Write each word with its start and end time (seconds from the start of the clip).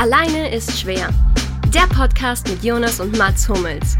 Alleine 0.00 0.54
ist 0.54 0.78
schwer. 0.78 1.12
Der 1.74 1.88
Podcast 1.88 2.46
mit 2.46 2.62
Jonas 2.62 3.00
und 3.00 3.18
Mats 3.18 3.48
Hummels. 3.48 3.96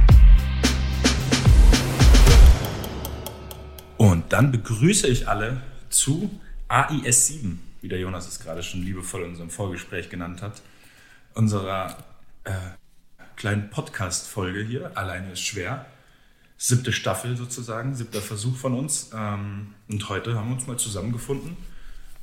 Und 3.96 4.32
dann 4.32 4.52
begrüße 4.52 5.08
ich 5.08 5.26
alle 5.26 5.60
zu 5.90 6.30
AIS 6.68 7.26
7, 7.26 7.60
wie 7.80 7.88
der 7.88 7.98
Jonas 7.98 8.28
es 8.28 8.38
gerade 8.38 8.62
schon 8.62 8.84
liebevoll 8.84 9.24
in 9.24 9.30
unserem 9.30 9.50
Vorgespräch 9.50 10.08
genannt 10.08 10.40
hat, 10.40 10.62
unserer 11.34 11.96
äh, 12.44 12.52
kleinen 13.34 13.68
Podcast-Folge 13.68 14.62
hier. 14.62 14.96
Alleine 14.96 15.32
ist 15.32 15.40
schwer. 15.40 15.86
Siebte 16.56 16.92
Staffel 16.92 17.36
sozusagen, 17.36 17.96
siebter 17.96 18.20
Versuch 18.20 18.56
von 18.56 18.74
uns. 18.74 19.10
Ähm, 19.12 19.74
und 19.88 20.08
heute 20.08 20.36
haben 20.36 20.50
wir 20.50 20.54
uns 20.54 20.68
mal 20.68 20.78
zusammengefunden 20.78 21.56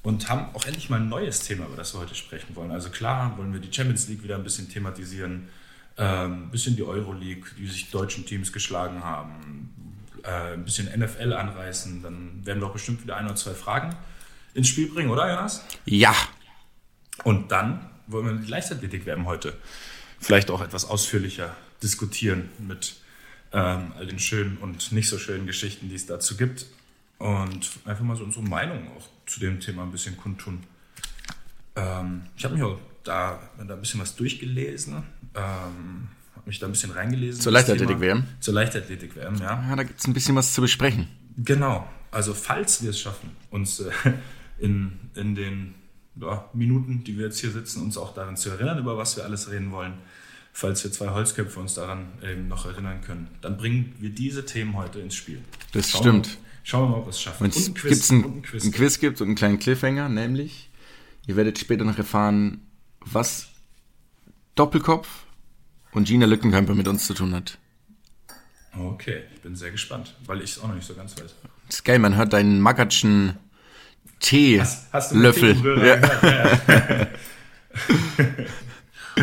und 0.05 0.29
haben 0.29 0.53
auch 0.53 0.65
endlich 0.65 0.91
mal 0.91 0.99
ein 0.99 1.09
neues 1.09 1.39
Thema, 1.39 1.65
über 1.65 1.75
das 1.75 1.95
wir 1.95 1.99
heute 1.99 2.13
sprechen 2.13 2.55
wollen. 2.55 2.69
Also 2.69 2.91
klar 2.91 3.35
wollen 3.39 3.51
wir 3.53 3.59
die 3.59 3.73
Champions 3.73 4.07
League 4.07 4.21
wieder 4.21 4.35
ein 4.35 4.43
bisschen 4.43 4.69
thematisieren, 4.69 5.49
ähm, 5.97 6.43
ein 6.43 6.51
bisschen 6.51 6.75
die 6.75 6.83
Euroleague, 6.83 7.49
die 7.57 7.65
sich 7.65 7.89
deutschen 7.89 8.23
Teams 8.23 8.53
geschlagen 8.53 9.03
haben, 9.03 9.97
äh, 10.23 10.53
ein 10.53 10.63
bisschen 10.63 10.87
NFL 10.95 11.33
anreißen. 11.33 12.03
Dann 12.03 12.45
werden 12.45 12.61
wir 12.61 12.67
auch 12.67 12.73
bestimmt 12.73 13.01
wieder 13.01 13.17
ein 13.17 13.25
oder 13.25 13.35
zwei 13.35 13.55
Fragen 13.55 13.95
ins 14.53 14.67
Spiel 14.67 14.89
bringen, 14.89 15.09
oder 15.09 15.27
Jonas? 15.27 15.65
Ja. 15.85 16.13
Und 17.23 17.51
dann 17.51 17.89
wollen 18.05 18.27
wir 18.27 18.33
die 18.35 18.49
Leichtathletik 18.49 19.07
werden 19.07 19.25
heute 19.25 19.57
vielleicht 20.19 20.51
auch 20.51 20.61
etwas 20.61 20.85
ausführlicher 20.85 21.55
diskutieren 21.81 22.49
mit 22.59 22.95
ähm, 23.53 23.91
all 23.97 24.05
den 24.05 24.19
schönen 24.19 24.57
und 24.57 24.91
nicht 24.91 25.09
so 25.09 25.17
schönen 25.17 25.47
Geschichten, 25.47 25.89
die 25.89 25.95
es 25.95 26.05
dazu 26.05 26.37
gibt. 26.37 26.67
Und 27.17 27.71
einfach 27.85 28.03
mal 28.03 28.15
so 28.15 28.23
unsere 28.23 28.45
Meinung 28.45 28.87
auch 28.95 29.14
zu 29.25 29.39
dem 29.39 29.59
Thema 29.59 29.83
ein 29.83 29.91
bisschen 29.91 30.17
kundtun. 30.17 30.63
Ähm, 31.75 32.21
ich 32.37 32.43
habe 32.45 32.55
mich 32.55 32.63
auch 32.63 32.79
da, 33.03 33.39
da 33.57 33.73
ein 33.73 33.79
bisschen 33.79 33.99
was 33.99 34.15
durchgelesen, 34.15 35.03
ähm, 35.35 36.07
habe 36.35 36.47
mich 36.47 36.59
da 36.59 36.67
ein 36.67 36.71
bisschen 36.71 36.91
reingelesen. 36.91 37.41
Zur 37.41 37.51
Leichtathletik-WM? 37.51 38.23
Zur 38.39 38.53
Leichtathletik-WM, 38.53 39.35
ja. 39.35 39.65
Ja, 39.69 39.75
da 39.75 39.83
gibt 39.83 39.99
es 39.99 40.07
ein 40.07 40.13
bisschen 40.13 40.35
was 40.35 40.53
zu 40.53 40.61
besprechen. 40.61 41.07
Genau. 41.37 41.87
Also 42.11 42.33
falls 42.33 42.81
wir 42.81 42.91
es 42.91 42.99
schaffen, 42.99 43.31
uns 43.51 43.79
äh, 43.79 43.91
in, 44.59 44.93
in 45.15 45.35
den 45.35 45.75
ja, 46.15 46.49
Minuten, 46.53 47.03
die 47.03 47.17
wir 47.17 47.25
jetzt 47.25 47.39
hier 47.39 47.51
sitzen, 47.51 47.81
uns 47.81 47.97
auch 47.97 48.13
daran 48.13 48.37
zu 48.37 48.49
erinnern, 48.49 48.79
über 48.79 48.97
was 48.97 49.17
wir 49.17 49.25
alles 49.25 49.51
reden 49.51 49.71
wollen, 49.71 49.95
falls 50.53 50.83
wir 50.83 50.91
zwei 50.91 51.09
Holzköpfe 51.09 51.59
uns 51.59 51.73
daran 51.73 52.07
eben 52.23 52.47
noch 52.47 52.65
erinnern 52.65 53.01
können, 53.01 53.27
dann 53.41 53.57
bringen 53.57 53.93
wir 53.99 54.09
diese 54.09 54.45
Themen 54.45 54.75
heute 54.77 54.99
ins 54.99 55.15
Spiel. 55.15 55.41
Das 55.73 55.91
Schauen 55.91 56.01
stimmt. 56.01 56.37
Schauen 56.65 56.85
wir 56.85 56.93
mal, 56.93 56.97
ob 56.97 57.05
wir 57.05 57.11
es 57.11 57.21
schaffen. 57.21 57.43
Und 57.43 57.55
es 57.55 57.65
gibt 57.67 57.77
ein, 58.09 58.23
ein 58.23 58.41
Quiz, 58.41 58.65
ein 58.65 58.71
Quiz 58.71 58.99
gibt 58.99 59.21
und 59.21 59.27
einen 59.27 59.35
kleinen 59.35 59.59
Cliffhanger, 59.59 60.09
nämlich, 60.09 60.71
ihr 61.27 61.35
werdet 61.35 61.59
später 61.59 61.85
noch 61.85 61.99
erfahren, 61.99 62.65
was 63.01 63.49
Doppelkopf 64.55 65.07
und 65.91 66.07
Gina 66.07 66.25
Lückenkämper 66.25 66.73
mit 66.73 66.87
uns 66.87 67.05
zu 67.05 67.13
tun 67.13 67.35
hat. 67.35 67.59
Okay, 68.75 69.25
ich 69.35 69.41
bin 69.41 69.55
sehr 69.55 69.69
gespannt, 69.69 70.15
weil 70.25 70.41
ich 70.41 70.53
es 70.53 70.59
auch 70.59 70.67
noch 70.67 70.73
nicht 70.73 70.87
so 70.87 70.95
ganz 70.95 71.15
weiß. 71.15 71.35
Das 71.67 71.75
ist 71.75 71.85
geil, 71.85 71.99
man 71.99 72.15
hört 72.15 72.33
deinen 72.33 72.59
Magatschen 72.59 73.37
Teelöffel. 74.19 74.65
Hast, 74.65 74.91
hast 74.91 75.11
du 75.11 75.19
Löffel. 75.19 75.55
Ja. 75.85 75.97
Ja. 75.97 77.07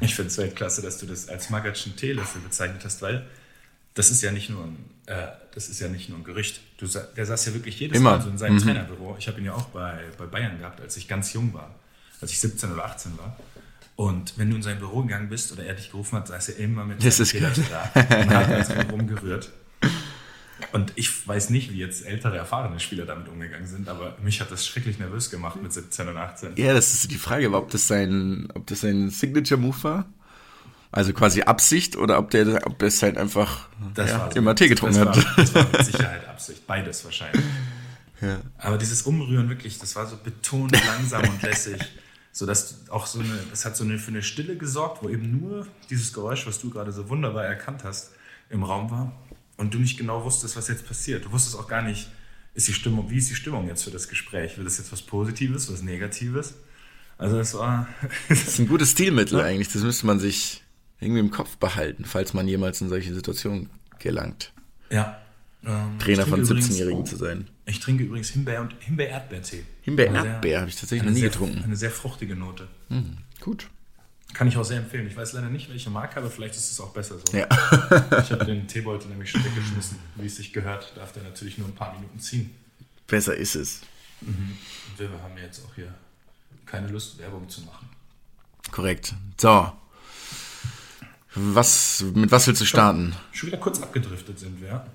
ich 0.00 0.14
finde 0.14 0.28
es 0.28 0.36
Weltklasse, 0.36 0.82
dass 0.82 0.98
du 0.98 1.06
das 1.06 1.30
als 1.30 1.48
Magatschen 1.48 1.96
Teelöffel 1.96 2.42
bezeichnet 2.42 2.84
hast, 2.84 3.00
weil 3.00 3.26
das 3.94 4.10
ist 4.10 4.22
ja 4.22 4.32
nicht 4.32 4.50
nur 4.50 4.64
ein, 4.64 4.76
äh, 5.06 5.28
das 5.54 5.68
ist 5.68 5.80
ja 5.80 5.88
nicht 5.88 6.08
nur 6.08 6.18
ein 6.18 6.24
Gerücht. 6.24 6.60
Du, 6.78 6.86
der 6.86 7.26
saß 7.26 7.46
ja 7.46 7.54
wirklich 7.54 7.78
jedes 7.78 7.98
Immer. 7.98 8.12
Mal 8.16 8.22
so 8.22 8.30
in 8.30 8.38
seinem 8.38 8.54
Mhm. 8.56 8.60
Trainerbüro. 8.60 9.16
Ich 9.18 9.28
habe 9.28 9.38
ihn 9.40 9.46
ja 9.46 9.54
auch 9.54 9.66
bei, 9.66 10.00
bei 10.18 10.26
Bayern 10.26 10.58
gehabt, 10.58 10.80
als 10.80 10.96
ich 10.96 11.08
ganz 11.08 11.32
jung 11.32 11.52
war, 11.52 11.74
als 12.20 12.30
ich 12.32 12.40
17 12.40 12.72
oder 12.72 12.84
18 12.86 13.18
war. 13.18 13.36
Und 13.96 14.34
wenn 14.38 14.48
du 14.48 14.56
in 14.56 14.62
sein 14.62 14.78
Büro 14.78 15.02
gegangen 15.02 15.28
bist 15.28 15.52
oder 15.52 15.64
er 15.64 15.74
dich 15.74 15.90
gerufen 15.90 16.16
hat, 16.16 16.26
saß 16.28 16.50
er 16.50 16.58
immer 16.58 16.84
mit 16.84 17.04
Das 17.04 17.20
ist 17.20 17.30
Teelöffel 17.30 17.64
da 17.70 17.90
und 17.94 18.30
hat 18.30 18.76
gut 18.76 18.92
rumgerührt. 18.92 19.50
Und 20.72 20.92
ich 20.94 21.26
weiß 21.28 21.50
nicht, 21.50 21.72
wie 21.72 21.78
jetzt 21.78 22.06
ältere, 22.06 22.36
erfahrene 22.36 22.80
Spieler 22.80 23.04
damit 23.04 23.28
umgegangen 23.28 23.66
sind, 23.66 23.88
aber 23.88 24.16
mich 24.22 24.40
hat 24.40 24.50
das 24.50 24.66
schrecklich 24.66 24.98
nervös 24.98 25.28
gemacht 25.28 25.60
mit 25.62 25.72
17 25.72 26.08
und 26.08 26.16
18. 26.16 26.52
Ja, 26.56 26.72
das 26.72 26.94
ist 26.94 27.10
die 27.10 27.16
Frage, 27.16 27.52
ob 27.52 27.70
das 27.70 27.86
sein, 27.88 28.48
ob 28.54 28.66
das 28.66 28.80
sein 28.80 29.10
Signature-Move 29.10 29.82
war. 29.82 30.06
Also 30.92 31.14
quasi 31.14 31.40
Absicht 31.42 31.96
oder 31.96 32.18
ob 32.18 32.30
der, 32.30 32.66
ob 32.66 32.78
das 32.78 33.02
halt 33.02 33.16
einfach 33.16 33.68
Das 33.94 34.10
ja, 34.10 34.26
immer 34.28 34.54
Tee 34.54 34.68
getrunken 34.68 34.98
das 34.98 35.08
hat. 35.08 35.16
War, 35.16 35.36
das 35.36 35.54
war 35.54 35.66
mit 35.72 35.84
Sicherheit 35.86 36.28
Absicht, 36.28 36.66
beides 36.66 37.02
wahrscheinlich. 37.04 37.42
Ja. 38.20 38.40
Aber 38.58 38.76
dieses 38.76 39.02
Umrühren 39.02 39.48
wirklich, 39.48 39.78
das 39.78 39.96
war 39.96 40.06
so 40.06 40.16
betont 40.16 40.72
langsam 40.86 41.26
und 41.28 41.42
lässig, 41.42 41.80
so 42.30 42.44
dass 42.44 42.90
auch 42.90 43.06
so 43.06 43.20
eine, 43.20 43.32
das 43.50 43.64
hat 43.64 43.74
so 43.74 43.84
eine, 43.84 43.98
für 43.98 44.10
eine 44.10 44.22
Stille 44.22 44.56
gesorgt, 44.56 45.02
wo 45.02 45.08
eben 45.08 45.40
nur 45.40 45.66
dieses 45.88 46.12
Geräusch, 46.12 46.46
was 46.46 46.60
du 46.60 46.68
gerade 46.68 46.92
so 46.92 47.08
wunderbar 47.08 47.46
erkannt 47.46 47.84
hast, 47.84 48.10
im 48.50 48.62
Raum 48.62 48.90
war 48.90 49.12
und 49.56 49.72
du 49.72 49.78
nicht 49.78 49.96
genau 49.96 50.24
wusstest, 50.24 50.56
was 50.56 50.68
jetzt 50.68 50.86
passiert. 50.86 51.24
Du 51.24 51.32
wusstest 51.32 51.56
auch 51.58 51.68
gar 51.68 51.82
nicht, 51.82 52.08
ist 52.54 52.68
die 52.68 52.74
Stimmung, 52.74 53.10
wie 53.10 53.16
ist 53.16 53.30
die 53.30 53.34
Stimmung 53.34 53.66
jetzt 53.66 53.82
für 53.82 53.90
das 53.90 54.08
Gespräch? 54.08 54.58
Will 54.58 54.64
das 54.64 54.76
jetzt 54.76 54.92
was 54.92 55.00
Positives, 55.00 55.72
was 55.72 55.82
Negatives? 55.82 56.54
Also 57.16 57.38
es 57.38 57.54
war, 57.54 57.88
Das 58.28 58.42
ist 58.46 58.58
ein 58.58 58.68
gutes 58.68 58.90
Stilmittel 58.90 59.40
eigentlich. 59.40 59.72
Das 59.72 59.82
müsste 59.82 60.06
man 60.06 60.20
sich 60.20 60.61
irgendwie 61.02 61.20
im 61.20 61.30
Kopf 61.30 61.56
behalten, 61.58 62.04
falls 62.04 62.32
man 62.34 62.46
jemals 62.48 62.80
in 62.80 62.88
solche 62.88 63.12
Situationen 63.14 63.70
gelangt. 63.98 64.52
ja. 64.90 65.18
Ähm, 65.64 65.96
Trainer 66.00 66.22
von 66.26 66.40
trinke 66.44 66.54
übrigens- 66.54 66.70
17-Jährigen 66.70 67.06
zu 67.06 67.14
sein. 67.14 67.46
Ich 67.66 67.78
trinke 67.78 68.02
übrigens 68.02 68.30
Himbeer- 68.30 68.62
und 68.62 68.74
Himbeer-Erdbeertee. 68.80 69.62
Himbeer-Erdbeer 69.82 70.58
habe 70.62 70.68
ich 70.68 70.74
tatsächlich 70.74 71.04
noch 71.04 71.12
nie 71.14 71.20
sehr- 71.20 71.28
getrunken. 71.30 71.62
Eine 71.62 71.76
sehr 71.76 71.92
fruchtige 71.92 72.34
Note. 72.34 72.66
Hm, 72.88 73.18
gut. 73.40 73.68
Kann 74.34 74.48
ich 74.48 74.56
auch 74.56 74.64
sehr 74.64 74.78
empfehlen. 74.78 75.06
Ich 75.06 75.16
weiß 75.16 75.34
leider 75.34 75.50
nicht, 75.50 75.70
welche 75.70 75.88
Marke, 75.90 76.16
aber 76.16 76.30
vielleicht 76.32 76.56
ist 76.56 76.68
es 76.72 76.80
auch 76.80 76.92
besser 76.92 77.14
so. 77.24 77.36
Ja. 77.38 77.46
Ich 78.20 78.32
habe 78.32 78.44
den 78.44 78.66
Teebeutel 78.66 79.08
nämlich 79.10 79.30
schon 79.30 79.44
weggeschmissen. 79.44 79.98
Wie 80.16 80.26
es 80.26 80.34
sich 80.34 80.52
gehört, 80.52 80.94
darf 80.96 81.12
der 81.12 81.22
natürlich 81.22 81.56
nur 81.58 81.68
ein 81.68 81.74
paar 81.76 81.94
Minuten 81.94 82.18
ziehen. 82.18 82.50
Besser 83.06 83.36
ist 83.36 83.54
es. 83.54 83.82
Und 84.22 84.58
wir 84.98 85.08
haben 85.22 85.36
jetzt 85.40 85.64
auch 85.64 85.74
hier 85.76 85.94
keine 86.66 86.88
Lust, 86.88 87.18
Werbung 87.20 87.48
zu 87.48 87.60
machen. 87.60 87.88
Korrekt. 88.72 89.14
So. 89.40 89.70
Was, 91.34 92.04
mit 92.14 92.30
was 92.30 92.46
willst 92.46 92.60
du 92.60 92.64
starten? 92.66 93.14
Schon 93.32 93.48
wieder 93.48 93.58
kurz 93.58 93.80
abgedriftet 93.80 94.38
sind 94.38 94.60
wir. 94.60 94.86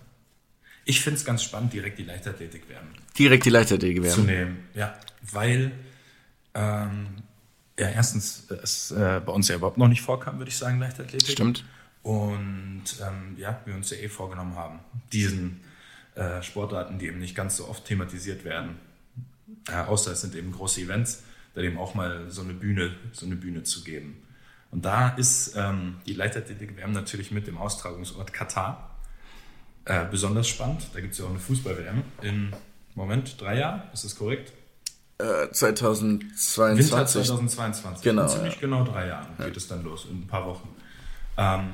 Ich 0.86 1.02
finde 1.02 1.18
es 1.20 1.26
ganz 1.26 1.44
spannend, 1.44 1.74
direkt 1.74 2.00
die 2.00 2.04
Leichtathletik 2.04 2.70
werden 2.70 2.88
Direkt 3.18 3.46
die 3.46 3.50
Leichtathletik 3.50 3.98
zu 4.10 4.26
werden. 4.26 4.26
nehmen. 4.26 4.58
Ja, 4.74 4.98
weil 5.34 5.72
ähm, 6.54 7.08
ja, 7.80 7.90
erstens 7.90 8.46
es 8.50 8.92
äh, 8.92 9.22
bei 9.26 9.32
uns 9.32 9.48
ja 9.48 9.56
überhaupt 9.56 9.78
noch 9.78 9.88
nicht 9.88 10.02
vorkam, 10.02 10.38
würde 10.38 10.50
ich 10.50 10.58
sagen, 10.58 10.80
Leichtathletik. 10.80 11.30
Stimmt. 11.30 11.66
Und 12.04 12.84
ähm, 13.02 13.36
ja, 13.38 13.60
wir 13.66 13.76
uns 13.76 13.90
ja 13.90 13.98
eh 13.98 14.08
vorgenommen 14.08 14.56
haben, 14.56 14.80
diesen 15.12 15.60
äh, 16.16 16.42
Sportarten, 16.42 17.00
die 17.00 17.08
eben 17.08 17.20
nicht 17.20 17.36
ganz 17.36 17.58
so 17.58 17.68
oft 17.68 17.86
thematisiert 17.86 18.46
werden, 18.46 18.78
äh, 19.70 19.76
außer 19.76 20.12
es 20.14 20.22
sind 20.22 20.34
eben 20.36 20.52
große 20.52 20.82
Events, 20.82 21.24
da 21.54 21.62
eben 21.62 21.78
auch 21.78 21.96
mal 21.96 22.30
so 22.30 22.42
eine 22.42 22.54
Bühne, 22.54 22.96
so 23.12 23.26
eine 23.26 23.36
Bühne 23.36 23.64
zu 23.64 23.84
geben. 23.84 24.24
Und 24.78 24.86
da 24.86 25.10
ist 25.10 25.56
ähm, 25.56 25.96
die 26.06 26.14
Leichtathletik-WM 26.14 26.92
natürlich 26.92 27.32
mit 27.32 27.48
dem 27.48 27.58
Austragungsort 27.58 28.32
Katar 28.32 28.92
äh, 29.86 30.06
besonders 30.06 30.48
spannend. 30.48 30.90
Da 30.94 31.02
gibt 31.02 31.14
es 31.14 31.20
ja 31.20 31.26
auch 31.26 31.32
eine 31.32 31.40
Fußball-WM 31.40 32.04
in, 32.22 32.56
Moment, 32.94 33.42
drei 33.42 33.58
Jahren, 33.58 33.82
ist 33.92 34.04
das 34.04 34.16
korrekt? 34.16 34.54
Äh, 35.18 35.24
Winter 35.24 35.52
2022. 35.52 36.90
2022. 36.92 38.04
Genau, 38.04 38.22
In 38.22 38.30
ziemlich 38.30 38.54
ja. 38.54 38.60
genau 38.60 38.84
drei 38.84 39.08
Jahren 39.08 39.36
geht 39.40 39.58
es 39.58 39.68
dann 39.68 39.84
los, 39.84 40.06
in 40.12 40.22
ein 40.22 40.28
paar 40.28 40.46
Wochen. 40.46 40.70
Ähm, 41.38 41.72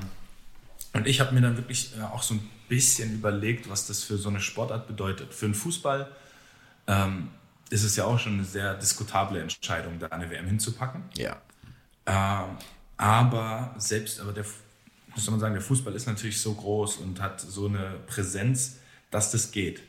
und 0.94 1.06
ich 1.06 1.20
habe 1.20 1.34
mir 1.34 1.42
dann 1.42 1.58
wirklich 1.58 1.94
äh, 1.98 2.04
auch 2.04 2.22
so 2.22 2.32
ein 2.32 2.50
bisschen 2.70 3.12
überlegt, 3.12 3.68
was 3.68 3.86
das 3.86 4.02
für 4.02 4.16
so 4.16 4.30
eine 4.30 4.40
Sportart 4.40 4.86
bedeutet. 4.86 5.34
Für 5.34 5.44
den 5.44 5.54
Fußball 5.54 6.08
ähm, 6.86 7.28
ist 7.68 7.84
es 7.84 7.96
ja 7.96 8.06
auch 8.06 8.18
schon 8.18 8.32
eine 8.32 8.44
sehr 8.44 8.72
diskutable 8.76 9.42
Entscheidung, 9.42 9.98
da 9.98 10.06
eine 10.06 10.30
WM 10.30 10.46
hinzupacken. 10.46 11.02
Ja. 11.18 11.36
Ähm, 12.06 12.56
aber 12.96 13.74
selbst, 13.78 14.20
aber 14.20 14.32
der, 14.32 14.44
muss 15.14 15.30
man 15.30 15.40
sagen, 15.40 15.54
der 15.54 15.62
Fußball 15.62 15.94
ist 15.94 16.06
natürlich 16.06 16.40
so 16.40 16.54
groß 16.54 16.96
und 16.96 17.20
hat 17.20 17.40
so 17.40 17.66
eine 17.66 17.96
Präsenz, 18.06 18.76
dass 19.10 19.30
das 19.30 19.50
geht. 19.52 19.82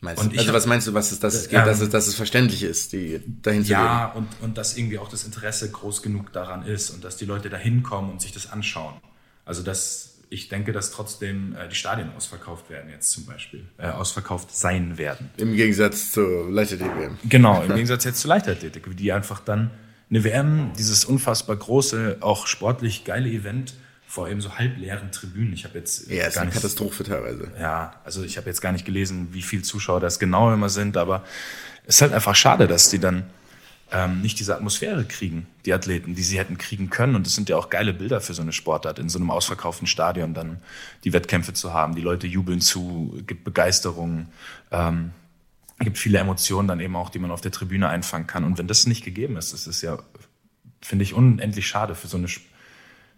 Meinst 0.00 0.22
Und 0.22 0.34
du, 0.34 0.38
also 0.38 0.48
hab- 0.48 0.56
was 0.56 0.66
meinst 0.66 0.86
du, 0.86 0.94
was 0.94 1.10
es, 1.12 1.20
dass, 1.20 1.34
es 1.34 1.44
Ähm, 1.46 1.50
geht, 1.52 1.66
dass, 1.66 1.80
es, 1.80 1.88
dass 1.88 2.06
es 2.06 2.14
verständlich 2.14 2.62
ist, 2.62 2.92
die 2.92 3.20
dahin 3.42 3.64
zu 3.64 3.72
Ja, 3.72 4.06
und, 4.12 4.28
und 4.42 4.58
dass 4.58 4.76
irgendwie 4.76 4.98
auch 4.98 5.08
das 5.08 5.24
Interesse 5.24 5.70
groß 5.70 6.02
genug 6.02 6.32
daran 6.32 6.64
ist 6.66 6.90
und 6.90 7.02
dass 7.02 7.16
die 7.16 7.24
Leute 7.24 7.48
da 7.48 7.56
hinkommen 7.56 8.10
und 8.10 8.20
sich 8.20 8.32
das 8.32 8.50
anschauen. 8.52 8.94
Also 9.44 9.62
dass 9.62 10.12
ich 10.28 10.48
denke, 10.48 10.72
dass 10.72 10.90
trotzdem 10.90 11.54
äh, 11.56 11.68
die 11.68 11.76
Stadien 11.76 12.10
ausverkauft 12.16 12.68
werden 12.68 12.90
jetzt 12.90 13.10
zum 13.12 13.26
Beispiel, 13.26 13.68
äh, 13.78 13.86
ausverkauft 13.88 14.54
sein 14.54 14.98
werden. 14.98 15.30
gehen. 15.36 15.50
Im 15.50 15.56
Gegensatz 15.56 16.10
zur 16.10 16.50
Leichtathletik-WM. 16.50 17.16
Genau, 17.28 17.62
im 17.62 17.68
Gegensatz 17.74 18.04
jetzt 18.04 18.20
zur 18.20 18.30
Leichtathletik, 18.30 18.84
die 18.96 19.12
einfach 19.12 19.38
dann 19.40 19.70
eine 20.10 20.24
WM, 20.24 20.72
dieses 20.78 21.04
unfassbar 21.04 21.56
große, 21.56 22.18
auch 22.20 22.46
sportlich 22.46 23.04
geile 23.04 23.28
Event 23.28 23.74
vor 24.06 24.28
eben 24.28 24.40
so 24.40 24.56
halbleeren 24.56 25.10
Tribünen. 25.10 25.52
Ich 25.52 25.64
habe 25.64 25.78
jetzt 25.78 26.08
Ja, 26.08 26.26
ist 26.26 26.38
eine 26.38 26.46
nicht 26.46 26.54
Katastrophe 26.54 27.02
teilweise. 27.04 27.50
ja, 27.60 27.94
also 28.04 28.22
ich 28.22 28.36
habe 28.36 28.48
jetzt 28.48 28.60
gar 28.60 28.72
nicht 28.72 28.84
gelesen, 28.84 29.28
wie 29.32 29.42
viele 29.42 29.62
Zuschauer 29.62 30.00
das 30.00 30.18
genau 30.18 30.52
immer 30.52 30.68
sind, 30.68 30.96
aber 30.96 31.24
es 31.86 31.96
ist 31.96 32.02
halt 32.02 32.12
einfach 32.12 32.36
schade, 32.36 32.68
dass 32.68 32.88
die 32.88 33.00
dann 33.00 33.24
ähm, 33.92 34.20
nicht 34.22 34.38
diese 34.38 34.54
Atmosphäre 34.54 35.04
kriegen, 35.04 35.46
die 35.64 35.72
Athleten, 35.72 36.14
die 36.14 36.22
sie 36.22 36.38
hätten 36.38 36.58
kriegen 36.58 36.90
können. 36.90 37.14
Und 37.14 37.26
das 37.26 37.34
sind 37.34 37.48
ja 37.48 37.56
auch 37.56 37.70
geile 37.70 37.92
Bilder 37.92 38.20
für 38.20 38.34
so 38.34 38.42
eine 38.42 38.52
Sportart, 38.52 38.98
in 38.98 39.08
so 39.08 39.18
einem 39.18 39.30
ausverkauften 39.30 39.86
Stadion 39.86 40.34
dann 40.34 40.60
die 41.04 41.12
Wettkämpfe 41.12 41.52
zu 41.52 41.72
haben. 41.72 41.94
Die 41.94 42.02
Leute 42.02 42.26
jubeln 42.26 42.60
zu, 42.60 43.16
gibt 43.26 43.44
Begeisterung, 43.44 44.28
ähm, 44.72 45.12
gibt 45.84 45.98
viele 45.98 46.18
Emotionen 46.18 46.68
dann 46.68 46.80
eben 46.80 46.96
auch, 46.96 47.10
die 47.10 47.18
man 47.18 47.30
auf 47.30 47.40
der 47.40 47.52
Tribüne 47.52 47.88
einfangen 47.88 48.26
kann. 48.26 48.44
Und 48.44 48.58
wenn 48.58 48.66
das 48.66 48.86
nicht 48.86 49.04
gegeben 49.04 49.36
ist, 49.36 49.52
das 49.52 49.66
ist 49.66 49.82
ja, 49.82 49.98
finde 50.80 51.02
ich, 51.02 51.14
unendlich 51.14 51.66
schade 51.66 51.94
für 51.94 52.06
so 52.06 52.16
eine 52.16 52.28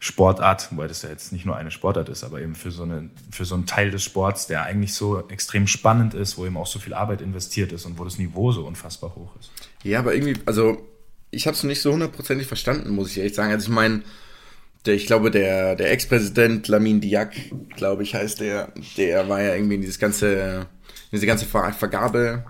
Sportart, 0.00 0.70
wobei 0.70 0.86
das 0.86 1.02
ja 1.02 1.08
jetzt 1.08 1.32
nicht 1.32 1.44
nur 1.44 1.56
eine 1.56 1.70
Sportart 1.70 2.08
ist, 2.08 2.22
aber 2.22 2.40
eben 2.40 2.54
für 2.54 2.70
so, 2.70 2.84
eine, 2.84 3.10
für 3.30 3.44
so 3.44 3.54
einen 3.54 3.66
Teil 3.66 3.90
des 3.90 4.04
Sports, 4.04 4.46
der 4.46 4.62
eigentlich 4.62 4.94
so 4.94 5.28
extrem 5.28 5.66
spannend 5.66 6.14
ist, 6.14 6.38
wo 6.38 6.46
eben 6.46 6.56
auch 6.56 6.68
so 6.68 6.78
viel 6.78 6.94
Arbeit 6.94 7.20
investiert 7.20 7.72
ist 7.72 7.84
und 7.84 7.98
wo 7.98 8.04
das 8.04 8.18
Niveau 8.18 8.52
so 8.52 8.64
unfassbar 8.64 9.14
hoch 9.16 9.34
ist. 9.40 9.50
Ja, 9.82 9.98
aber 9.98 10.14
irgendwie, 10.14 10.40
also 10.46 10.86
ich 11.30 11.46
habe 11.46 11.56
es 11.56 11.64
nicht 11.64 11.82
so 11.82 11.92
hundertprozentig 11.92 12.46
verstanden, 12.46 12.90
muss 12.90 13.10
ich 13.10 13.18
ehrlich 13.18 13.34
sagen. 13.34 13.52
Also 13.52 13.68
ich 13.70 13.74
meine, 13.74 14.02
der, 14.86 14.94
ich 14.94 15.06
glaube, 15.06 15.30
der, 15.30 15.74
der 15.74 15.90
Ex-Präsident 15.90 16.68
Lamin 16.68 17.00
Diak, 17.00 17.32
glaube 17.76 18.04
ich, 18.04 18.14
heißt 18.14 18.40
der, 18.40 18.72
der 18.96 19.28
war 19.28 19.42
ja 19.42 19.54
irgendwie 19.54 19.74
in 19.74 19.80
dieses 19.80 19.98
ganze, 19.98 20.66
diese 21.12 21.26
ganze 21.26 21.46
Ver 21.46 21.72
Vergabe 21.72 22.44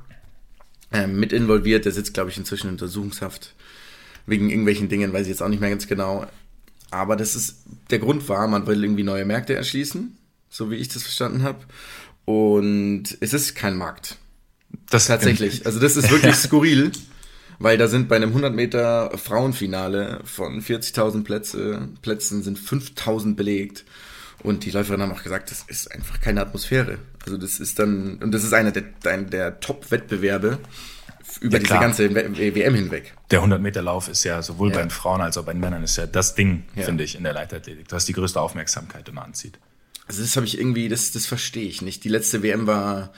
äh, 0.92 1.06
mit 1.06 1.32
involviert. 1.32 1.84
Der 1.84 1.92
sitzt, 1.92 2.14
glaube 2.14 2.30
ich, 2.30 2.38
inzwischen 2.38 2.68
in 2.68 2.74
Untersuchungshaft 2.74 3.54
wegen 4.26 4.50
irgendwelchen 4.50 4.88
Dingen, 4.88 5.12
weiß 5.12 5.22
ich 5.22 5.28
jetzt 5.28 5.42
auch 5.42 5.48
nicht 5.48 5.60
mehr 5.60 5.70
ganz 5.70 5.86
genau. 5.86 6.26
Aber 6.90 7.16
das 7.16 7.34
ist, 7.34 7.62
der 7.90 7.98
Grund 7.98 8.28
war, 8.28 8.46
man 8.48 8.66
will 8.66 8.82
irgendwie 8.82 9.02
neue 9.02 9.24
Märkte 9.24 9.54
erschließen, 9.54 10.16
so 10.48 10.70
wie 10.70 10.76
ich 10.76 10.88
das 10.88 11.02
verstanden 11.02 11.42
habe. 11.42 11.60
Und 12.24 13.16
es 13.20 13.32
ist 13.32 13.54
kein 13.54 13.76
Markt. 13.76 14.16
Das 14.90 15.06
tatsächlich. 15.06 15.64
Also 15.66 15.80
das 15.80 15.96
ist 15.96 16.10
wirklich 16.10 16.34
skurril, 16.36 16.92
weil 17.58 17.78
da 17.78 17.88
sind 17.88 18.08
bei 18.08 18.16
einem 18.16 18.30
100 18.30 18.54
Meter 18.54 19.16
Frauenfinale 19.16 20.20
von 20.24 20.60
40.000 20.62 21.24
Plätze, 21.24 21.88
Plätzen 22.02 22.42
sind 22.42 22.58
5.000 22.58 23.34
belegt. 23.34 23.84
Und 24.42 24.64
die 24.64 24.70
Läuferinnen 24.70 25.08
haben 25.08 25.16
auch 25.16 25.22
gesagt, 25.22 25.50
das 25.50 25.64
ist 25.66 25.90
einfach 25.90 26.20
keine 26.20 26.40
Atmosphäre. 26.40 26.98
Also 27.28 27.36
das 27.36 27.60
ist 27.60 27.78
dann, 27.78 28.16
und 28.22 28.32
das 28.32 28.42
ist 28.42 28.54
einer 28.54 28.72
der, 28.72 28.84
der 29.18 29.60
Top-Wettbewerbe 29.60 30.58
über 31.42 31.58
ja, 31.58 31.62
diese 31.62 31.74
ganze 31.74 32.14
WM 32.14 32.74
hinweg. 32.74 33.14
Der 33.30 33.42
100-Meter-Lauf 33.42 34.08
ist 34.08 34.24
ja 34.24 34.40
sowohl 34.40 34.70
ja. 34.70 34.76
bei 34.76 34.80
den 34.80 34.90
Frauen 34.90 35.20
als 35.20 35.36
auch 35.36 35.44
bei 35.44 35.52
den 35.52 35.60
Männern 35.60 35.84
ist 35.84 35.98
ja 35.98 36.06
das 36.06 36.34
Ding, 36.34 36.64
ja. 36.74 36.84
finde 36.84 37.04
ich, 37.04 37.16
in 37.16 37.24
der 37.24 37.34
Leichtathletik, 37.34 37.86
was 37.90 38.06
die 38.06 38.14
größte 38.14 38.40
Aufmerksamkeit 38.40 39.06
immer 39.10 39.24
anzieht. 39.24 39.58
Also 40.06 40.22
das 40.22 40.36
habe 40.36 40.46
ich 40.46 40.58
irgendwie, 40.58 40.88
das, 40.88 41.12
das 41.12 41.26
verstehe 41.26 41.68
ich 41.68 41.82
nicht. 41.82 42.02
Die 42.04 42.08
letzte 42.08 42.42
WM 42.42 42.66
war 42.66 43.12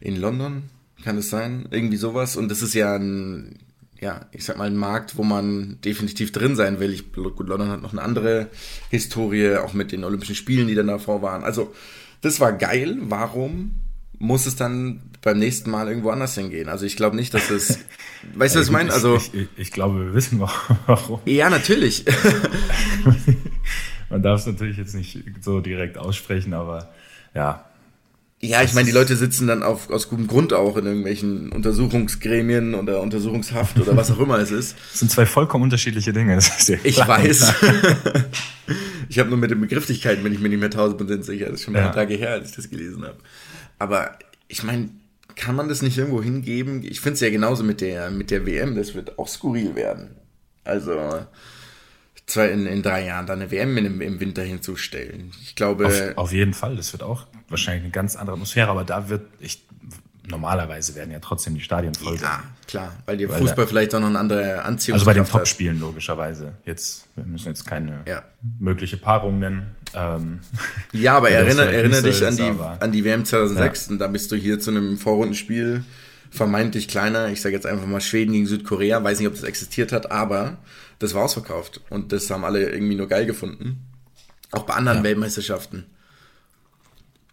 in 0.00 0.16
London, 0.16 0.64
kann 1.02 1.16
es 1.16 1.30
sein? 1.30 1.66
Irgendwie 1.70 1.96
sowas. 1.96 2.36
Und 2.36 2.50
das 2.50 2.60
ist 2.60 2.74
ja 2.74 2.94
ein, 2.94 3.58
ja, 3.98 4.26
ich 4.32 4.44
sag 4.44 4.58
mal, 4.58 4.66
ein 4.66 4.76
Markt, 4.76 5.16
wo 5.16 5.22
man 5.22 5.80
definitiv 5.80 6.30
drin 6.30 6.56
sein 6.56 6.78
will. 6.78 6.92
Ich, 6.92 7.10
gut, 7.14 7.48
London 7.48 7.70
hat 7.70 7.80
noch 7.80 7.92
eine 7.92 8.02
andere 8.02 8.48
Historie, 8.90 9.56
auch 9.56 9.72
mit 9.72 9.92
den 9.92 10.04
Olympischen 10.04 10.34
Spielen, 10.34 10.68
die 10.68 10.74
dann 10.74 10.88
davor 10.88 11.22
waren. 11.22 11.42
Also, 11.42 11.72
das 12.20 12.40
war 12.40 12.52
geil. 12.52 12.98
Warum 13.02 13.74
muss 14.18 14.46
es 14.46 14.56
dann 14.56 15.02
beim 15.22 15.38
nächsten 15.38 15.70
Mal 15.70 15.88
irgendwo 15.88 16.10
anders 16.10 16.34
hingehen. 16.34 16.68
Also 16.68 16.86
ich 16.86 16.96
glaube 16.96 17.16
nicht, 17.16 17.34
dass 17.34 17.50
es. 17.50 17.80
weißt 18.34 18.54
du, 18.54 18.60
was 18.60 18.66
ich 18.66 18.72
meine? 18.72 18.92
Also 18.92 19.16
ich, 19.16 19.34
ich, 19.34 19.48
ich, 19.56 19.72
glaube, 19.72 20.06
wir 20.06 20.14
wissen 20.14 20.40
warum. 20.86 21.20
Ja, 21.24 21.50
natürlich. 21.50 22.04
Man 24.10 24.22
darf 24.22 24.40
es 24.40 24.46
natürlich 24.46 24.76
jetzt 24.76 24.94
nicht 24.94 25.24
so 25.40 25.60
direkt 25.60 25.98
aussprechen, 25.98 26.54
aber 26.54 26.92
ja. 27.34 27.64
Ja, 28.42 28.62
ich 28.62 28.74
meine, 28.74 28.86
die 28.86 28.92
Leute 28.92 29.16
sitzen 29.16 29.46
dann 29.46 29.62
auf, 29.62 29.88
aus 29.88 30.10
gutem 30.10 30.26
Grund 30.26 30.52
auch 30.52 30.76
in 30.76 30.84
irgendwelchen 30.84 31.50
Untersuchungsgremien 31.52 32.74
oder 32.74 33.00
Untersuchungshaft 33.00 33.78
oder 33.80 33.96
was 33.96 34.10
auch 34.10 34.20
immer 34.20 34.38
es 34.38 34.50
ist. 34.50 34.76
Das 34.90 35.00
sind 35.00 35.10
zwei 35.10 35.24
vollkommen 35.24 35.64
unterschiedliche 35.64 36.12
Dinge. 36.12 36.34
Das 36.34 36.48
ist 36.48 36.68
ja 36.68 36.76
ich 36.84 36.98
weiß. 36.98 37.54
ich 39.08 39.18
habe 39.18 39.30
nur 39.30 39.38
mit 39.38 39.50
den 39.50 39.60
Begrifflichkeiten, 39.60 40.22
wenn 40.22 40.34
ich 40.34 40.38
mir 40.38 40.50
nicht 40.50 40.60
mehr 40.60 40.70
tausend 40.70 41.24
sicher. 41.24 41.46
Das 41.46 41.54
ist 41.54 41.64
schon 41.64 41.74
ein 41.76 41.82
paar 41.82 41.92
ja. 41.92 42.02
Tage 42.02 42.14
her, 42.16 42.32
als 42.32 42.50
ich 42.50 42.56
das 42.56 42.68
gelesen 42.68 43.04
habe. 43.04 43.16
Aber 43.78 44.18
ich 44.48 44.62
meine, 44.62 44.90
kann 45.34 45.56
man 45.56 45.68
das 45.70 45.80
nicht 45.80 45.96
irgendwo 45.96 46.22
hingeben? 46.22 46.82
Ich 46.82 47.00
finde 47.00 47.14
es 47.14 47.20
ja 47.20 47.30
genauso 47.30 47.64
mit 47.64 47.80
der, 47.80 48.10
mit 48.10 48.30
der 48.30 48.44
WM, 48.44 48.76
das 48.76 48.94
wird 48.94 49.18
auch 49.18 49.28
skurril 49.28 49.74
werden. 49.74 50.10
Also 50.62 51.26
zwei 52.26 52.48
in, 52.48 52.66
in 52.66 52.82
drei 52.82 53.06
Jahren 53.06 53.26
dann 53.26 53.40
eine 53.40 53.50
WM 53.50 53.76
im, 53.76 54.00
im 54.00 54.20
Winter 54.20 54.42
hinzustellen. 54.42 55.32
Ich 55.42 55.54
glaube. 55.54 55.86
Auf, 55.86 56.16
auf, 56.16 56.32
jeden 56.32 56.54
Fall, 56.54 56.76
das 56.76 56.92
wird 56.92 57.02
auch 57.02 57.26
wahrscheinlich 57.48 57.84
eine 57.84 57.92
ganz 57.92 58.16
andere 58.16 58.34
Atmosphäre, 58.34 58.68
aber 58.68 58.84
da 58.84 59.08
wird, 59.08 59.22
ich 59.40 59.64
normalerweise 60.28 60.94
werden 60.96 61.12
ja 61.12 61.20
trotzdem 61.20 61.54
die 61.54 61.60
Stadien 61.60 61.94
voll. 61.94 62.16
Ja, 62.16 62.42
klar, 62.66 62.92
weil 63.06 63.16
der 63.16 63.28
Fußball 63.28 63.64
da, 63.64 63.66
vielleicht 63.66 63.94
auch 63.94 64.00
noch 64.00 64.08
eine 64.08 64.18
andere 64.18 64.62
Anziehung 64.64 64.94
Also 64.94 65.06
bei 65.06 65.14
den 65.14 65.24
Top-Spielen 65.24 65.78
logischerweise. 65.80 66.54
Jetzt, 66.64 67.06
wir 67.14 67.24
müssen 67.24 67.48
jetzt 67.48 67.64
keine 67.64 68.00
ja. 68.06 68.22
mögliche 68.58 68.96
Paarung 68.96 69.38
nennen. 69.38 69.76
Ähm, 69.94 70.40
ja, 70.92 71.16
aber 71.16 71.30
erinnere, 71.30 71.72
erinnere 71.72 72.02
dich 72.02 72.24
an 72.24 72.36
die, 72.36 72.52
an 72.80 72.92
die 72.92 73.04
WM 73.04 73.24
2006 73.24 73.86
ja. 73.86 73.92
und 73.92 73.98
da 74.00 74.08
bist 74.08 74.32
du 74.32 74.36
hier 74.36 74.58
zu 74.58 74.70
einem 74.70 74.98
Vorrundenspiel 74.98 75.84
vermeintlich 76.30 76.88
kleiner, 76.88 77.28
ich 77.28 77.40
sage 77.40 77.54
jetzt 77.54 77.66
einfach 77.66 77.86
mal 77.86 78.00
Schweden 78.00 78.32
gegen 78.32 78.46
Südkorea, 78.46 79.02
weiß 79.02 79.20
nicht, 79.20 79.28
ob 79.28 79.34
das 79.34 79.44
existiert 79.44 79.92
hat, 79.92 80.10
aber 80.10 80.58
das 80.98 81.14
war 81.14 81.24
ausverkauft 81.24 81.80
und 81.90 82.12
das 82.12 82.30
haben 82.30 82.44
alle 82.44 82.70
irgendwie 82.70 82.96
nur 82.96 83.08
geil 83.08 83.26
gefunden. 83.26 83.86
Auch 84.52 84.64
bei 84.64 84.74
anderen 84.74 84.98
ja. 84.98 85.04
Weltmeisterschaften 85.04 85.86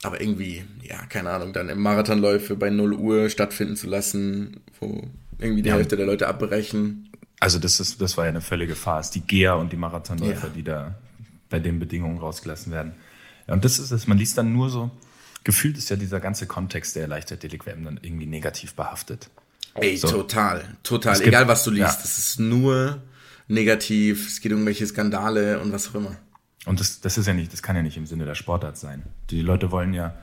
aber 0.03 0.21
irgendwie, 0.21 0.65
ja, 0.81 0.97
keine 1.07 1.31
Ahnung, 1.31 1.53
dann 1.53 1.69
im 1.69 1.81
Marathonläufe 1.81 2.55
bei 2.55 2.69
0 2.69 2.93
Uhr 2.93 3.29
stattfinden 3.29 3.75
zu 3.75 3.87
lassen, 3.87 4.61
wo 4.79 5.07
irgendwie 5.39 5.61
die 5.61 5.69
ja. 5.69 5.75
Hälfte 5.75 5.97
der 5.97 6.05
Leute 6.05 6.27
abbrechen. 6.27 7.09
Also 7.39 7.57
das 7.57 7.79
ist, 7.79 8.01
das 8.01 8.17
war 8.17 8.25
ja 8.25 8.29
eine 8.29 8.41
völlige 8.41 8.75
Farce. 8.75 9.11
Die 9.11 9.21
Geher 9.21 9.57
und 9.57 9.71
die 9.71 9.77
Marathonläufer, 9.77 10.47
ja. 10.47 10.53
die 10.53 10.63
da 10.63 10.95
bei 11.49 11.59
den 11.59 11.79
Bedingungen 11.79 12.17
rausgelassen 12.17 12.71
werden. 12.71 12.93
Ja, 13.47 13.53
und 13.53 13.65
das 13.65 13.79
ist 13.79 13.91
es, 13.91 14.07
man 14.07 14.17
liest 14.17 14.37
dann 14.37 14.53
nur 14.53 14.69
so, 14.69 14.91
gefühlt 15.43 15.77
ist 15.77 15.89
ja 15.89 15.95
dieser 15.95 16.19
ganze 16.19 16.47
Kontext 16.47 16.95
der 16.95 17.07
Leichtathletik-WM 17.07 17.83
dann 17.83 17.99
irgendwie 18.01 18.25
negativ 18.25 18.73
behaftet. 18.73 19.29
Ey, 19.75 19.97
so. 19.97 20.09
total, 20.09 20.63
total. 20.83 21.15
Gibt, 21.15 21.27
Egal 21.27 21.47
was 21.47 21.63
du 21.63 21.71
liest, 21.71 22.03
es 22.03 22.17
ist 22.17 22.39
nur 22.39 23.01
negativ, 23.47 24.27
es 24.27 24.41
geht 24.41 24.51
um 24.51 24.59
irgendwelche 24.59 24.87
Skandale 24.87 25.59
und 25.59 25.71
was 25.71 25.89
auch 25.89 25.95
immer. 25.95 26.15
Und 26.65 26.79
das, 26.79 27.01
das 27.01 27.17
ist 27.17 27.27
ja 27.27 27.33
nicht, 27.33 27.51
das 27.51 27.61
kann 27.61 27.75
ja 27.75 27.81
nicht 27.81 27.97
im 27.97 28.05
Sinne 28.05 28.25
der 28.25 28.35
Sportart 28.35 28.77
sein. 28.77 29.03
Die 29.29 29.41
Leute 29.41 29.71
wollen 29.71 29.93
ja, 29.93 30.15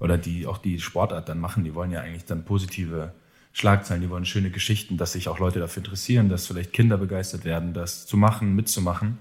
oder 0.00 0.16
die 0.18 0.46
auch 0.46 0.58
die 0.58 0.80
Sportart 0.80 1.28
dann 1.28 1.38
machen, 1.38 1.64
die 1.64 1.74
wollen 1.74 1.90
ja 1.90 2.00
eigentlich 2.00 2.24
dann 2.24 2.44
positive 2.44 3.12
Schlagzeilen, 3.52 4.02
die 4.02 4.10
wollen 4.10 4.24
schöne 4.24 4.50
Geschichten, 4.50 4.96
dass 4.96 5.12
sich 5.12 5.28
auch 5.28 5.38
Leute 5.38 5.60
dafür 5.60 5.82
interessieren, 5.82 6.28
dass 6.28 6.46
vielleicht 6.46 6.72
Kinder 6.72 6.98
begeistert 6.98 7.44
werden, 7.44 7.72
das 7.72 8.06
zu 8.06 8.16
machen, 8.16 8.54
mitzumachen. 8.56 9.18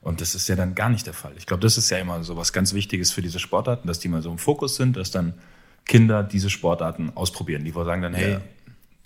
Und 0.00 0.20
das 0.20 0.34
ist 0.34 0.48
ja 0.48 0.56
dann 0.56 0.74
gar 0.74 0.88
nicht 0.88 1.06
der 1.06 1.14
Fall. 1.14 1.32
Ich 1.36 1.46
glaube, 1.46 1.62
das 1.62 1.76
ist 1.76 1.90
ja 1.90 1.98
immer 1.98 2.22
so 2.24 2.36
was 2.36 2.52
ganz 2.52 2.72
Wichtiges 2.72 3.12
für 3.12 3.22
diese 3.22 3.38
Sportarten, 3.38 3.86
dass 3.86 3.98
die 3.98 4.08
mal 4.08 4.22
so 4.22 4.30
im 4.30 4.38
Fokus 4.38 4.76
sind, 4.76 4.96
dass 4.96 5.10
dann 5.10 5.34
Kinder 5.84 6.22
diese 6.22 6.50
Sportarten 6.50 7.10
ausprobieren. 7.14 7.64
Die 7.64 7.72
sagen 7.72 8.02
dann, 8.02 8.14
hey, 8.14 8.32
ja. 8.32 8.40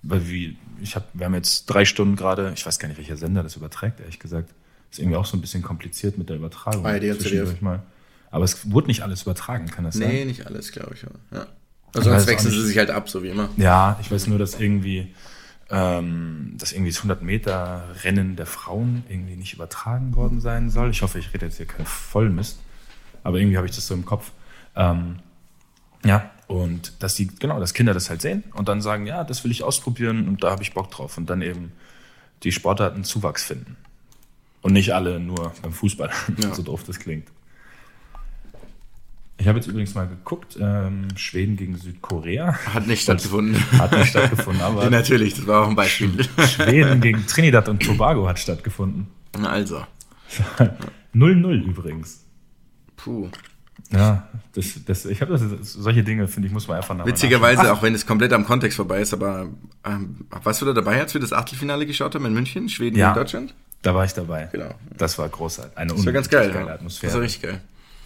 Weil 0.02 0.28
wie, 0.28 0.56
ich 0.80 0.96
hab, 0.96 1.08
wir 1.14 1.26
haben 1.26 1.34
jetzt 1.34 1.66
drei 1.66 1.84
Stunden 1.84 2.16
gerade, 2.16 2.52
ich 2.54 2.66
weiß 2.66 2.78
gar 2.78 2.88
nicht, 2.88 2.98
welcher 2.98 3.16
Sender 3.16 3.42
das 3.42 3.56
überträgt, 3.56 4.00
ehrlich 4.00 4.18
gesagt 4.18 4.52
ist 4.92 4.98
irgendwie 4.98 5.16
auch 5.16 5.24
so 5.24 5.36
ein 5.36 5.40
bisschen 5.40 5.62
kompliziert 5.62 6.18
mit 6.18 6.28
der 6.28 6.36
Übertragung. 6.36 6.86
ARD 6.86 7.04
und 7.04 7.20
ZDF. 7.20 7.60
Mal. 7.62 7.82
Aber 8.30 8.44
es 8.44 8.70
wurde 8.70 8.88
nicht 8.88 9.02
alles 9.02 9.22
übertragen, 9.22 9.66
kann 9.66 9.84
das 9.84 9.94
nee, 9.94 10.04
sein? 10.04 10.14
Nee, 10.14 10.24
nicht 10.26 10.46
alles, 10.46 10.70
glaube 10.70 10.94
ich. 10.94 11.02
Ja. 11.02 11.46
Also 11.94 12.10
sonst 12.10 12.26
wechseln 12.26 12.52
sie 12.52 12.62
sich 12.62 12.78
halt 12.78 12.90
ab, 12.90 13.08
so 13.08 13.22
wie 13.22 13.28
immer. 13.28 13.48
Ja, 13.56 13.98
ich 14.00 14.10
weiß 14.10 14.26
nur, 14.26 14.38
dass 14.38 14.58
irgendwie, 14.58 15.14
ähm, 15.70 16.54
dass 16.58 16.72
irgendwie 16.72 16.90
das 16.90 16.98
100 16.98 17.22
Meter 17.22 17.84
Rennen 18.04 18.36
der 18.36 18.46
Frauen 18.46 19.04
irgendwie 19.08 19.36
nicht 19.36 19.54
übertragen 19.54 20.14
worden 20.14 20.40
sein 20.40 20.70
soll. 20.70 20.90
Ich 20.90 21.02
hoffe, 21.02 21.18
ich 21.18 21.32
rede 21.32 21.46
jetzt 21.46 21.56
hier 21.56 21.66
keinen 21.66 21.86
Vollmist, 21.86 22.58
aber 23.22 23.38
irgendwie 23.38 23.56
habe 23.56 23.66
ich 23.66 23.74
das 23.74 23.86
so 23.86 23.94
im 23.94 24.04
Kopf. 24.04 24.32
Ähm, 24.76 25.16
ja, 26.04 26.30
und 26.52 26.92
dass 26.98 27.14
die, 27.14 27.28
genau, 27.28 27.58
dass 27.58 27.72
Kinder 27.72 27.94
das 27.94 28.10
halt 28.10 28.20
sehen 28.20 28.44
und 28.52 28.68
dann 28.68 28.82
sagen, 28.82 29.06
ja, 29.06 29.24
das 29.24 29.42
will 29.42 29.50
ich 29.50 29.62
ausprobieren 29.62 30.28
und 30.28 30.44
da 30.44 30.50
habe 30.50 30.62
ich 30.62 30.74
Bock 30.74 30.90
drauf 30.90 31.16
und 31.16 31.30
dann 31.30 31.40
eben 31.40 31.72
die 32.42 32.52
Sportarten 32.52 33.04
Zuwachs 33.04 33.44
finden. 33.44 33.76
Und 34.60 34.74
nicht 34.74 34.94
alle 34.94 35.18
nur 35.18 35.54
beim 35.62 35.72
Fußball, 35.72 36.10
ja. 36.42 36.54
so 36.54 36.62
doof 36.62 36.84
das 36.86 37.00
klingt. 37.00 37.26
Ich 39.38 39.48
habe 39.48 39.58
jetzt 39.58 39.66
übrigens 39.66 39.94
mal 39.94 40.06
geguckt, 40.06 40.58
ähm, 40.60 41.08
Schweden 41.16 41.56
gegen 41.56 41.76
Südkorea. 41.76 42.52
Hat 42.74 42.86
nicht 42.86 43.02
stattgefunden. 43.04 43.56
Hat 43.78 43.92
nicht 43.92 44.10
stattgefunden, 44.10 44.62
aber. 44.62 44.90
Natürlich, 44.90 45.34
das 45.34 45.46
war 45.46 45.64
auch 45.64 45.68
ein 45.68 45.74
Beispiel. 45.74 46.22
Schweden 46.46 47.00
gegen 47.00 47.26
Trinidad 47.26 47.68
und 47.70 47.82
Tobago 47.82 48.28
hat 48.28 48.38
stattgefunden. 48.38 49.08
Also. 49.42 49.84
0-0 51.14 51.62
übrigens. 51.64 52.24
Puh. 52.96 53.30
Ja, 53.90 54.28
das, 54.54 54.84
das, 54.86 55.04
ich 55.04 55.20
habe 55.20 55.38
solche 55.62 56.02
Dinge, 56.02 56.26
finde 56.28 56.48
ich, 56.48 56.52
muss 56.52 56.66
man 56.66 56.78
einfach 56.78 56.94
nachschauen. 56.94 57.12
Witzigerweise, 57.12 57.72
auch 57.72 57.82
wenn 57.82 57.94
es 57.94 58.06
komplett 58.06 58.32
am 58.32 58.46
Kontext 58.46 58.76
vorbei 58.76 59.00
ist, 59.00 59.12
aber 59.12 59.48
ähm, 59.84 60.26
warst 60.30 60.62
du 60.62 60.66
da 60.66 60.72
dabei, 60.72 61.00
als 61.00 61.12
wir 61.14 61.20
das 61.20 61.32
Achtelfinale 61.32 61.86
geschaut 61.86 62.14
haben 62.14 62.24
in 62.24 62.32
München, 62.32 62.68
Schweden 62.68 62.96
ja. 62.96 63.08
gegen 63.08 63.20
Deutschland? 63.20 63.54
Da 63.82 63.94
war 63.94 64.04
ich 64.04 64.14
dabei. 64.14 64.48
Genau. 64.52 64.74
Das 64.96 65.18
war 65.18 65.28
großartig. 65.28 65.76
Eine 65.76 65.92
das 65.92 66.06
war 66.06 66.12
ganz 66.12 66.28
geil, 66.30 66.50
geile 66.52 66.72
Atmosphäre. 66.72 67.10
Das 67.10 67.14
war 67.16 67.22
richtig 67.22 67.42
geil. 67.42 67.60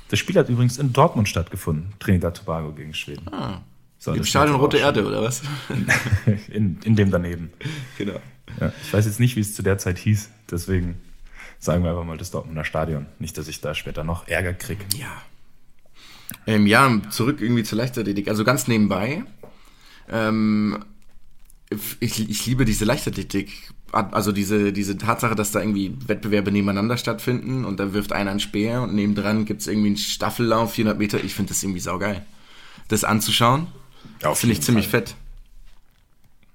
Das 0.08 0.18
Spiel 0.18 0.36
hat 0.36 0.48
übrigens 0.48 0.78
in 0.78 0.92
Dortmund 0.92 1.28
stattgefunden. 1.28 1.92
Trinidad 1.98 2.36
Tobago 2.36 2.72
gegen 2.72 2.94
Schweden. 2.94 3.28
Ah. 3.32 3.60
So, 3.98 4.12
Im 4.12 4.24
Stadion 4.24 4.56
Rote 4.56 4.78
Erde, 4.78 5.04
oder 5.06 5.22
was? 5.22 5.42
In, 6.48 6.78
in 6.84 6.96
dem 6.96 7.10
daneben. 7.10 7.50
genau. 7.96 8.20
Ja, 8.60 8.72
ich 8.82 8.92
weiß 8.92 9.06
jetzt 9.06 9.18
nicht, 9.20 9.36
wie 9.36 9.40
es 9.40 9.54
zu 9.54 9.62
der 9.62 9.78
Zeit 9.78 9.98
hieß, 9.98 10.30
deswegen 10.50 11.00
sagen 11.58 11.82
wir 11.82 11.90
einfach 11.90 12.04
mal 12.04 12.16
das 12.16 12.30
Dortmunder 12.30 12.64
Stadion. 12.64 13.06
Nicht, 13.18 13.36
dass 13.38 13.48
ich 13.48 13.60
da 13.60 13.74
später 13.74 14.04
noch 14.04 14.28
Ärger 14.28 14.52
kriege. 14.52 14.84
Ja. 14.96 15.08
Ähm, 16.46 16.66
ja, 16.66 17.00
zurück 17.10 17.40
irgendwie 17.40 17.62
zur 17.64 17.78
Leichtathletik. 17.78 18.28
Also 18.28 18.44
ganz 18.44 18.68
nebenbei. 18.68 19.24
Ähm, 20.08 20.84
ich, 22.00 22.28
ich 22.28 22.46
liebe 22.46 22.64
diese 22.64 22.84
Leichtathletik. 22.84 23.70
Also 23.92 24.32
diese, 24.32 24.72
diese 24.72 24.98
Tatsache, 24.98 25.34
dass 25.34 25.52
da 25.52 25.60
irgendwie 25.60 25.96
Wettbewerbe 26.06 26.52
nebeneinander 26.52 26.98
stattfinden 26.98 27.64
und 27.64 27.78
da 27.80 27.94
wirft 27.94 28.12
einer 28.12 28.30
einen 28.30 28.40
Speer 28.40 28.82
und 28.82 28.94
nebendran 28.94 29.44
gibt 29.44 29.60
es 29.62 29.68
irgendwie 29.68 29.88
einen 29.88 29.96
Staffellauf, 29.96 30.74
400 30.74 30.98
Meter. 30.98 31.24
Ich 31.24 31.34
finde 31.34 31.50
das 31.52 31.62
irgendwie 31.62 31.80
saugeil. 31.80 32.26
Das 32.88 33.04
anzuschauen, 33.04 33.68
Ja, 34.22 34.30
auf 34.30 34.38
finde 34.40 34.54
ich 34.54 34.62
ziemlich 34.62 34.88
Fall. 34.88 35.02
fett. 35.02 35.14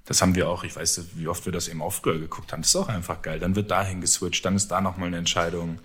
Das 0.05 0.21
haben 0.21 0.35
wir 0.35 0.49
auch, 0.49 0.63
ich 0.63 0.75
weiß, 0.75 1.05
wie 1.15 1.27
oft 1.27 1.45
wir 1.45 1.53
das 1.53 1.67
eben 1.67 1.81
auch 1.81 1.93
früher 1.93 2.19
geguckt 2.19 2.51
haben. 2.51 2.61
Das 2.61 2.69
ist 2.71 2.75
auch 2.75 2.89
einfach 2.89 3.21
geil. 3.21 3.39
Dann 3.39 3.55
wird 3.55 3.71
dahin 3.71 4.01
geswitcht, 4.01 4.43
dann 4.45 4.55
ist 4.55 4.67
da 4.69 4.81
nochmal 4.81 5.07
eine 5.07 5.17
Entscheidung. 5.17 5.79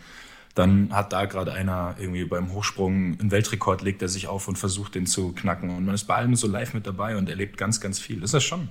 Dann 0.56 0.88
hat 0.90 1.12
da 1.12 1.26
gerade 1.26 1.52
einer 1.52 1.94
irgendwie 1.98 2.24
beim 2.24 2.50
Hochsprung 2.52 3.20
einen 3.20 3.30
Weltrekord, 3.30 3.82
legt 3.82 4.00
er 4.00 4.08
sich 4.08 4.26
auf 4.26 4.48
und 4.48 4.56
versucht, 4.56 4.94
den 4.94 5.06
zu 5.06 5.32
knacken. 5.32 5.68
Und 5.68 5.84
man 5.84 5.94
ist 5.94 6.04
bei 6.04 6.14
allem 6.16 6.34
so 6.34 6.48
live 6.48 6.72
mit 6.72 6.86
dabei 6.86 7.16
und 7.18 7.28
erlebt 7.28 7.58
ganz, 7.58 7.78
ganz 7.80 7.98
viel. 7.98 8.20
Das 8.20 8.32
ist 8.32 8.44
schon, 8.44 8.70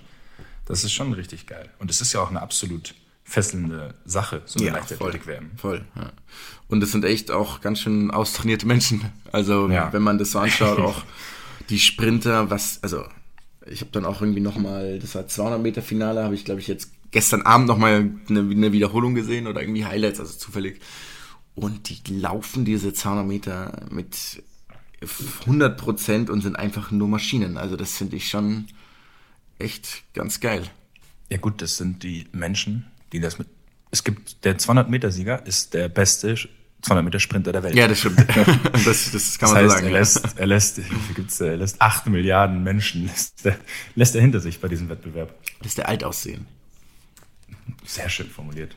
das 0.66 0.84
ist 0.84 0.94
schon 0.94 1.14
richtig 1.14 1.46
geil. 1.46 1.70
Und 1.78 1.92
es 1.92 2.02
ist 2.02 2.12
ja 2.12 2.22
auch 2.22 2.32
eine 2.32 2.42
absolut 2.42 2.96
fesselnde 3.24 3.94
Sache, 4.04 4.42
so 4.46 4.60
eine 4.60 4.72
Leichtathletik-WM. 4.72 5.52
Voll, 5.58 5.86
ja. 5.96 6.12
Und 6.68 6.82
es 6.82 6.92
sind 6.92 7.06
echt 7.06 7.30
auch 7.30 7.62
ganz 7.62 7.82
schön 7.82 8.10
austrainierte 8.10 8.66
Menschen. 8.66 9.02
Also 9.32 9.70
Ja. 9.70 9.94
wenn 9.94 10.02
man 10.02 10.18
das 10.18 10.32
so 10.32 10.40
anschaut, 10.40 10.80
auch 10.80 11.04
die 11.70 11.80
Sprinter, 11.80 12.50
was, 12.50 12.80
also 12.82 13.04
ich 13.68 13.82
habe 13.82 13.92
dann 13.92 14.06
auch 14.06 14.22
irgendwie 14.22 14.42
nochmal, 14.42 14.98
das 14.98 15.14
war 15.14 15.28
200 15.28 15.62
Meter 15.62 15.82
Finale, 15.84 16.24
habe 16.24 16.34
ich 16.34 16.46
glaube 16.46 16.62
ich 16.62 16.68
jetzt 16.68 16.92
gestern 17.12 17.44
Abend 17.44 17.68
nochmal 17.68 18.10
eine, 18.30 18.40
eine 18.40 18.72
Wiederholung 18.72 19.14
gesehen 19.16 19.46
oder 19.48 19.62
irgendwie 19.62 19.86
Highlights, 19.86 20.20
also 20.20 20.36
zufällig. 20.38 20.82
Und 21.56 21.90
die 21.90 22.14
laufen 22.14 22.66
diese 22.66 22.94
200 22.94 23.26
Meter 23.26 23.86
mit 23.90 24.44
100 25.42 25.78
Prozent 25.78 26.30
und 26.30 26.42
sind 26.42 26.56
einfach 26.56 26.92
nur 26.92 27.08
Maschinen. 27.08 27.58
Also 27.58 27.76
das 27.78 27.98
finde 27.98 28.18
ich 28.18 28.30
schon 28.30 28.68
echt 29.60 30.04
ganz 30.14 30.40
geil. 30.40 30.70
Ja 31.30 31.38
gut, 31.38 31.62
das 31.62 31.78
sind 31.78 32.04
die 32.04 32.28
Menschen, 32.32 32.86
die 33.14 33.20
das 33.20 33.40
mit... 33.40 33.48
Es 33.92 34.04
gibt, 34.04 34.44
der 34.44 34.58
200-Meter-Sieger 34.58 35.46
ist 35.46 35.74
der 35.74 35.88
beste 35.88 36.36
200-Meter-Sprinter 36.84 37.52
der 37.54 37.64
Welt. 37.64 37.76
Ja, 37.76 37.88
das 37.88 38.00
stimmt. 38.00 38.20
das, 38.86 39.12
das 39.12 39.40
kann 39.40 39.50
Das 39.50 39.54
man 39.54 39.56
heißt, 39.56 39.64
so 39.64 39.70
sagen. 39.70 39.86
er 39.86 39.92
lässt, 39.92 40.38
er 40.38 40.48
lässt, 40.48 40.82
gibt's, 41.16 41.40
er 41.40 41.58
lässt 41.58 41.82
acht 41.82 42.06
Milliarden 42.08 42.64
Menschen, 42.64 43.06
lässt 43.08 43.46
er, 43.46 43.58
lässt 43.96 44.16
er 44.16 44.22
hinter 44.22 44.40
sich 44.40 44.60
bei 44.60 44.68
diesem 44.68 44.90
Wettbewerb. 44.90 45.34
Das 45.60 45.68
ist 45.70 45.78
der 45.78 45.88
Altaussehen. 45.88 46.46
Sehr 47.86 48.10
schön 48.10 48.30
formuliert. 48.30 48.76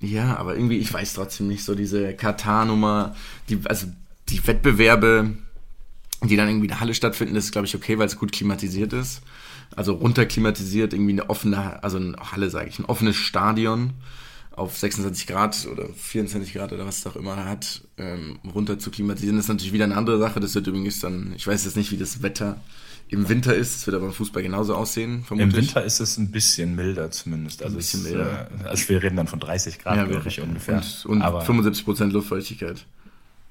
Ja, 0.00 0.36
aber 0.36 0.54
irgendwie, 0.54 0.78
ich 0.78 0.92
weiß 0.92 1.14
trotzdem 1.14 1.48
nicht, 1.48 1.64
so 1.64 1.74
diese 1.74 2.14
Katar-Nummer, 2.14 3.16
die, 3.48 3.58
also 3.64 3.88
die 4.28 4.46
Wettbewerbe, 4.46 5.34
die 6.22 6.36
dann 6.36 6.48
irgendwie 6.48 6.66
in 6.66 6.70
der 6.70 6.80
Halle 6.80 6.94
stattfinden, 6.94 7.34
das 7.34 7.46
ist, 7.46 7.52
glaube 7.52 7.66
ich, 7.66 7.74
okay, 7.74 7.98
weil 7.98 8.06
es 8.06 8.18
gut 8.18 8.32
klimatisiert 8.32 8.92
ist. 8.92 9.22
Also 9.74 9.94
runterklimatisiert, 9.94 10.92
irgendwie 10.92 11.12
eine 11.12 11.28
offene, 11.28 11.82
also 11.82 11.98
eine 11.98 12.16
Halle, 12.32 12.50
sage 12.50 12.68
ich, 12.68 12.78
ein 12.78 12.84
offenes 12.84 13.16
Stadion 13.16 13.92
auf 14.52 14.76
26 14.76 15.26
Grad 15.26 15.68
oder 15.70 15.88
24 15.88 16.52
Grad 16.52 16.72
oder 16.72 16.84
was 16.84 16.98
es 16.98 17.06
auch 17.06 17.16
immer 17.16 17.44
hat, 17.44 17.82
ähm, 17.96 18.38
runter 18.52 18.78
zu 18.78 18.90
klimatisieren, 18.90 19.36
das 19.36 19.44
ist 19.44 19.50
natürlich 19.50 19.72
wieder 19.72 19.84
eine 19.84 19.96
andere 19.96 20.18
Sache. 20.18 20.40
Das 20.40 20.54
wird 20.54 20.66
übrigens 20.66 20.98
dann, 21.00 21.32
ich 21.36 21.46
weiß 21.46 21.64
jetzt 21.64 21.76
nicht, 21.76 21.92
wie 21.92 21.96
das 21.96 22.22
Wetter 22.22 22.60
im 23.08 23.28
Winter 23.28 23.54
ist, 23.54 23.74
das 23.76 23.86
wird 23.86 23.96
aber 23.96 24.06
im 24.06 24.12
Fußball 24.12 24.42
genauso 24.42 24.74
aussehen, 24.74 25.16
Im 25.16 25.24
vermutlich. 25.24 25.56
Winter 25.68 25.84
ist 25.84 26.00
es 26.00 26.16
ein 26.18 26.30
bisschen 26.30 26.74
milder 26.74 27.10
zumindest. 27.10 27.62
Also, 27.62 27.76
bisschen 27.76 28.00
es, 28.00 28.06
milder. 28.06 28.48
Äh, 28.64 28.68
also 28.68 28.88
wir 28.88 29.02
reden 29.02 29.16
dann 29.16 29.26
von 29.28 29.40
30 29.40 29.78
Grad, 29.78 29.96
ja, 29.96 30.04
glaube 30.04 30.28
ich, 30.28 30.40
ungefähr. 30.40 30.76
Und, 30.76 31.06
und 31.06 31.22
Aber 31.22 31.42
75% 31.44 32.04
Luftfeuchtigkeit. 32.12 32.84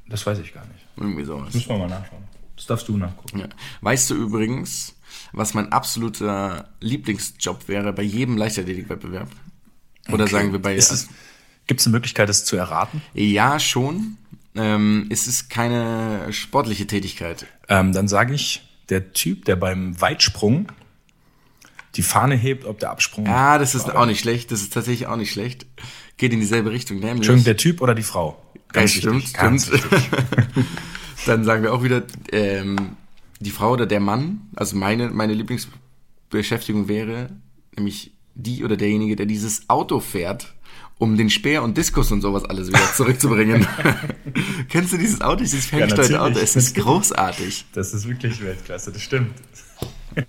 das 0.08 0.26
weiß 0.26 0.40
ich 0.40 0.54
gar 0.54 0.66
nicht. 0.68 0.86
Irgendwie 0.96 1.26
sowas. 1.26 1.54
Müssen 1.54 1.70
wir 1.70 1.78
mal 1.78 1.90
nachschauen. 1.90 2.24
Das 2.56 2.66
darfst 2.66 2.88
du 2.88 2.98
nachgucken. 2.98 3.40
Ja. 3.40 3.48
Weißt 3.82 4.10
du 4.10 4.16
übrigens, 4.16 4.96
was 5.32 5.54
mein 5.54 5.72
absoluter 5.72 6.70
Lieblingsjob 6.80 7.68
wäre 7.68 7.94
bei 7.94 8.04
jedem 8.04 8.38
Leichtathletikwettbewerb? 8.38 9.30
Oder 10.10 10.24
Okay. 10.24 10.32
sagen 10.32 10.52
wir 10.54 10.60
bei. 10.62 10.76
Es, 10.76 11.10
Gibt 11.68 11.82
es 11.82 11.86
eine 11.86 11.92
Möglichkeit, 11.94 12.30
das 12.30 12.46
zu 12.46 12.56
erraten? 12.56 13.02
ja, 13.14 13.60
schon. 13.60 14.18
Ähm, 14.56 15.06
es 15.10 15.28
ist 15.28 15.50
keine 15.52 16.32
sportliche 16.34 16.88
Tätigkeit. 16.88 17.46
Ähm, 17.70 17.94
dann 17.94 18.08
sage 18.08 18.34
ich, 18.34 18.67
der 18.90 19.14
Typ, 19.14 19.46
der 19.46 19.56
beim 19.56 20.00
Weitsprung 20.00 20.72
die 21.96 22.04
Fahne 22.04 22.36
hebt, 22.36 22.66
ob 22.66 22.80
der 22.80 22.92
Absprung. 22.92 23.26
Ja, 23.26 23.58
das 23.58 23.74
ist 23.74 23.94
auch 23.94 24.06
nicht 24.06 24.20
schlecht. 24.20 24.52
Das 24.52 24.62
ist 24.62 24.74
tatsächlich 24.74 25.08
auch 25.08 25.16
nicht 25.16 25.32
schlecht. 25.32 25.66
Geht 26.18 26.34
in 26.34 26.40
dieselbe 26.40 26.72
Richtung. 26.72 26.98
Nämlich, 26.98 27.18
Entschuldigung, 27.18 27.46
der 27.46 27.58
Typ 27.58 27.82
oder 27.82 27.96
die 27.96 28.04
Frau? 28.04 28.42
ja, 28.76 28.88
stimmt, 28.88 29.16
wichtig, 29.18 29.34
ganz 29.34 29.68
stimmt. 29.68 29.84
Dann 31.26 31.44
sagen 31.44 31.64
wir 31.64 31.74
auch 31.74 31.84
wieder, 31.84 32.04
ähm, 32.32 32.98
die 33.40 33.52
Frau 33.52 33.72
oder 33.72 33.86
der 33.86 34.00
Mann, 34.00 34.42
also 34.56 34.76
meine, 34.76 35.10
meine 35.10 35.34
Lieblingsbeschäftigung 35.34 36.88
wäre, 36.88 37.30
nämlich 37.76 38.14
die 38.36 38.64
oder 38.64 38.78
derjenige, 38.78 39.16
der 39.16 39.26
dieses 39.26 39.70
Auto 39.70 40.00
fährt, 40.00 40.54
um 40.98 41.18
den 41.18 41.30
Speer 41.30 41.64
und 41.64 41.78
Diskus 41.78 42.12
und 42.12 42.22
sowas 42.22 42.44
alles 42.46 42.70
wieder 42.70 42.94
zurückzubringen. 42.94 43.68
Kennst 44.70 44.94
du 44.94 44.98
dieses 44.98 45.22
Auto, 45.22 45.42
dieses 45.42 45.68
ferngesteuerte 45.68 46.14
natürlich. 46.14 46.38
Auto? 46.38 46.44
Es 46.44 46.56
ist 46.56 46.76
großartig. 46.76 47.66
Das 47.74 47.94
ist 47.94 48.08
wirklich 48.08 48.42
Weltklasse, 48.42 48.92
das 48.92 49.02
stimmt. 49.02 49.34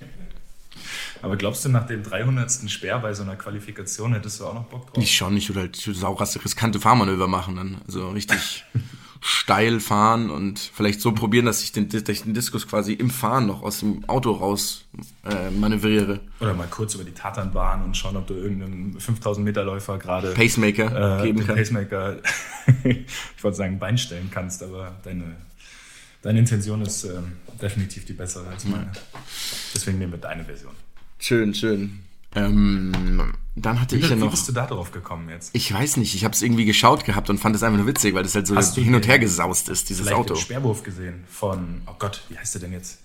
Aber 1.22 1.36
glaubst 1.36 1.64
du, 1.64 1.68
nach 1.68 1.86
dem 1.86 2.02
300. 2.02 2.70
Speer 2.70 2.98
bei 3.00 3.12
so 3.12 3.22
einer 3.22 3.36
Qualifikation 3.36 4.12
hättest 4.12 4.40
du 4.40 4.46
auch 4.46 4.54
noch 4.54 4.64
Bock 4.64 4.92
drauf? 4.92 5.02
Ich 5.02 5.16
schon, 5.16 5.36
ich 5.36 5.48
würde 5.48 5.60
halt 5.60 5.76
sauras 5.76 6.42
riskante 6.44 6.78
Fahrmanöver 6.78 7.26
machen 7.26 7.56
dann. 7.56 7.78
Also 7.86 8.10
richtig 8.10 8.64
steil 9.20 9.80
fahren 9.80 10.30
und 10.30 10.58
vielleicht 10.58 11.00
so 11.00 11.12
probieren, 11.12 11.46
dass 11.46 11.62
ich 11.62 11.72
den, 11.72 11.88
dass 11.88 12.08
ich 12.08 12.22
den 12.22 12.34
Diskus 12.34 12.66
quasi 12.68 12.92
im 12.92 13.10
Fahren 13.10 13.46
noch 13.46 13.62
aus 13.62 13.80
dem 13.80 14.08
Auto 14.08 14.32
raus 14.32 14.84
äh, 15.24 15.50
manövriere. 15.50 16.20
Oder 16.40 16.54
mal 16.54 16.68
kurz 16.68 16.94
über 16.94 17.04
die 17.04 17.12
Tatanbahn 17.12 17.82
und 17.82 17.96
schauen, 17.96 18.16
ob 18.16 18.26
du 18.26 18.34
irgendeinem 18.34 18.98
5000 18.98 19.44
Meter 19.44 19.64
Läufer 19.64 19.98
gerade 19.98 20.32
Pacemaker 20.32 21.20
äh, 21.20 21.22
geben 21.26 21.38
den 21.38 21.46
kann. 21.46 21.56
Pacemaker, 21.56 22.16
ich 22.84 23.42
wollte 23.42 23.56
sagen, 23.56 23.78
Bein 23.78 23.98
stellen 23.98 24.30
kannst, 24.30 24.62
aber 24.62 24.96
deine, 25.02 25.36
deine 26.22 26.38
Intention 26.38 26.82
ist 26.82 27.04
ähm, 27.04 27.32
definitiv 27.60 28.04
die 28.04 28.12
bessere 28.12 28.46
als 28.48 28.64
meine. 28.64 28.92
Deswegen 29.74 29.98
nehmen 29.98 30.12
wir 30.12 30.18
deine 30.18 30.44
Version. 30.44 30.72
Schön, 31.18 31.54
schön. 31.54 32.07
Ähm, 32.34 33.32
dann 33.56 33.80
hatte 33.80 33.96
Wie, 33.96 34.00
ich 34.00 34.10
ja 34.10 34.16
wie 34.16 34.20
noch. 34.20 34.30
bist 34.30 34.48
du 34.48 34.52
da 34.52 34.66
drauf 34.66 34.92
gekommen 34.92 35.28
jetzt? 35.30 35.50
Ich 35.54 35.72
weiß 35.72 35.96
nicht, 35.96 36.14
ich 36.14 36.24
habe 36.24 36.34
es 36.34 36.42
irgendwie 36.42 36.64
geschaut 36.64 37.04
gehabt 37.04 37.28
und 37.30 37.38
fand 37.38 37.56
es 37.56 37.62
einfach 37.62 37.78
nur 37.78 37.86
witzig, 37.86 38.14
weil 38.14 38.22
das 38.22 38.34
halt 38.34 38.46
so 38.46 38.54
Hast 38.54 38.76
hin 38.76 38.94
und 38.94 39.06
her 39.06 39.18
gesaust 39.18 39.68
ist, 39.68 39.88
dieses 39.88 40.12
Auto. 40.12 40.34
den 40.34 40.40
Sperrwurf 40.40 40.82
gesehen 40.82 41.24
von, 41.28 41.82
oh 41.86 41.94
Gott, 41.98 42.22
wie 42.28 42.38
heißt 42.38 42.54
der 42.54 42.60
denn 42.62 42.72
jetzt? 42.72 42.98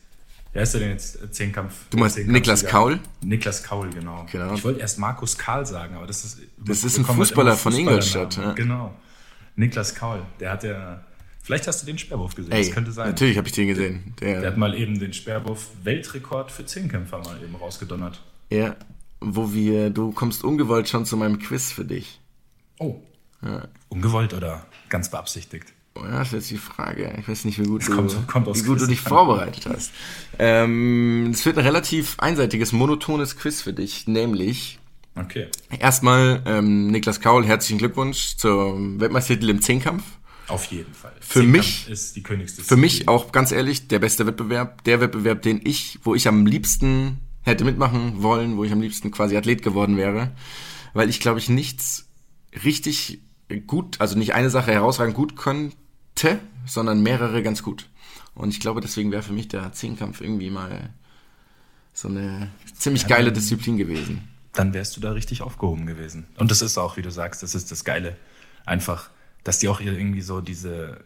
Wie 0.51 0.59
heißt 0.59 0.73
der 0.75 0.81
denn 0.81 0.91
jetzt? 0.91 1.21
Äh, 1.23 1.31
Zehnkampf. 1.31 1.73
Du 1.89 1.97
meinst 1.97 2.15
Zehnkampfsieger. 2.15 2.31
Niklas 2.31 2.65
Kaul? 2.65 2.99
Niklas 3.21 3.63
Kaul, 3.63 3.89
genau. 3.89 4.27
Genau. 4.31 4.53
Ich 4.53 4.63
wollte 4.63 4.81
erst 4.81 4.99
Markus 4.99 5.37
Karl 5.37 5.65
sagen, 5.65 5.95
aber 5.95 6.05
das 6.05 6.23
ist. 6.23 6.39
Das 6.63 6.83
ist 6.83 6.97
ein 6.99 7.07
halt 7.07 7.17
Fußballer 7.17 7.55
von. 7.55 7.73
Ingolstadt, 7.73 8.37
ja. 8.37 8.51
Genau. 8.53 8.93
Niklas 9.55 9.95
Kaul, 9.95 10.21
der 10.39 10.51
hat 10.51 10.63
ja. 10.63 11.03
Vielleicht 11.41 11.67
hast 11.67 11.81
du 11.81 11.85
den 11.87 11.97
Sperrwurf 11.97 12.35
gesehen, 12.35 12.53
Ey, 12.53 12.63
das 12.65 12.73
könnte 12.73 12.91
sein. 12.93 13.07
natürlich 13.09 13.37
habe 13.37 13.47
ich 13.47 13.53
den 13.53 13.67
gesehen. 13.67 14.13
Der, 14.21 14.39
Der 14.41 14.51
hat 14.51 14.57
mal 14.57 14.75
eben 14.75 14.97
den 14.99 15.11
Sperrwurf-Weltrekord 15.11 16.51
für 16.51 16.65
Zehnkämpfer 16.65 17.17
mal 17.19 17.37
eben 17.43 17.55
rausgedonnert. 17.55 18.21
ja, 18.49 18.75
wo 19.23 19.53
wir, 19.53 19.89
du 19.89 20.11
kommst 20.11 20.43
ungewollt 20.43 20.89
schon 20.89 21.05
zu 21.05 21.17
meinem 21.17 21.39
Quiz 21.39 21.71
für 21.71 21.85
dich. 21.85 22.19
Oh. 22.79 22.95
Ungewollt 23.89 24.33
oder 24.33 24.65
ganz 24.89 25.11
beabsichtigt? 25.11 25.73
Oh 25.95 26.01
ja, 26.05 26.19
das 26.19 26.27
ist 26.29 26.33
jetzt 26.33 26.51
die 26.51 26.57
Frage. 26.57 27.13
Ich 27.19 27.27
weiß 27.27 27.45
nicht, 27.45 27.59
wie 27.59 27.65
gut, 27.67 27.87
du, 27.87 27.93
kommt- 27.95 28.27
kommt 28.27 28.47
wie 28.55 28.63
gut 28.63 28.81
du 28.81 28.87
dich 28.87 29.01
vorbereitet 29.01 29.65
hast. 29.67 29.91
Ähm, 30.39 31.29
es 31.31 31.45
wird 31.45 31.57
ein 31.57 31.65
relativ 31.65 32.15
einseitiges, 32.19 32.71
monotones 32.71 33.35
Quiz 33.37 33.61
für 33.61 33.73
dich, 33.73 34.07
nämlich 34.07 34.79
Okay. 35.15 35.47
erstmal 35.77 36.41
ähm, 36.47 36.87
Niklas 36.87 37.19
Kaul, 37.21 37.45
herzlichen 37.45 37.77
Glückwunsch 37.77 38.37
zum 38.37 38.99
Weltmeistertitel 38.99 39.49
im 39.49 39.61
Zehnkampf. 39.61 40.03
Auf 40.47 40.65
jeden 40.65 40.93
Fall. 40.93 41.13
Für 41.19 41.41
Zehnkampf 41.41 41.51
mich- 41.57 41.89
ist 41.89 42.15
die 42.15 42.23
Königsdisziplin. 42.23 42.67
Für 42.77 42.81
mich 42.81 43.07
auch 43.07 43.31
ganz 43.31 43.51
ehrlich 43.51 43.87
der 43.87 43.99
beste 43.99 44.25
Wettbewerb, 44.25 44.83
der 44.85 44.99
Wettbewerb, 44.99 45.41
den 45.43 45.61
ich, 45.63 45.99
wo 46.03 46.15
ich 46.15 46.27
am 46.27 46.45
liebsten 46.47 47.19
hätte 47.43 47.65
mitmachen 47.65 48.23
wollen, 48.23 48.57
wo 48.57 48.63
ich 48.63 48.71
am 48.71 48.81
liebsten 48.81 49.11
quasi 49.11 49.37
Athlet 49.37 49.61
geworden 49.63 49.97
wäre, 49.97 50.31
weil 50.93 51.09
ich 51.09 51.19
glaube 51.19 51.39
ich 51.39 51.49
nichts 51.49 52.09
richtig 52.63 53.21
gut, 53.67 53.99
also 54.01 54.17
nicht 54.17 54.33
eine 54.33 54.49
Sache 54.49 54.71
herausragend 54.71 55.15
gut 55.15 55.35
könnte, 55.35 56.39
sondern 56.65 57.03
mehrere 57.03 57.43
ganz 57.43 57.63
gut. 57.63 57.89
Und 58.35 58.49
ich 58.49 58.59
glaube, 58.59 58.81
deswegen 58.81 59.11
wäre 59.11 59.23
für 59.23 59.33
mich 59.33 59.47
der 59.47 59.73
Zehnkampf 59.73 60.21
irgendwie 60.21 60.49
mal 60.49 60.89
so 61.93 62.07
eine 62.07 62.49
ziemlich 62.75 63.07
geile 63.07 63.31
Disziplin 63.31 63.77
gewesen. 63.77 64.27
dann 64.53 64.73
wärst 64.73 64.95
du 64.95 65.01
da 65.01 65.11
richtig 65.11 65.41
aufgehoben 65.41 65.85
gewesen. 65.85 66.27
Und 66.37 66.51
das 66.51 66.61
ist 66.61 66.77
auch, 66.77 66.95
wie 66.97 67.01
du 67.01 67.11
sagst, 67.11 67.41
das 67.43 67.55
ist 67.55 67.71
das 67.71 67.83
Geile. 67.83 68.17
Einfach, 68.65 69.09
dass 69.43 69.59
die 69.59 69.67
auch 69.67 69.81
irgendwie 69.81 70.21
so 70.21 70.41
diese, 70.41 71.03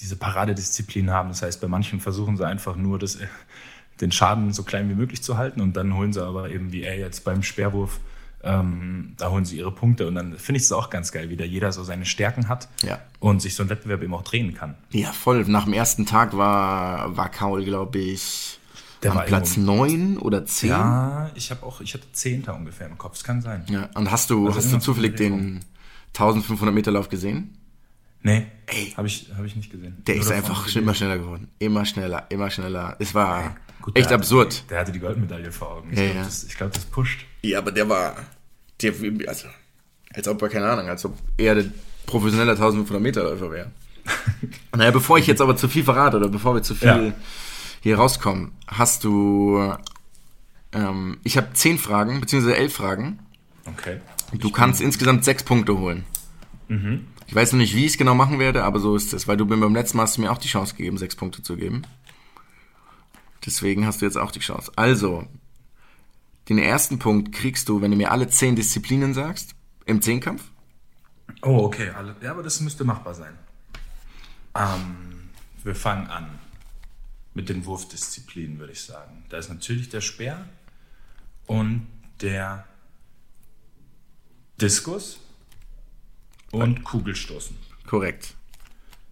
diese 0.00 0.16
Paradedisziplin 0.16 1.10
haben. 1.10 1.30
Das 1.30 1.42
heißt, 1.42 1.60
bei 1.60 1.68
manchen 1.68 2.00
versuchen 2.00 2.36
sie 2.36 2.46
einfach 2.46 2.76
nur 2.76 2.98
das, 2.98 3.18
den 4.00 4.12
Schaden 4.12 4.52
so 4.52 4.62
klein 4.62 4.88
wie 4.88 4.94
möglich 4.94 5.22
zu 5.22 5.36
halten. 5.36 5.60
Und 5.60 5.74
dann 5.76 5.94
holen 5.94 6.12
sie 6.12 6.24
aber 6.24 6.50
eben 6.50 6.72
wie 6.72 6.82
er 6.82 6.98
jetzt 6.98 7.24
beim 7.24 7.42
Speerwurf, 7.42 8.00
ähm, 8.42 9.12
da 9.18 9.30
holen 9.30 9.44
sie 9.44 9.58
ihre 9.58 9.70
Punkte. 9.72 10.06
Und 10.08 10.14
dann 10.14 10.38
finde 10.38 10.56
ich 10.58 10.64
es 10.64 10.72
auch 10.72 10.88
ganz 10.90 11.12
geil, 11.12 11.28
wie 11.28 11.36
da 11.36 11.44
jeder 11.44 11.72
so 11.72 11.84
seine 11.84 12.06
Stärken 12.06 12.48
hat 12.48 12.68
Ja. 12.82 12.98
und 13.18 13.42
sich 13.42 13.54
so 13.54 13.62
ein 13.62 13.68
Wettbewerb 13.68 14.02
eben 14.02 14.14
auch 14.14 14.22
drehen 14.22 14.54
kann. 14.54 14.76
Ja, 14.90 15.12
voll. 15.12 15.44
Nach 15.46 15.64
dem 15.64 15.74
ersten 15.74 16.06
Tag 16.06 16.36
war, 16.36 17.16
war 17.16 17.28
Kaul, 17.28 17.64
glaube 17.64 17.98
ich, 17.98 18.58
Der 19.02 19.14
war 19.14 19.24
Platz 19.24 19.56
9 19.58 20.16
oder 20.18 20.44
10. 20.46 20.70
Ja, 20.70 21.30
ich 21.34 21.50
habe 21.50 21.64
auch, 21.66 21.80
ich 21.82 21.92
hatte 21.94 22.10
Zehnter 22.12 22.54
ungefähr 22.56 22.86
im 22.86 22.96
Kopf, 22.98 23.16
es 23.16 23.24
kann 23.24 23.42
sein. 23.42 23.64
Ja, 23.68 23.88
Und 23.94 24.10
hast 24.10 24.30
du, 24.30 24.46
Also 24.46 24.58
hast 24.58 24.72
du 24.72 24.78
zufällig 24.78 25.16
den 25.16 25.60
1500 26.14 26.74
Meter 26.74 26.90
Lauf 26.92 27.08
gesehen? 27.10 27.56
Nee, 28.22 28.46
Ey. 28.66 28.92
habe 28.96 29.06
ich, 29.08 29.30
hab 29.36 29.44
ich 29.44 29.56
nicht 29.56 29.70
gesehen. 29.70 29.96
Der 30.06 30.16
Nur 30.16 30.24
ist 30.24 30.30
einfach 30.30 30.60
gelesen. 30.64 30.82
immer 30.82 30.94
schneller 30.94 31.18
geworden. 31.18 31.48
Immer 31.58 31.84
schneller, 31.86 32.26
immer 32.28 32.50
schneller. 32.50 32.96
Es 32.98 33.14
war 33.14 33.56
Gut, 33.80 33.96
echt 33.98 34.10
der 34.10 34.16
absurd. 34.18 34.52
Hatte, 34.54 34.68
der 34.68 34.80
hatte 34.80 34.92
die 34.92 34.98
Goldmedaille 34.98 35.50
vor 35.52 35.76
Augen. 35.76 35.90
Ich 35.92 35.98
Ja, 35.98 36.04
glaube, 36.04 36.18
ja. 36.18 36.24
das, 36.24 36.44
ich 36.44 36.54
glaub, 36.56 36.72
das 36.72 36.84
pusht. 36.84 37.24
Ja, 37.42 37.58
aber 37.58 37.72
der 37.72 37.88
war, 37.88 38.16
der, 38.82 38.92
also, 39.26 39.46
als 40.14 40.28
ob 40.28 40.42
er, 40.42 40.48
keine 40.50 40.68
Ahnung, 40.68 40.88
als 40.88 41.04
ob 41.06 41.16
er 41.38 41.54
der 41.54 41.64
professionelle 42.06 42.50
1500 42.52 43.02
Meter 43.02 43.22
Läufer 43.22 43.50
wäre. 43.50 43.70
naja, 44.76 44.90
bevor 44.90 45.16
ich 45.18 45.26
jetzt 45.26 45.40
aber 45.40 45.56
zu 45.56 45.68
viel 45.68 45.84
verrate 45.84 46.18
oder 46.18 46.28
bevor 46.28 46.54
wir 46.54 46.62
zu 46.62 46.74
viel 46.74 46.88
Ja. 46.88 47.12
hier 47.80 47.96
rauskommen, 47.96 48.52
hast 48.66 49.04
du, 49.04 49.72
ähm, 50.72 51.18
ich 51.24 51.38
habe 51.38 51.54
zehn 51.54 51.78
Fragen, 51.78 52.20
beziehungsweise 52.20 52.56
elf 52.56 52.74
Fragen. 52.74 53.18
Okay. 53.64 54.00
Du 54.34 54.50
kannst 54.50 54.80
insgesamt 54.82 55.24
sechs 55.24 55.42
Punkte 55.42 55.78
holen. 55.78 56.04
Ich 57.30 57.36
weiß 57.36 57.52
noch 57.52 57.60
nicht, 57.60 57.76
wie 57.76 57.84
ich 57.84 57.92
es 57.92 57.96
genau 57.96 58.16
machen 58.16 58.40
werde, 58.40 58.64
aber 58.64 58.80
so 58.80 58.96
ist 58.96 59.12
es, 59.12 59.28
weil 59.28 59.36
du 59.36 59.46
beim 59.46 59.72
letzten 59.72 59.98
Mal 59.98 60.02
hast 60.02 60.16
du 60.16 60.20
mir 60.20 60.32
auch 60.32 60.38
die 60.38 60.48
Chance 60.48 60.74
gegeben, 60.74 60.98
sechs 60.98 61.14
Punkte 61.14 61.44
zu 61.44 61.56
geben. 61.56 61.82
Deswegen 63.46 63.86
hast 63.86 64.00
du 64.00 64.04
jetzt 64.04 64.18
auch 64.18 64.32
die 64.32 64.40
Chance. 64.40 64.72
Also, 64.74 65.28
den 66.48 66.58
ersten 66.58 66.98
Punkt 66.98 67.30
kriegst 67.30 67.68
du, 67.68 67.82
wenn 67.82 67.92
du 67.92 67.96
mir 67.96 68.10
alle 68.10 68.28
zehn 68.28 68.56
Disziplinen 68.56 69.14
sagst, 69.14 69.54
im 69.86 70.02
Zehnkampf. 70.02 70.42
Oh, 71.42 71.58
okay. 71.58 71.90
Alle, 71.90 72.16
ja, 72.20 72.32
aber 72.32 72.42
das 72.42 72.58
müsste 72.58 72.82
machbar 72.82 73.14
sein. 73.14 73.38
Ähm, 74.56 75.30
wir 75.62 75.76
fangen 75.76 76.08
an 76.08 76.36
mit 77.34 77.48
den 77.48 77.64
Wurfdisziplinen, 77.64 78.58
würde 78.58 78.72
ich 78.72 78.82
sagen. 78.82 79.24
Da 79.28 79.38
ist 79.38 79.50
natürlich 79.50 79.88
der 79.88 80.00
Speer 80.00 80.48
und 81.46 81.86
der 82.22 82.66
Diskus 84.60 85.20
und 86.52 86.84
Kugelstoßen. 86.84 87.56
Korrekt. 87.86 88.34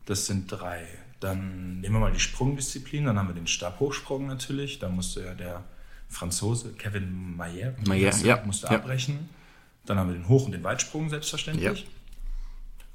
Das 0.07 0.27
sind 0.27 0.51
drei. 0.51 0.87
Dann 1.21 1.81
nehmen 1.81 1.97
wir 1.97 2.01
mal 2.01 2.13
die 2.13 2.21
Sprungdisziplin. 2.21 3.05
Dann 3.05 3.19
haben 3.19 3.29
wir 3.29 3.35
den 3.35 3.47
Stabhochsprung 3.47 4.27
natürlich. 4.27 4.79
Da 4.79 4.89
musste 4.89 5.25
ja 5.25 5.35
der 5.35 5.65
Franzose 6.09 6.73
Kevin 6.73 7.37
Mayer, 7.37 7.75
Mayer, 7.87 8.15
ja, 8.25 8.43
musste 8.45 8.69
ja. 8.69 8.75
abbrechen. 8.75 9.29
Dann 9.85 9.99
haben 9.99 10.09
wir 10.09 10.15
den 10.15 10.29
Hoch- 10.29 10.47
und 10.47 10.53
den 10.53 10.65
Weitsprung 10.65 11.09
selbstverständlich. 11.11 11.87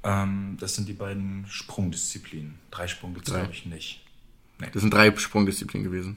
Ähm, 0.02 0.56
das 0.60 0.74
sind 0.74 0.88
die 0.88 0.92
beiden 0.92 1.46
Sprungdisziplinen. 1.48 2.58
Dreisprung 2.70 3.14
gibt 3.14 3.26
es, 3.26 3.32
Drei. 3.32 3.40
glaube 3.40 3.54
ich, 3.54 3.66
nicht. 3.66 4.04
Das 4.72 4.82
sind 4.82 4.92
drei 4.92 5.14
Sprungdisziplinen 5.16 5.90
gewesen. 5.90 6.16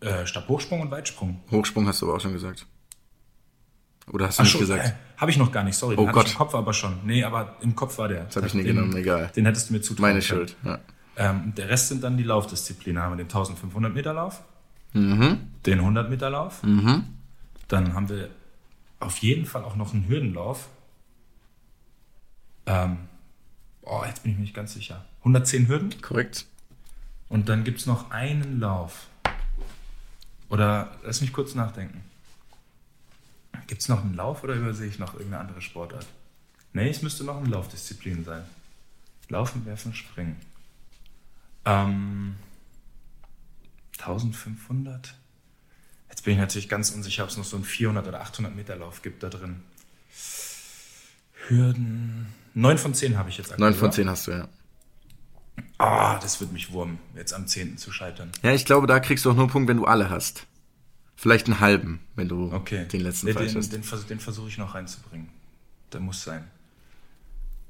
Äh, 0.00 0.26
Stabhochsprung 0.26 0.80
und 0.80 0.90
Weitsprung. 0.90 1.40
Hochsprung 1.50 1.86
hast 1.86 2.02
du 2.02 2.06
aber 2.06 2.16
auch 2.16 2.20
schon 2.20 2.32
gesagt. 2.32 2.66
Oder 4.12 4.26
hast 4.26 4.38
du 4.38 4.42
Ach 4.42 4.44
nicht 4.44 4.52
so, 4.52 4.58
gesagt? 4.58 4.86
Äh, 4.86 4.92
Habe 5.18 5.30
ich 5.30 5.36
noch 5.38 5.52
gar 5.52 5.62
nicht, 5.64 5.76
sorry. 5.76 5.94
Oh 5.98 6.06
Gott. 6.06 6.28
im 6.30 6.34
Kopf 6.36 6.54
aber 6.54 6.72
schon. 6.72 6.98
Nee, 7.04 7.22
aber 7.24 7.56
im 7.60 7.74
Kopf 7.76 7.96
war 7.98 8.08
der. 8.08 8.24
Das 8.24 8.36
hab 8.36 8.44
ich 8.46 8.54
nie 8.54 8.64
genommen, 8.64 8.94
egal. 8.96 9.30
Den 9.36 9.46
hättest 9.46 9.68
du 9.70 9.74
mir 9.74 9.80
zutrauen 9.82 10.10
Meine. 10.10 10.22
Schuld. 10.22 10.56
Ja. 10.64 10.78
Ähm, 11.16 11.52
der 11.56 11.68
Rest 11.68 11.88
sind 11.88 12.02
dann 12.02 12.16
die 12.16 12.22
Laufdisziplinen. 12.24 12.96
Da 12.96 13.02
haben 13.02 13.12
wir 13.12 13.16
den 13.24 13.28
1500 13.28 13.92
Meter 13.94 14.12
Lauf, 14.14 14.42
Mhm. 14.94 15.38
den 15.66 15.80
100 15.80 16.10
Meter 16.10 16.30
Lauf. 16.30 16.60
Dann 16.62 17.94
haben 17.94 18.08
wir 18.08 18.30
auf 18.98 19.18
jeden 19.18 19.46
Fall 19.46 19.62
auch 19.64 19.76
noch 19.76 19.92
einen 19.94 20.08
Hürdenlauf. 20.08 20.68
Ähm, 22.66 22.98
oh, 23.82 24.02
jetzt 24.06 24.22
bin 24.22 24.32
ich 24.32 24.38
mir 24.38 24.42
nicht 24.44 24.54
ganz 24.54 24.74
sicher. 24.74 25.04
110 25.20 25.68
Hürden. 25.68 25.94
Korrekt. 26.02 26.46
Und 27.28 27.48
dann 27.48 27.62
gibt 27.64 27.78
es 27.80 27.86
noch 27.86 28.10
einen 28.10 28.58
Lauf. 28.60 29.06
Oder 30.48 30.96
lass 31.04 31.20
mich 31.20 31.32
kurz 31.32 31.54
nachdenken. 31.54 32.02
Gibt 33.70 33.82
es 33.82 33.88
noch 33.88 34.02
einen 34.02 34.14
Lauf 34.14 34.42
oder 34.42 34.54
übersehe 34.54 34.88
ich 34.88 34.98
noch 34.98 35.14
irgendeine 35.14 35.42
andere 35.44 35.62
Sportart? 35.62 36.04
Nee, 36.72 36.90
es 36.90 37.02
müsste 37.02 37.22
noch 37.22 37.36
eine 37.36 37.46
Laufdisziplin 37.46 38.24
sein. 38.24 38.42
Laufen, 39.28 39.64
werfen, 39.64 39.94
springen. 39.94 40.34
Ähm, 41.64 42.34
1500? 44.00 45.14
Jetzt 46.08 46.24
bin 46.24 46.32
ich 46.34 46.40
natürlich 46.40 46.68
ganz 46.68 46.90
unsicher, 46.90 47.22
ob 47.22 47.30
es 47.30 47.36
noch 47.36 47.44
so 47.44 47.54
einen 47.54 47.64
400 47.64 48.08
oder 48.08 48.20
800 48.22 48.56
Meter 48.56 48.74
Lauf 48.74 49.02
gibt 49.02 49.22
da 49.22 49.28
drin. 49.28 49.62
Hürden. 51.46 52.26
9 52.54 52.76
von 52.76 52.92
10 52.92 53.16
habe 53.16 53.28
ich 53.28 53.38
jetzt 53.38 53.52
aktuell. 53.52 53.70
Neun 53.70 53.78
von 53.78 53.86
oder? 53.86 53.94
zehn 53.94 54.10
hast 54.10 54.26
du, 54.26 54.32
ja. 54.32 54.48
Ah, 55.78 56.18
das 56.18 56.40
wird 56.40 56.50
mich 56.50 56.72
wurmen, 56.72 56.98
jetzt 57.14 57.32
am 57.32 57.46
10. 57.46 57.78
zu 57.78 57.92
scheitern. 57.92 58.32
Ja, 58.42 58.52
ich 58.52 58.64
glaube, 58.64 58.88
da 58.88 58.98
kriegst 58.98 59.24
du 59.24 59.30
auch 59.30 59.34
nur 59.34 59.44
einen 59.44 59.52
Punkt, 59.52 59.68
wenn 59.68 59.76
du 59.76 59.84
alle 59.84 60.10
hast. 60.10 60.48
Vielleicht 61.20 61.48
einen 61.48 61.60
halben, 61.60 62.00
wenn 62.16 62.28
du 62.28 62.50
Okay. 62.50 62.86
den 62.86 63.02
letzten 63.02 63.26
nee, 63.26 63.34
falsch 63.34 63.52
den, 63.52 63.58
hast. 63.58 63.72
den, 63.74 63.82
vers- 63.84 64.06
den 64.06 64.20
versuche 64.20 64.48
ich 64.48 64.56
noch 64.56 64.74
reinzubringen. 64.74 65.28
Der 65.92 66.00
muss 66.00 66.24
sein. 66.24 66.44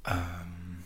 Ähm. 0.06 0.84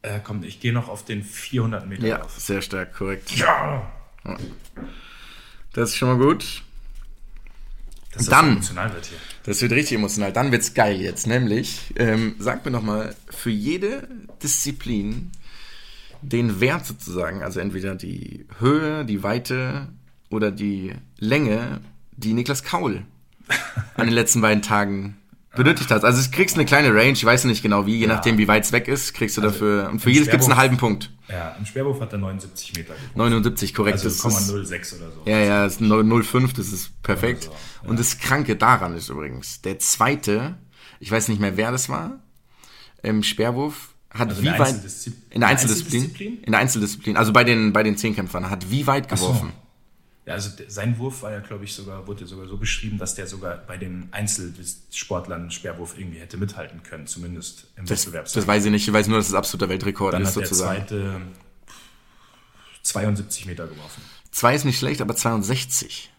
Äh, 0.00 0.20
komm, 0.24 0.42
ich 0.44 0.60
gehe 0.60 0.72
noch 0.72 0.88
auf 0.88 1.04
den 1.04 1.22
400 1.22 1.86
Meter 1.86 2.06
Ja, 2.06 2.18
Lauf. 2.18 2.38
sehr 2.40 2.62
stark, 2.62 2.94
korrekt. 2.94 3.36
Ja! 3.36 3.92
Das 5.74 5.90
ist 5.90 5.96
schon 5.96 6.08
mal 6.08 6.18
gut. 6.24 6.62
Dass 8.12 8.24
das 8.24 8.28
Dann. 8.28 8.46
so 8.46 8.52
emotional 8.52 8.94
wird 8.94 9.06
hier. 9.06 9.18
Das 9.44 9.60
wird 9.60 9.72
richtig 9.72 9.96
emotional. 9.98 10.32
Dann 10.32 10.52
wird's 10.52 10.72
geil 10.74 11.00
jetzt. 11.02 11.26
Nämlich, 11.26 11.92
ähm, 11.96 12.34
sag 12.38 12.64
mir 12.64 12.70
noch 12.70 12.82
mal 12.82 13.14
für 13.30 13.50
jede 13.50 14.08
Disziplin 14.42 15.30
den 16.22 16.60
Wert 16.60 16.86
sozusagen, 16.86 17.42
also 17.42 17.60
entweder 17.60 17.94
die 17.94 18.46
Höhe, 18.58 19.04
die 19.04 19.22
Weite 19.22 19.88
oder 20.30 20.50
die 20.50 20.94
Länge, 21.18 21.80
die 22.16 22.32
Niklas 22.32 22.62
Kaul 22.62 23.02
an 23.96 24.06
den 24.06 24.14
letzten 24.14 24.40
beiden 24.40 24.62
Tagen 24.62 25.16
benötigt 25.54 25.90
hat. 25.90 26.04
Also 26.04 26.22
du 26.22 26.34
kriegst 26.34 26.56
eine 26.56 26.64
kleine 26.64 26.94
Range, 26.94 27.12
ich 27.12 27.24
weiß 27.24 27.44
nicht 27.44 27.62
genau 27.62 27.84
wie, 27.86 27.96
je 27.98 28.06
nachdem 28.06 28.38
wie 28.38 28.48
weit 28.48 28.64
es 28.64 28.72
weg 28.72 28.88
ist, 28.88 29.12
kriegst 29.12 29.36
du 29.36 29.42
dafür, 29.42 29.88
und 29.90 30.00
für 30.00 30.08
jedes 30.10 30.30
gibt's 30.30 30.46
einen 30.46 30.54
Sperrwurf- 30.54 30.56
halben 30.60 30.76
Punkt. 30.78 31.10
Ja, 31.28 31.54
im 31.58 31.66
Sperrwurf 31.66 32.00
hat 32.00 32.12
er 32.12 32.18
79 32.18 32.72
Meter 32.74 32.94
geworfen. 32.94 33.10
79, 33.18 33.74
korrekt. 33.74 33.94
Also 34.04 34.08
das 34.08 34.40
ist, 34.40 34.50
0,06 34.50 34.96
oder 34.96 35.10
so. 35.10 35.22
ja, 35.30 35.38
ja, 35.38 35.64
das 35.64 35.74
ist 35.74 35.82
0,05, 35.82 36.56
das 36.56 36.72
ist 36.72 37.02
perfekt. 37.02 37.44
So, 37.44 37.88
Und 37.88 37.98
das 37.98 38.18
Kranke 38.18 38.56
daran 38.56 38.96
ist 38.96 39.10
übrigens, 39.10 39.60
der 39.60 39.78
zweite, 39.78 40.56
ich 41.00 41.10
weiß 41.10 41.28
nicht 41.28 41.40
mehr, 41.40 41.56
wer 41.58 41.70
das 41.70 41.88
war, 41.90 42.20
im 43.02 43.22
Sperrwurf, 43.22 43.91
hat 44.14 44.28
Also 44.30 44.42
wie 44.42 44.48
eine 44.50 44.58
weit, 44.58 44.74
in 45.30 45.40
der 45.40 45.48
Einzeldisziplin, 45.48 46.02
Einzeldisziplin? 46.04 46.42
in 46.42 46.52
der 46.52 46.60
Einzeldisziplin, 46.60 47.16
also 47.16 47.32
bei 47.32 47.44
den, 47.44 47.72
bei 47.72 47.82
den 47.82 47.96
Zehnkämpfern, 47.96 48.50
hat 48.50 48.70
wie 48.70 48.86
weit 48.86 49.08
so. 49.10 49.16
geworfen? 49.16 49.52
Ja, 50.26 50.34
also 50.34 50.50
der- 50.50 50.70
sein 50.70 50.98
Wurf 50.98 51.22
war 51.22 51.32
ja, 51.32 51.40
glaube 51.40 51.64
ich, 51.64 51.74
sogar, 51.74 52.06
wurde 52.06 52.26
sogar 52.26 52.46
so 52.46 52.56
beschrieben, 52.56 52.96
dass 52.98 53.14
der 53.16 53.26
sogar 53.26 53.56
bei 53.56 53.76
den 53.76 54.08
Einzelsportlern 54.12 55.50
Sperrwurf 55.50 55.98
irgendwie 55.98 56.20
hätte 56.20 56.36
mithalten 56.36 56.82
können, 56.84 57.06
zumindest 57.08 57.66
im 57.76 57.86
Das, 57.86 58.02
Wettbewerb. 58.06 58.32
das 58.32 58.46
weiß 58.46 58.64
ich 58.66 58.70
nicht, 58.70 58.86
ich 58.86 58.94
weiß 58.94 59.08
nur, 59.08 59.18
dass 59.18 59.28
es 59.28 59.34
absoluter 59.34 59.68
Weltrekord 59.68 60.14
Dann 60.14 60.22
ist 60.22 60.28
hat 60.28 60.36
der 60.36 60.46
sozusagen. 60.46 60.78
zweite 60.86 61.20
72 62.82 63.46
Meter 63.46 63.66
geworfen. 63.66 64.02
Zwei 64.30 64.54
ist 64.54 64.64
nicht 64.64 64.78
schlecht, 64.78 65.00
aber 65.00 65.14
62. 65.16 66.10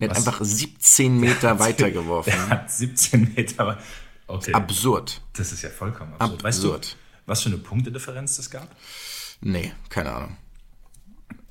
Er 0.00 0.08
hat 0.10 0.16
Was? 0.16 0.26
einfach 0.26 0.44
17 0.44 1.18
Meter 1.18 1.58
weiter 1.58 1.90
geworfen. 1.90 2.30
Der 2.30 2.48
hat 2.48 2.70
17 2.70 3.32
Meter. 3.34 3.78
Okay, 4.26 4.52
Absurd. 4.52 5.20
das 5.36 5.52
ist 5.52 5.62
ja 5.62 5.70
vollkommen 5.70 6.12
absurd. 6.18 6.42
Weißt 6.44 6.62
du, 6.62 6.74
Absurd. 6.74 6.96
Was 7.28 7.42
für 7.42 7.50
eine 7.50 7.58
Punktedifferenz 7.58 8.36
das 8.36 8.50
gab? 8.50 8.68
Nee, 9.40 9.72
keine 9.88 10.12
Ahnung. 10.12 10.36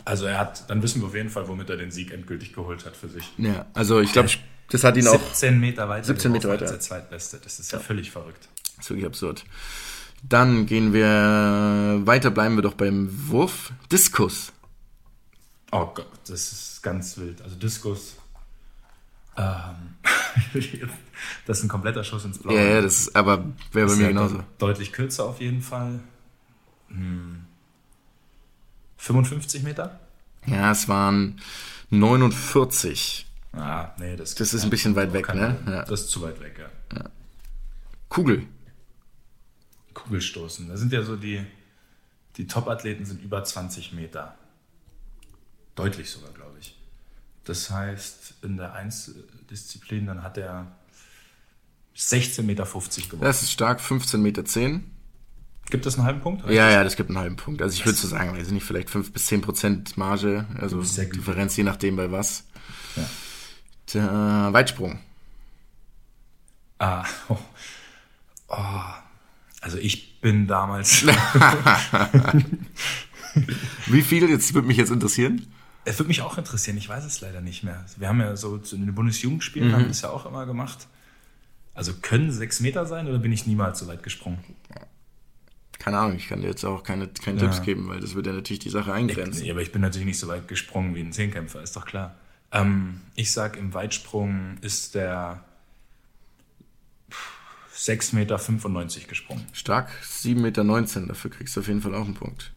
Also 0.03 0.25
er 0.25 0.39
hat, 0.39 0.69
dann 0.69 0.81
wissen 0.81 1.01
wir 1.01 1.07
auf 1.07 1.15
jeden 1.15 1.29
Fall, 1.29 1.47
womit 1.47 1.69
er 1.69 1.77
den 1.77 1.91
Sieg 1.91 2.11
endgültig 2.11 2.53
geholt 2.53 2.85
hat 2.85 2.95
für 2.95 3.09
sich. 3.09 3.29
Ja, 3.37 3.65
also 3.73 3.99
ich 3.99 4.13
glaube, 4.13 4.29
das 4.69 4.83
hat 4.83 4.97
ihn 4.97 5.07
auch 5.07 5.21
17 5.21 5.59
Meter 5.59 5.87
weiter. 5.89 6.05
17 6.05 6.31
Meter 6.31 6.49
weiter. 6.49 6.63
als 6.63 6.71
der 6.71 6.79
zweitbeste. 6.79 7.39
Das 7.43 7.59
ist 7.59 7.71
ja, 7.71 7.79
völlig 7.79 8.11
verrückt. 8.11 8.47
Das 8.75 8.85
ist 8.85 8.89
wirklich 8.89 9.05
absurd. 9.05 9.45
Dann 10.27 10.65
gehen 10.65 10.93
wir 10.93 12.01
weiter, 12.05 12.31
bleiben 12.31 12.55
wir 12.55 12.63
doch 12.63 12.73
beim 12.73 13.09
Wurf. 13.29 13.71
Diskus. 13.91 14.51
Oh 15.71 15.87
Gott, 15.93 16.07
das 16.27 16.51
ist 16.51 16.83
ganz 16.83 17.17
wild. 17.17 17.41
Also 17.41 17.55
Diskus. 17.55 18.15
Ähm, 19.37 19.95
das 21.45 21.57
ist 21.59 21.63
ein 21.63 21.69
kompletter 21.69 22.03
Schuss 22.03 22.25
ins 22.25 22.39
Blaue. 22.39 22.55
Ja, 22.55 22.63
ja, 22.63 22.81
das 22.81 22.99
ist, 23.01 23.15
aber 23.15 23.45
wäre 23.71 23.87
bei 23.87 23.95
mir 23.95 24.01
ja 24.03 24.07
genauso. 24.09 24.35
de- 24.35 24.43
Deutlich 24.59 24.91
kürzer 24.91 25.25
auf 25.25 25.39
jeden 25.39 25.61
Fall. 25.61 25.99
Hm. 26.89 27.43
55 28.97 29.63
Meter? 29.63 29.99
Ja, 30.45 30.71
es 30.71 30.87
waren 30.87 31.39
49. 31.89 33.25
Ah, 33.53 33.91
nee, 33.99 34.15
das, 34.15 34.35
Das 34.35 34.53
ist 34.53 34.63
ein 34.63 34.69
bisschen 34.69 34.95
weit 34.95 35.13
weg, 35.13 35.33
ne? 35.33 35.57
Ja. 35.65 35.83
Das 35.85 36.01
ist 36.01 36.09
zu 36.09 36.21
weit 36.21 36.39
weg, 36.39 36.59
ja. 36.59 37.03
Kugel. 38.09 38.45
Kugelstoßen. 39.93 40.67
Das 40.69 40.79
sind 40.79 40.93
ja 40.93 41.03
so 41.03 41.15
die, 41.15 41.43
Die 42.37 42.47
Top-Athleten 42.47 43.05
sind 43.05 43.21
über 43.23 43.43
20 43.43 43.93
Meter. 43.93 44.35
Deutlich 45.75 46.09
sogar, 46.09 46.31
glaube 46.31 46.46
ich. 46.46 46.46
Das 47.47 47.69
heißt, 47.69 48.43
in 48.43 48.57
der 48.57 48.73
Einzeldisziplin, 48.73 50.05
dann 50.05 50.21
hat 50.21 50.37
er 50.37 50.67
16,50 51.95 52.43
Meter 52.43 52.65
gewonnen. 52.65 53.21
Das 53.21 53.41
ist 53.41 53.53
stark, 53.53 53.79
15,10 53.79 54.17
Meter. 54.17 54.43
Gibt 55.69 55.85
es 55.85 55.95
einen 55.95 56.05
halben 56.05 56.19
Punkt? 56.19 56.45
Ja, 56.49 56.69
ja, 56.69 56.83
das 56.83 56.97
gibt 56.97 57.09
einen 57.09 57.17
halben 57.17 57.37
Punkt. 57.37 57.61
Also 57.61 57.73
ich 57.73 57.85
würde 57.85 57.97
so 57.97 58.07
sagen, 58.07 58.33
weiß 58.33 58.47
ich 58.47 58.53
nicht, 58.53 58.65
vielleicht 58.65 58.89
5 58.89 59.13
bis 59.13 59.27
10 59.27 59.41
Prozent 59.41 59.97
Marge, 59.97 60.45
also. 60.59 60.81
Differenz 60.81 61.55
je 61.55 61.63
nachdem 61.63 61.95
bei 61.95 62.11
was. 62.11 62.43
Ja. 62.97 63.09
Der 63.93 64.49
Weitsprung. 64.51 64.99
Ah, 66.79 67.05
oh. 67.29 67.37
Oh. 68.49 68.81
Also 69.61 69.77
ich 69.77 70.19
bin 70.19 70.47
damals. 70.47 71.05
Wie 73.87 74.01
viel? 74.01 74.29
Jetzt 74.29 74.53
würde 74.53 74.67
mich 74.67 74.77
jetzt 74.77 74.91
interessieren. 74.91 75.47
Es 75.87 75.97
würde 75.99 76.09
mich 76.09 76.21
auch 76.21 76.37
interessieren, 76.37 76.75
ich 76.77 76.89
weiß 76.89 77.05
es 77.05 77.21
leider 77.21 77.39
nicht 77.39 77.63
mehr. 77.63 77.85
Wir 77.95 78.09
haben 78.09 78.19
ja 78.19 78.35
so 78.35 78.57
zu 78.57 78.75
den 78.75 78.93
Bundesjugendspielen 78.93 79.71
haben 79.71 79.83
wir 79.83 79.87
das 79.87 80.01
ja 80.01 80.09
auch 80.09 80.25
immer 80.25 80.45
gemacht. 80.45 80.87
Also 81.73 81.93
können 81.93 82.29
sechs 82.31 82.59
Meter 82.59 82.85
sein 82.85 83.07
oder 83.07 83.19
bin 83.19 83.31
ich 83.31 83.47
niemals 83.47 83.79
so 83.79 83.87
weit 83.87 84.03
gesprungen? 84.03 84.39
Keine 85.79 85.99
Ahnung, 85.99 86.17
ich 86.17 86.27
kann 86.27 86.41
dir 86.41 86.47
jetzt 86.47 86.65
auch 86.65 86.83
keine, 86.83 87.07
keine 87.07 87.39
Ja. 87.39 87.45
Tipps 87.45 87.61
geben, 87.61 87.87
weil 87.87 88.01
das 88.01 88.15
würde 88.15 88.31
ja 88.31 88.35
natürlich 88.35 88.59
die 88.59 88.69
Sache 88.69 88.91
eingrenzen. 88.91 89.43
Nee, 89.43 89.51
aber 89.51 89.61
ich 89.61 89.71
bin 89.71 89.81
natürlich 89.81 90.07
nicht 90.07 90.19
so 90.19 90.27
weit 90.27 90.49
gesprungen 90.49 90.93
wie 90.93 90.99
ein 90.99 91.13
Zehnkämpfer, 91.13 91.61
ist 91.61 91.77
doch 91.77 91.85
klar. 91.85 92.15
Ähm, 92.51 92.99
ich 93.15 93.31
sag, 93.31 93.55
im 93.55 93.73
Weitsprung 93.73 94.57
ist 94.59 94.93
der 94.93 95.45
6,95 97.73 98.15
Meter 98.15 99.07
gesprungen. 99.07 99.45
Stark, 99.53 99.89
7,19 100.03 100.35
Meter, 100.35 101.07
dafür 101.07 101.31
kriegst 101.31 101.55
du 101.55 101.61
auf 101.61 101.67
jeden 101.69 101.81
Fall 101.81 101.95
auch 101.95 102.05
einen 102.05 102.15
Punkt. 102.15 102.51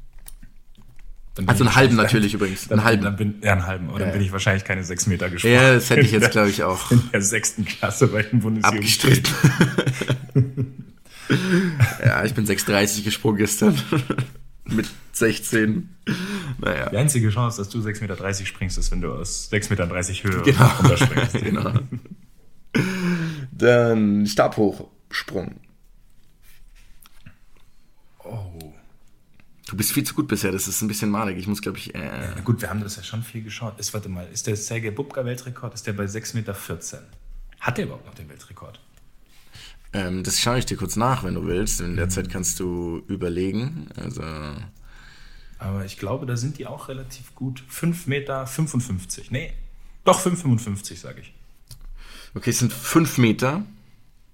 Dann 1.37 1.49
Also 1.49 1.65
einen 1.65 1.77
halben 1.77 1.97
natürlich 1.97 2.35
übrigens, 2.35 2.67
Dann, 2.69 2.81
einen 2.81 2.87
halben. 2.89 3.05
Dann 3.05 3.17
bin, 3.17 3.35
ja, 3.43 3.53
einen 3.53 3.67
halben. 3.67 3.89
Aber 3.89 3.99
dann 4.01 4.09
Ja. 4.09 4.13
bin 4.15 4.23
ich 4.23 4.33
wahrscheinlich 4.33 4.65
keine 4.65 4.83
6 4.85 5.07
Meter 5.07 5.31
gesprungen. 5.31 5.55
Ja, 5.55 5.75
das 5.75 5.89
hätte 5.89 6.01
ich 6.03 6.11
jetzt, 6.11 6.31
glaube 6.33 6.51
ich, 6.51 6.63
auch 6.65 6.91
In 6.91 7.03
der 7.13 7.23
sechsten 7.23 7.65
Klasse 7.65 8.09
bei 8.09 8.23
den 8.23 8.41
Bundesjugendspielen. 8.41 9.23
abgestritten. 9.25 10.85
ja, 12.05 12.25
ich 12.25 12.35
bin 12.35 12.47
6,30 12.47 13.05
gesprungen 13.05 13.39
gestern. 13.39 13.79
Mit 14.65 14.89
16. 15.13 15.89
Naja. 16.59 16.91
Die 16.91 16.97
einzige 16.97 17.31
Chance, 17.31 17.59
dass 17.59 17.69
du 17.71 17.79
6,30 17.81 18.01
Meter 18.03 18.35
springst, 18.47 18.79
ist, 18.79 18.91
wenn 18.91 19.01
du 19.01 19.13
aus 19.13 19.51
6,30 19.53 19.71
Meter 19.71 19.89
Höhe 19.89 20.43
Genau. 20.43 20.67
runterspringst. 20.79 21.33
genau. 21.45 21.73
Dann 23.53 24.27
Stabhochsprung. 24.27 25.57
Oh. 28.25 28.70
Du 29.71 29.77
bist 29.77 29.93
viel 29.93 30.03
zu 30.03 30.15
gut 30.15 30.27
bisher, 30.27 30.51
das 30.51 30.67
ist 30.67 30.83
ein 30.83 30.89
bisschen 30.89 31.11
malig. 31.11 31.39
Ich 31.39 31.47
muss, 31.47 31.63
glaube 31.63 31.79
ich, 31.79 31.95
äh, 31.95 32.33
Na 32.35 32.41
gut, 32.41 32.61
wir 32.61 32.71
haben 32.71 32.81
das 32.81 32.97
ja 32.97 33.05
schon 33.05 33.23
viel 33.23 33.45
geschaut. 33.45 33.79
Ist, 33.79 33.95
warte 33.95 34.09
mal, 34.09 34.27
ist 34.33 34.49
der 34.49 34.57
Sergei 34.57 34.91
Bubka 34.91 35.25
Weltrekord, 35.25 35.75
ist 35.75 35.87
der 35.87 35.93
bei 35.93 36.07
6,14 36.07 36.35
Meter? 36.35 36.57
Hat 37.61 37.79
der 37.79 37.85
überhaupt 37.85 38.05
noch 38.05 38.15
den 38.15 38.29
Weltrekord? 38.29 38.81
ähm, 39.93 40.25
das 40.25 40.41
schaue 40.41 40.59
ich 40.59 40.67
dir 40.67 40.77
kurz 40.77 40.97
nach, 40.97 41.23
wenn 41.23 41.35
du 41.35 41.47
willst. 41.47 41.81
In 41.81 41.95
der 41.95 42.09
Zeit 42.09 42.31
kannst 42.31 42.59
du 42.59 43.05
überlegen. 43.07 43.87
Also, 43.95 44.23
Aber 45.59 45.85
ich 45.85 45.99
glaube, 45.99 46.27
da 46.27 46.37
sind 46.37 46.59
die 46.59 46.67
auch 46.67 46.89
relativ 46.89 47.37
gut. 47.37 47.63
5,55 47.71 48.09
Meter. 48.09 48.47
Nee, 49.31 49.53
doch 50.05 50.21
5,55 50.21 50.97
sage 50.97 51.21
ich. 51.21 51.33
okay, 52.35 52.51
es 52.51 52.59
sind 52.59 52.73
5 52.73 53.19
Meter. 53.19 53.65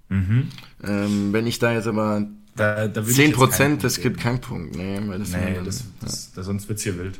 Mhm. 0.09 0.49
Ähm, 0.83 1.31
wenn 1.31 1.45
ich 1.45 1.59
da 1.59 1.73
jetzt 1.73 1.85
aber 1.87 2.25
Da, 2.57 2.87
da 2.87 2.95
würde 3.01 3.09
ich 3.11 3.15
10 3.15 3.27
jetzt 3.27 3.35
keinen 3.37 3.49
Prozent, 3.49 3.69
Punkt 3.69 3.83
das 3.85 3.95
geben. 3.97 4.09
gibt 4.09 4.19
keinen 4.23 4.41
Punkt. 4.41 4.75
Nee, 4.75 4.99
weil 5.05 5.19
das 5.19 5.29
Nee, 5.31 5.53
dann- 5.55 5.65
das, 5.65 5.83
das, 6.01 6.31
das, 6.33 6.45
sonst 6.45 6.67
wird 6.67 6.77
es 6.79 6.83
hier 6.83 6.97
wild. 6.97 7.19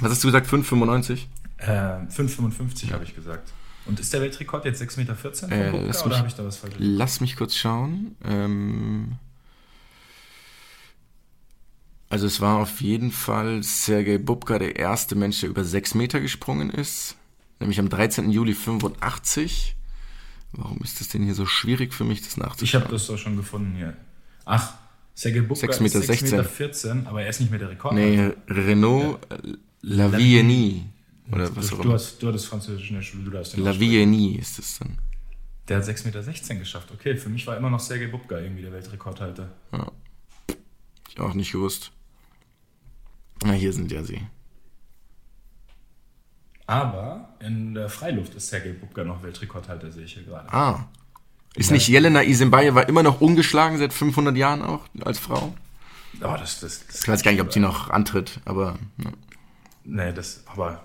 Was 0.00 0.12
hast 0.12 0.22
du 0.22 0.28
gesagt? 0.28 0.46
5,95? 0.46 1.26
Äh, 1.58 1.66
5,55 2.10 2.92
habe 2.92 3.04
ich 3.04 3.14
gesagt. 3.14 3.52
Und 3.86 3.98
ist 4.00 4.12
der 4.12 4.20
Weltrekord 4.20 4.64
jetzt 4.64 4.80
6,14 4.82 4.98
Meter 5.48 5.52
Äh, 5.52 5.70
oder 5.70 5.80
mich- 5.86 6.18
habe 6.18 6.28
ich 6.28 6.34
da 6.34 6.44
was 6.44 6.56
falsch? 6.58 6.74
Lass 6.78 7.20
mich 7.20 7.36
kurz 7.36 7.54
schauen. 7.56 8.14
Ähm, 8.24 9.12
also 12.08 12.26
es 12.26 12.40
war 12.40 12.58
auf 12.58 12.80
jeden 12.80 13.10
Fall 13.10 13.62
Sergei 13.62 14.18
Bubka 14.18 14.58
der 14.58 14.76
erste 14.76 15.14
Mensch, 15.16 15.40
der 15.40 15.50
über 15.50 15.64
6 15.64 15.94
Meter 15.94 16.20
gesprungen 16.20 16.70
ist. 16.70 17.16
Nämlich 17.58 17.78
am 17.80 17.88
13. 17.88 18.30
Juli 18.30 18.54
85. 18.54 19.74
Warum 20.52 20.78
ist 20.82 21.00
das 21.00 21.08
denn 21.08 21.22
hier 21.24 21.34
so 21.34 21.46
schwierig 21.46 21.92
für 21.94 22.04
mich, 22.04 22.20
das 22.20 22.32
Ich 22.32 22.36
nachzuschauen? 22.36 22.84
habe 22.84 22.92
das 22.92 23.06
doch 23.06 23.18
schon 23.18 23.36
gefunden 23.36 23.74
hier. 23.76 23.96
Ach, 24.46 24.74
Sergei 25.14 25.40
Bubka 25.40 25.66
6,16 25.66 25.70
ist 25.70 26.22
Meter 26.22 26.42
6,14 26.42 26.94
Meter, 26.94 27.10
aber 27.10 27.22
er 27.22 27.28
ist 27.28 27.40
nicht 27.40 27.50
mehr 27.50 27.58
der 27.58 27.70
Rekord. 27.70 27.94
Nee, 27.94 28.32
Renault 28.48 29.18
Lavienie. 29.82 30.84
Oder 31.32 31.54
was 31.56 31.72
auch 31.72 31.78
du, 31.78 31.82
immer. 31.82 31.94
hast, 31.94 32.22
du 32.22 32.28
hattest 32.28 32.46
Französisch 32.46 32.90
in 32.90 32.96
der 32.96 33.02
Schule, 33.02 33.24
du 33.24 33.30
darfst. 33.32 33.56
Lavienie 33.56 34.38
ist 34.38 34.58
es 34.58 34.78
dann. 34.78 34.98
Der 35.68 35.78
hat 35.78 35.84
6,16 35.84 36.06
Meter 36.06 36.54
geschafft. 36.60 36.90
Okay, 36.92 37.16
für 37.16 37.28
mich 37.28 37.46
war 37.46 37.56
immer 37.56 37.70
noch 37.70 37.80
Sergei 37.80 38.06
Bubka 38.06 38.38
irgendwie 38.38 38.62
der 38.62 38.72
Weltrekordhalter. 38.72 39.50
Ich 41.08 41.18
auch 41.18 41.34
nicht 41.34 41.50
gewusst. 41.50 41.90
Na, 43.42 43.52
hier 43.52 43.72
sind 43.72 43.90
ja 43.90 44.04
sie. 44.04 44.20
Aber 46.68 47.34
in 47.40 47.74
der 47.74 47.88
Freiluft 47.88 48.34
ist 48.34 48.48
Sergei 48.48 48.72
Bubka 48.72 49.02
noch 49.02 49.22
Weltrekordhalter, 49.22 49.90
sehe 49.90 50.04
ich 50.04 50.14
hier 50.14 50.22
gerade. 50.22 50.52
Ah. 50.52 50.88
Ist 51.56 51.70
nicht 51.70 51.88
Jelena 51.88 52.22
Isenbayewa 52.22 52.82
immer 52.82 53.02
noch 53.02 53.20
ungeschlagen 53.20 53.78
seit 53.78 53.92
500 53.92 54.36
Jahren 54.36 54.62
auch 54.62 54.84
als 55.04 55.18
Frau? 55.18 55.54
Oh, 56.20 56.34
das, 56.38 56.60
das, 56.60 56.86
das 56.86 57.00
Ich 57.02 57.08
weiß 57.08 57.22
gar 57.22 57.32
nicht, 57.32 57.40
ob 57.40 57.50
die 57.50 57.60
noch 57.60 57.90
antritt, 57.90 58.40
aber 58.44 58.78
ne. 58.96 59.12
Nee, 59.84 60.12
das, 60.12 60.42
aber 60.46 60.82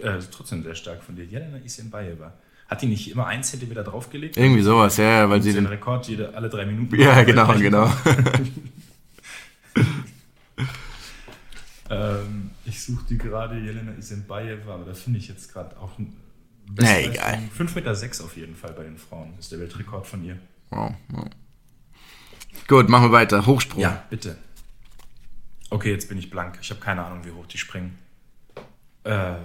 äh, 0.00 0.18
trotzdem 0.30 0.62
sehr 0.62 0.74
stark 0.74 1.02
von 1.02 1.16
dir. 1.16 1.24
Jelena 1.24 1.58
Isenbayewa. 1.58 2.32
Hat 2.68 2.82
die 2.82 2.86
nicht 2.86 3.10
immer 3.10 3.26
einen 3.26 3.42
Zentimeter 3.42 3.84
draufgelegt? 3.84 4.36
irgendwie 4.36 4.62
sowas, 4.62 4.96
ja, 4.96 5.04
ja, 5.04 5.30
weil 5.30 5.40
sie 5.40 5.52
den 5.52 5.64
den. 5.64 5.66
Rekord 5.66 6.08
jede, 6.08 6.34
alle 6.34 6.48
drei 6.48 6.66
Minuten. 6.66 6.98
Ja, 7.00 7.22
genau, 7.24 7.52
genau. 7.54 7.92
Ähm, 11.88 12.50
ich 12.64 12.82
suche 12.82 13.04
die 13.08 13.18
gerade, 13.18 13.58
Jelena 13.58 13.92
Isenbayewa, 13.96 14.74
aber 14.74 14.84
da 14.84 14.94
finde 14.94 15.18
ich 15.18 15.28
jetzt 15.28 15.52
gerade 15.52 15.76
auch 15.78 15.98
ein. 15.98 16.16
Na, 16.74 17.00
egal. 17.00 17.42
5,6 17.56 17.74
Meter 17.74 17.94
sechs 17.94 18.20
auf 18.20 18.36
jeden 18.36 18.56
Fall 18.56 18.72
bei 18.72 18.82
den 18.82 18.98
Frauen. 18.98 19.34
ist 19.38 19.52
der 19.52 19.60
Weltrekord 19.60 20.06
von 20.06 20.24
ihr. 20.24 20.38
Wow, 20.70 20.94
wow. 21.08 21.28
Gut, 22.66 22.88
machen 22.88 23.04
wir 23.04 23.12
weiter. 23.12 23.46
Hochsprung. 23.46 23.80
Ja, 23.80 24.04
bitte. 24.10 24.36
Okay, 25.70 25.90
jetzt 25.92 26.08
bin 26.08 26.18
ich 26.18 26.30
blank. 26.30 26.58
Ich 26.60 26.70
habe 26.70 26.80
keine 26.80 27.04
Ahnung, 27.04 27.24
wie 27.24 27.30
hoch 27.30 27.46
die 27.46 27.58
springen. 27.58 27.96
Ähm, 29.04 29.36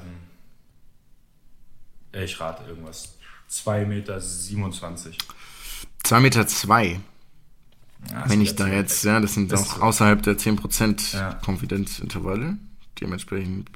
ich 2.14 2.40
rate 2.40 2.64
irgendwas. 2.68 3.18
2,27 3.50 3.86
Meter. 3.88 4.22
2 6.04 6.20
Meter 6.20 6.48
zwei. 6.48 7.00
Ja, 8.10 8.28
Wenn 8.30 8.42
ich 8.42 8.56
da 8.56 8.68
jetzt, 8.68 9.04
ja, 9.04 9.20
das 9.20 9.36
sind 9.36 9.54
auch 9.54 9.80
außerhalb 9.82 10.24
der 10.24 10.38
10% 10.38 11.14
Ja. 11.14 11.34
Konfidenzintervalle. 11.36 12.58
Dementsprechend 13.00 13.70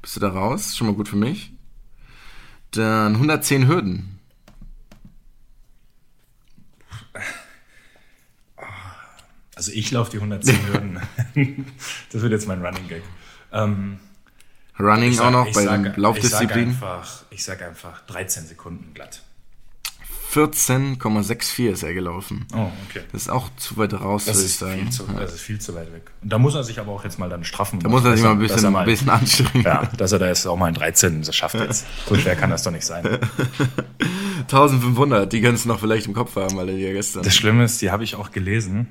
bist 0.00 0.16
du 0.16 0.20
da 0.20 0.30
raus. 0.30 0.74
Schon 0.76 0.86
mal 0.86 0.94
gut 0.94 1.08
für 1.08 1.16
mich. 1.16 1.52
Dann 2.72 3.14
110 3.14 3.66
Hürden. 3.66 4.18
Also 9.54 9.72
ich 9.72 9.90
laufe 9.90 10.10
die 10.12 10.18
110 10.18 10.66
Hürden. 10.68 11.00
das 12.12 12.22
wird 12.22 12.32
jetzt 12.32 12.46
mein 12.46 12.64
Running 12.64 12.86
Gag. 12.88 13.02
Ähm, 13.52 13.98
Running 14.78 15.10
ich 15.12 15.18
auch 15.20 15.24
sag- 15.24 15.32
noch 15.32 15.44
bei 15.52 15.64
sag- 15.64 15.94
den 15.94 16.14
Ich 16.14 16.28
sage 16.28 16.54
einfach, 16.54 17.24
ich 17.30 17.44
sag 17.44 17.62
einfach 17.62 18.06
13 18.06 18.46
Sekunden 18.46 18.94
glatt. 18.94 19.22
14,64 20.32 21.70
ist 21.70 21.82
er 21.82 21.94
gelaufen. 21.94 22.46
Oh, 22.54 22.70
okay. 22.88 23.02
Das 23.12 23.22
ist 23.22 23.28
auch 23.30 23.48
zu 23.56 23.76
weit 23.78 23.94
raus, 23.94 24.26
Das 24.26 24.36
würde 24.36 24.46
ich 24.46 24.52
ist, 24.52 24.58
sagen. 24.58 24.80
viel 24.82 24.90
zu, 24.90 25.06
das 25.06 25.34
ist 25.34 25.40
viel 25.40 25.58
zu 25.60 25.74
weit 25.74 25.92
weg. 25.92 26.10
Und 26.22 26.30
da 26.32 26.38
muss 26.38 26.54
er 26.54 26.64
sich 26.64 26.78
aber 26.78 26.92
auch 26.92 27.02
jetzt 27.04 27.18
mal 27.18 27.30
dann 27.30 27.44
straffen. 27.44 27.80
Da 27.80 27.88
muss 27.88 28.04
er 28.04 28.14
sich 28.14 28.22
mal 28.22 28.32
ein 28.32 28.38
bisschen, 28.38 28.74
er 28.74 28.80
ein 28.80 28.84
bisschen 28.86 29.08
anstrengen. 29.08 29.64
Ja, 29.64 29.86
dass 29.96 30.12
er 30.12 30.18
da 30.18 30.26
jetzt 30.26 30.46
auch 30.46 30.56
mal 30.56 30.68
in 30.68 30.74
13 30.74 31.22
das 31.22 31.34
schafft 31.34 31.54
jetzt. 31.54 31.86
So 32.08 32.14
schwer 32.16 32.36
kann 32.36 32.50
das 32.50 32.62
doch 32.62 32.70
nicht 32.72 32.84
sein. 32.84 33.06
1500, 34.42 35.32
die 35.32 35.40
kannst 35.40 35.64
du 35.64 35.68
noch 35.68 35.80
vielleicht 35.80 36.06
im 36.06 36.14
Kopf 36.14 36.36
haben, 36.36 36.56
weil 36.56 36.68
er 36.68 36.74
die 36.76 36.82
ja 36.82 36.92
gestern. 36.92 37.22
Das 37.22 37.34
Schlimme 37.34 37.64
ist, 37.64 37.80
die 37.80 37.90
habe 37.90 38.04
ich 38.04 38.14
auch 38.14 38.30
gelesen. 38.30 38.88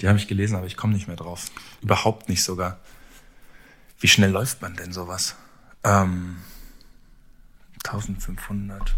Die 0.00 0.08
habe 0.08 0.18
ich 0.18 0.26
gelesen, 0.28 0.56
aber 0.56 0.66
ich 0.66 0.76
komme 0.76 0.92
nicht 0.94 1.06
mehr 1.06 1.16
drauf. 1.16 1.46
Überhaupt 1.80 2.28
nicht 2.28 2.42
sogar. 2.42 2.80
Wie 3.98 4.08
schnell 4.08 4.30
läuft 4.30 4.60
man 4.60 4.74
denn 4.76 4.92
sowas? 4.92 5.36
Ähm, 5.84 6.36
1500. 7.84 8.94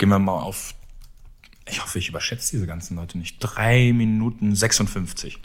Gehen 0.00 0.08
wir 0.08 0.18
mal 0.18 0.40
auf. 0.40 0.74
Ich 1.68 1.82
hoffe, 1.82 1.98
ich 1.98 2.08
überschätze 2.08 2.52
diese 2.52 2.66
ganzen 2.66 2.96
Leute 2.96 3.18
nicht. 3.18 3.36
3 3.40 3.92
Minuten 3.92 4.56
56. 4.56 5.38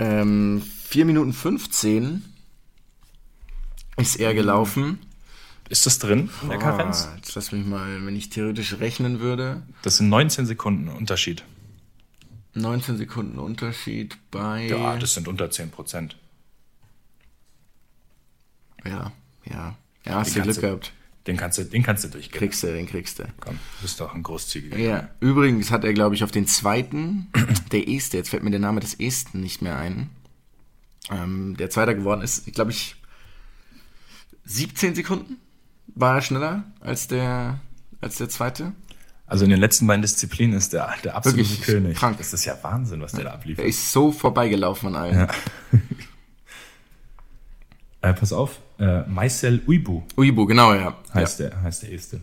Ähm, 0.00 0.60
4 0.86 1.04
Minuten 1.04 1.32
15 1.32 2.24
ist 3.98 4.16
er 4.16 4.34
gelaufen. 4.34 4.98
Ist 5.68 5.86
das 5.86 6.00
drin 6.00 6.28
in 6.42 6.48
der 6.48 6.58
Karenz? 6.58 7.08
Jetzt 7.14 7.36
lass 7.36 7.52
mich 7.52 7.64
mal, 7.64 8.04
wenn 8.04 8.16
ich 8.16 8.30
theoretisch 8.30 8.80
rechnen 8.80 9.20
würde. 9.20 9.62
Das 9.82 9.98
sind 9.98 10.08
19 10.08 10.44
Sekunden 10.44 10.88
Unterschied. 10.88 11.44
19 12.54 12.96
Sekunden 12.96 13.38
Unterschied 13.38 14.18
bei. 14.32 14.66
Ja, 14.66 14.96
das 14.96 15.14
sind 15.14 15.28
unter 15.28 15.52
10 15.52 15.70
Prozent. 15.70 16.16
Ja, 18.84 19.12
ja. 19.44 19.76
Ja, 20.04 20.14
hast 20.16 20.34
du 20.34 20.42
Glück 20.42 20.60
gehabt. 20.60 20.92
Den 21.26 21.36
kannst 21.36 21.56
du, 21.58 21.64
den 21.64 21.82
kannst 21.84 22.02
du 22.02 22.08
durchgehen. 22.08 22.36
Kriegst 22.38 22.62
du, 22.64 22.66
den 22.72 22.86
kriegst 22.86 23.18
du. 23.20 23.24
Komm, 23.40 23.54
du 23.54 23.82
bist 23.82 24.00
doch 24.00 24.12
ein 24.14 24.22
großzügiger. 24.24 24.76
Ja, 24.76 25.08
übrigens 25.20 25.70
hat 25.70 25.84
er, 25.84 25.92
glaube 25.92 26.14
ich, 26.16 26.24
auf 26.24 26.32
den 26.32 26.46
zweiten, 26.48 27.28
der 27.72 27.88
Este, 27.88 28.16
jetzt 28.16 28.30
fällt 28.30 28.42
mir 28.42 28.50
der 28.50 28.58
Name 28.60 28.80
des 28.80 28.94
Esten 28.94 29.40
nicht 29.40 29.62
mehr 29.62 29.76
ein, 29.76 30.10
ähm, 31.10 31.56
der 31.56 31.70
Zweiter 31.70 31.94
geworden 31.94 32.22
ist, 32.22 32.46
glaube 32.52 32.72
ich, 32.72 32.96
17 34.44 34.94
Sekunden 34.96 35.36
war 35.94 36.16
er 36.16 36.22
schneller 36.22 36.64
als 36.80 37.06
der, 37.06 37.60
als 38.00 38.16
der 38.16 38.28
Zweite. 38.28 38.72
Also 39.26 39.44
in 39.44 39.50
den 39.50 39.60
letzten 39.60 39.86
beiden 39.86 40.02
Disziplinen 40.02 40.56
ist 40.56 40.72
der, 40.72 40.92
der 41.04 41.14
absolute 41.16 41.48
Wirklich 41.48 41.62
König. 41.62 41.96
krank. 41.96 42.18
Das 42.18 42.32
ist 42.32 42.44
ja 42.44 42.58
Wahnsinn, 42.62 43.00
was 43.00 43.12
der 43.12 43.24
da 43.24 43.30
Er 43.30 43.34
abliefert. 43.36 43.64
ist 43.64 43.92
so 43.92 44.10
vorbeigelaufen 44.10 44.88
an 44.88 44.96
allen. 44.96 45.14
Ja. 45.20 45.28
Äh, 48.04 48.14
pass 48.14 48.32
auf, 48.32 48.58
äh, 48.78 49.02
Maisel 49.08 49.62
Uibu 49.66 50.02
Uibu, 50.16 50.46
genau, 50.46 50.74
ja. 50.74 50.96
heißt, 51.14 51.40
der, 51.40 51.62
heißt 51.62 51.82
der 51.82 51.90
Erste. 51.90 52.20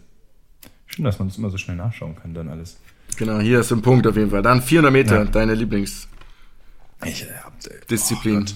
Schön, 0.87 1.05
dass 1.05 1.19
man 1.19 1.27
das 1.27 1.37
immer 1.37 1.49
so 1.49 1.57
schnell 1.57 1.77
nachschauen 1.77 2.15
kann, 2.15 2.33
dann 2.33 2.49
alles. 2.49 2.77
ja. 3.09 3.15
Genau, 3.17 3.39
hier 3.39 3.59
ist 3.59 3.71
ein 3.71 3.81
Punkt 3.81 4.05
auf 4.07 4.15
jeden 4.15 4.31
Fall. 4.31 4.41
Dann 4.41 4.61
400 4.61 4.91
Meter, 4.93 5.17
Ja. 5.19 5.25
deine 5.25 5.53
Lieblings. 5.53 6.07
Ich, 7.05 7.23
äh, 7.23 7.27
hab, 7.43 7.53
äh, 7.65 7.85
Disziplin. 7.89 8.45
oh 8.47 8.53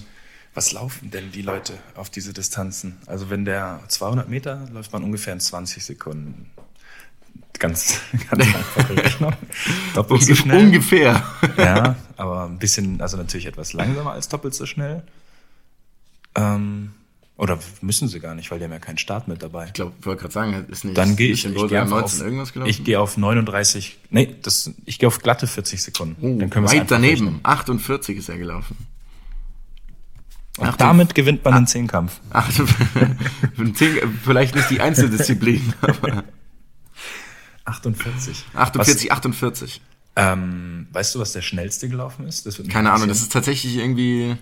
was 0.54 0.72
laufen 0.72 1.10
denn 1.10 1.32
die 1.32 1.42
Leute 1.42 1.72
auf 1.96 2.10
diese 2.10 2.32
Distanzen? 2.32 2.96
Also 3.06 3.28
wenn 3.28 3.44
der 3.44 3.80
200 3.88 4.28
Meter 4.28 4.68
läuft 4.72 4.92
man 4.92 5.02
ungefähr 5.02 5.32
in 5.32 5.40
20 5.40 5.84
Sekunden. 5.84 6.50
Ganz, 7.58 8.00
ganz 8.30 8.44
einfache 8.44 8.96
Rechnung. 8.96 9.32
Doppelt 9.94 10.22
so 10.22 10.34
schnell. 10.34 10.66
Ungefähr. 10.66 11.24
Ja, 11.56 11.96
aber 12.16 12.44
ein 12.44 12.58
bisschen, 12.58 13.00
also 13.00 13.16
natürlich 13.16 13.46
etwas 13.46 13.72
langsamer 13.72 14.12
als 14.12 14.28
doppelt 14.28 14.54
so 14.54 14.64
schnell. 14.66 15.02
Ähm, 16.36 16.92
oder 17.36 17.58
müssen 17.80 18.06
sie 18.08 18.20
gar 18.20 18.34
nicht, 18.34 18.50
weil 18.50 18.58
die 18.58 18.64
haben 18.64 18.72
ja 18.72 18.78
keinen 18.78 18.98
Start 18.98 19.26
mit 19.26 19.42
dabei. 19.42 19.66
Ich 19.66 19.72
glaube, 19.72 19.92
ich 19.98 20.06
wollte 20.06 20.20
gerade 20.22 20.32
sagen, 20.34 20.64
ist 20.68 20.84
nicht. 20.84 20.96
Dann 20.96 21.16
gehe 21.16 21.32
ich, 21.32 21.44
ich 21.44 21.52
19 21.54 21.78
auf, 21.92 22.20
irgendwas 22.20 22.52
gelaufen. 22.52 22.70
ich 22.70 22.84
gehe 22.84 23.00
auf 23.00 23.16
39, 23.16 23.98
nee, 24.10 24.36
das, 24.42 24.70
ich 24.84 24.98
gehe 25.00 25.08
auf 25.08 25.18
glatte 25.20 25.46
40 25.46 25.82
Sekunden. 25.82 26.16
Oh, 26.20 26.38
Dann 26.38 26.48
können 26.50 26.68
weit 26.68 26.90
daneben. 26.90 27.24
rechnen. 27.26 27.40
48 27.42 28.18
ist 28.18 28.28
er 28.28 28.38
gelaufen. 28.38 28.76
Und 30.58 30.68
Ach, 30.68 30.76
damit 30.76 31.16
gewinnt 31.16 31.40
Ah. 31.44 31.50
man 31.50 31.62
den 31.62 31.66
Zehnkampf. 31.66 32.20
Ach, 32.30 32.48
vielleicht 34.24 34.54
nicht 34.54 34.70
die 34.70 34.80
Einzeldisziplin, 34.80 35.74
aber 35.80 36.22
48. 37.64 38.44
48, 38.54 39.10
48. 39.12 39.80
Was, 40.14 40.24
ähm, 40.32 40.86
weißt 40.92 41.14
du, 41.14 41.18
was 41.18 41.32
der 41.32 41.42
schnellste 41.42 41.88
gelaufen 41.88 42.26
ist? 42.28 42.46
Keine 42.68 42.92
Ahnung, 42.92 43.08
das 43.08 43.20
ist 43.20 43.32
tatsächlich 43.32 43.76
irgendwie 43.76 44.36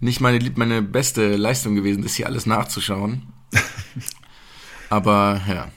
nicht 0.00 0.20
meine, 0.20 0.38
lieb- 0.38 0.56
meine 0.58 0.82
beste 0.82 1.36
Leistung 1.36 1.74
gewesen, 1.74 2.02
das 2.02 2.14
hier 2.14 2.26
alles 2.26 2.46
nachzuschauen. 2.46 3.22
Aber 4.90 5.40
ja, 5.48 5.68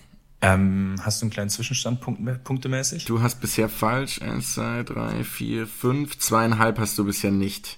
Ähm, 0.42 0.96
hast 1.02 1.22
du 1.22 1.26
einen 1.26 1.32
kleinen 1.32 1.50
Zwischenstand 1.50 2.02
punkt, 2.02 2.44
punktemäßig? 2.44 3.06
du 3.06 3.22
hast 3.22 3.40
bisher 3.42 3.70
falsch. 3.70 4.22
Eins, 4.22 4.56
zwei, 4.56 4.84
drei, 4.84 5.24
vier, 5.24 5.68
fünf. 5.68 6.18
Zweieinhalb 6.18 6.80
hast 6.80 6.98
du 6.98 7.06
bisher 7.06 7.32
nicht. 7.32 7.78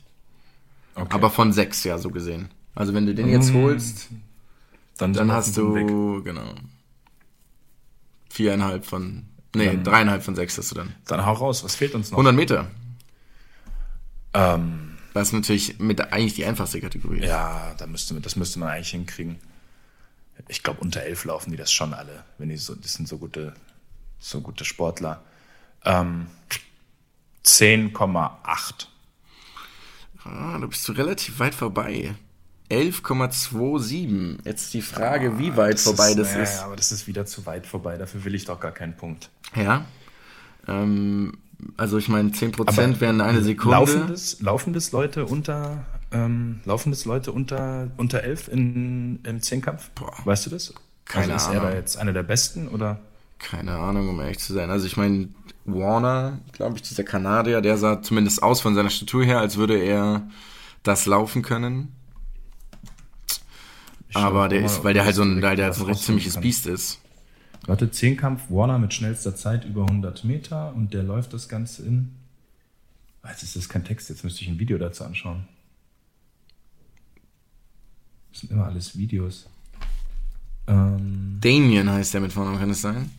Okay. 0.96 1.08
Aber 1.14 1.30
von 1.30 1.52
sechs, 1.52 1.84
ja, 1.84 1.98
so 1.98 2.10
gesehen. 2.10 2.50
Also 2.74 2.94
wenn 2.94 3.06
du 3.06 3.14
den 3.14 3.28
jetzt 3.30 3.54
holst, 3.54 4.10
dann, 4.98 5.14
dann 5.14 5.32
hast 5.32 5.58
dem 5.58 5.76
Weg. 5.76 5.88
du, 5.88 6.24
genau, 6.24 6.54
viereinhalb 8.30 8.86
von, 8.86 9.24
nee, 9.56 9.66
Dann- 9.68 9.84
dreieinhalb 9.84 10.24
von 10.24 10.36
sechs 10.36 10.58
hast 10.58 10.72
du 10.72 10.76
dann. 10.76 10.94
Dann 11.06 11.26
hau 11.26 11.34
raus, 11.34 11.64
was 11.64 11.76
fehlt 11.76 11.96
uns 11.96 12.12
noch? 12.12 12.18
100 12.18 12.36
Meter. 12.36 12.68
Ähm, 14.34 14.85
Das 15.16 15.30
ist 15.30 15.34
natürlich 15.34 15.80
mit 15.80 16.02
eigentlich 16.12 16.34
die 16.34 16.44
einfachste 16.46 16.82
Kategorie. 16.82 17.22
ja, 17.22 17.74
da 17.78 17.88
müsste, 17.88 18.20
das 18.20 18.36
müsste 18.36 18.60
man 18.60 18.68
eigentlich 18.68 18.90
hinkriegen. 18.90 19.38
Ich 20.50 20.62
glaube, 20.62 20.82
unter 20.82 21.04
elf 21.04 21.24
laufen 21.24 21.52
die 21.52 21.58
das 21.58 21.72
schon 21.72 21.94
alle, 21.94 22.26
wenn 22.38 22.50
die 22.50 22.58
so, 22.58 22.76
das 22.76 22.96
sind 22.96 23.08
so 23.08 23.18
gute, 23.18 23.54
so 24.20 24.42
gute 24.42 24.66
Sportler. 24.66 25.24
Ähm, 25.86 26.28
10,8. 27.46 28.88
Ah, 30.26 30.58
da 30.60 30.68
bist 30.68 30.86
du 30.86 30.92
relativ 30.92 31.40
weit 31.40 31.56
vorbei. 31.56 32.14
11,27. 32.70 34.40
Jetzt 34.44 34.74
die 34.74 34.82
Frage, 34.82 35.40
wie 35.40 35.56
weit 35.56 35.80
vorbei 35.80 36.10
ist, 36.10 36.20
das 36.20 36.36
nee, 36.36 36.44
ist. 36.44 36.60
aber 36.60 36.76
das 36.76 36.92
ist 36.92 37.08
wieder 37.08 37.26
zu 37.26 37.46
weit 37.46 37.66
vorbei. 37.66 37.96
Dafür 37.96 38.26
will 38.26 38.36
ich 38.36 38.44
doch 38.44 38.60
gar 38.60 38.74
keinen 38.74 38.98
Punkt. 38.98 39.30
Ja. 39.56 39.86
Ähm, 40.68 41.38
also 41.78 41.98
ich 41.98 42.10
meine, 42.10 42.30
10% 42.30 42.60
Aber 42.60 43.02
wären 43.02 43.22
eine 43.22 43.42
Sekunde. 43.42 43.78
Laufen 43.78 44.08
das, 44.08 44.42
laufen 44.42 44.74
das 44.74 44.92
Leute 44.92 45.26
unter, 45.26 45.86
ähm, 46.12 46.62
laufen 46.66 46.92
das 46.92 47.06
Leute 47.06 47.32
unter, 47.32 47.90
unter 47.98 48.24
11 48.24 48.48
in, 48.50 49.20
im 49.24 49.42
Zehnkampf? 49.42 49.90
Boah. 49.92 50.14
Weißt 50.24 50.46
du 50.46 50.50
das? 50.50 50.74
Keine 51.06 51.34
also 51.34 51.50
ist 51.50 51.54
er 51.54 51.62
Ahnung. 51.62 51.72
da 51.74 51.78
jetzt 51.78 51.98
einer 51.98 52.14
der 52.14 52.24
Besten 52.24 52.68
oder? 52.68 53.00
Keine 53.40 53.74
Ahnung, 53.74 54.10
um 54.10 54.20
ehrlich 54.20 54.40
zu 54.40 54.54
sein. 54.54 54.70
Also 54.70 54.88
ich 54.88 54.98
meine, 54.98 55.30
Warner, 55.66 56.40
glaube 56.54 56.78
ich, 56.78 56.84
dieser 56.84 57.04
Kanadier, 57.04 57.62
der 57.62 57.78
sah 57.78 58.02
zumindest 58.02 58.42
aus 58.42 58.62
von 58.62 58.76
seiner 58.76 58.90
Statur 58.90 59.24
her, 59.24 59.40
als 59.40 59.58
würde 59.58 59.78
er 59.78 60.28
das 60.84 61.06
laufen 61.06 61.42
können. 61.42 61.96
Aber 64.14 64.44
schau 64.44 64.48
der 64.48 64.66
ist, 64.66 64.78
ob 64.80 64.84
weil 64.86 64.94
der 64.94 65.04
ich 65.04 65.06
halt 65.08 65.16
so 65.16 65.24
ein, 65.24 65.42
weil 65.42 65.56
der 65.56 65.74
so 65.74 65.86
ein 65.86 65.96
ziemliches 65.96 66.36
rausfinden 66.36 66.42
Biest 66.42 66.68
ist. 66.68 67.00
Warte, 67.68 67.90
Zehnkampf, 67.90 68.50
Warner 68.50 68.78
mit 68.78 68.94
schnellster 68.94 69.36
Zeit 69.36 69.66
über 69.66 69.82
100 69.82 70.24
Meter 70.24 70.74
und 70.76 70.94
der 70.94 71.04
läuft 71.04 71.34
das 71.34 71.50
Ganze 71.50 71.84
in. 71.84 72.16
Jetzt 73.28 73.42
ist 73.44 73.56
das 73.56 73.70
kein 73.70 73.84
Text, 73.84 74.10
jetzt 74.10 74.24
müsste 74.24 74.44
ich 74.44 74.50
ein 74.50 74.60
Video 74.60 74.78
dazu 74.78 75.04
anschauen. 75.04 75.48
Das 78.32 78.42
sind 78.42 78.52
immer 78.52 78.66
alles 78.66 78.96
Videos. 78.98 79.48
Ähm, 80.68 81.40
Damien 81.42 81.90
heißt 81.90 82.14
der 82.14 82.22
mit 82.22 82.34
Vornamen, 82.34 82.60
kann 82.60 82.70
es 82.70 82.82
sein? 82.82 83.10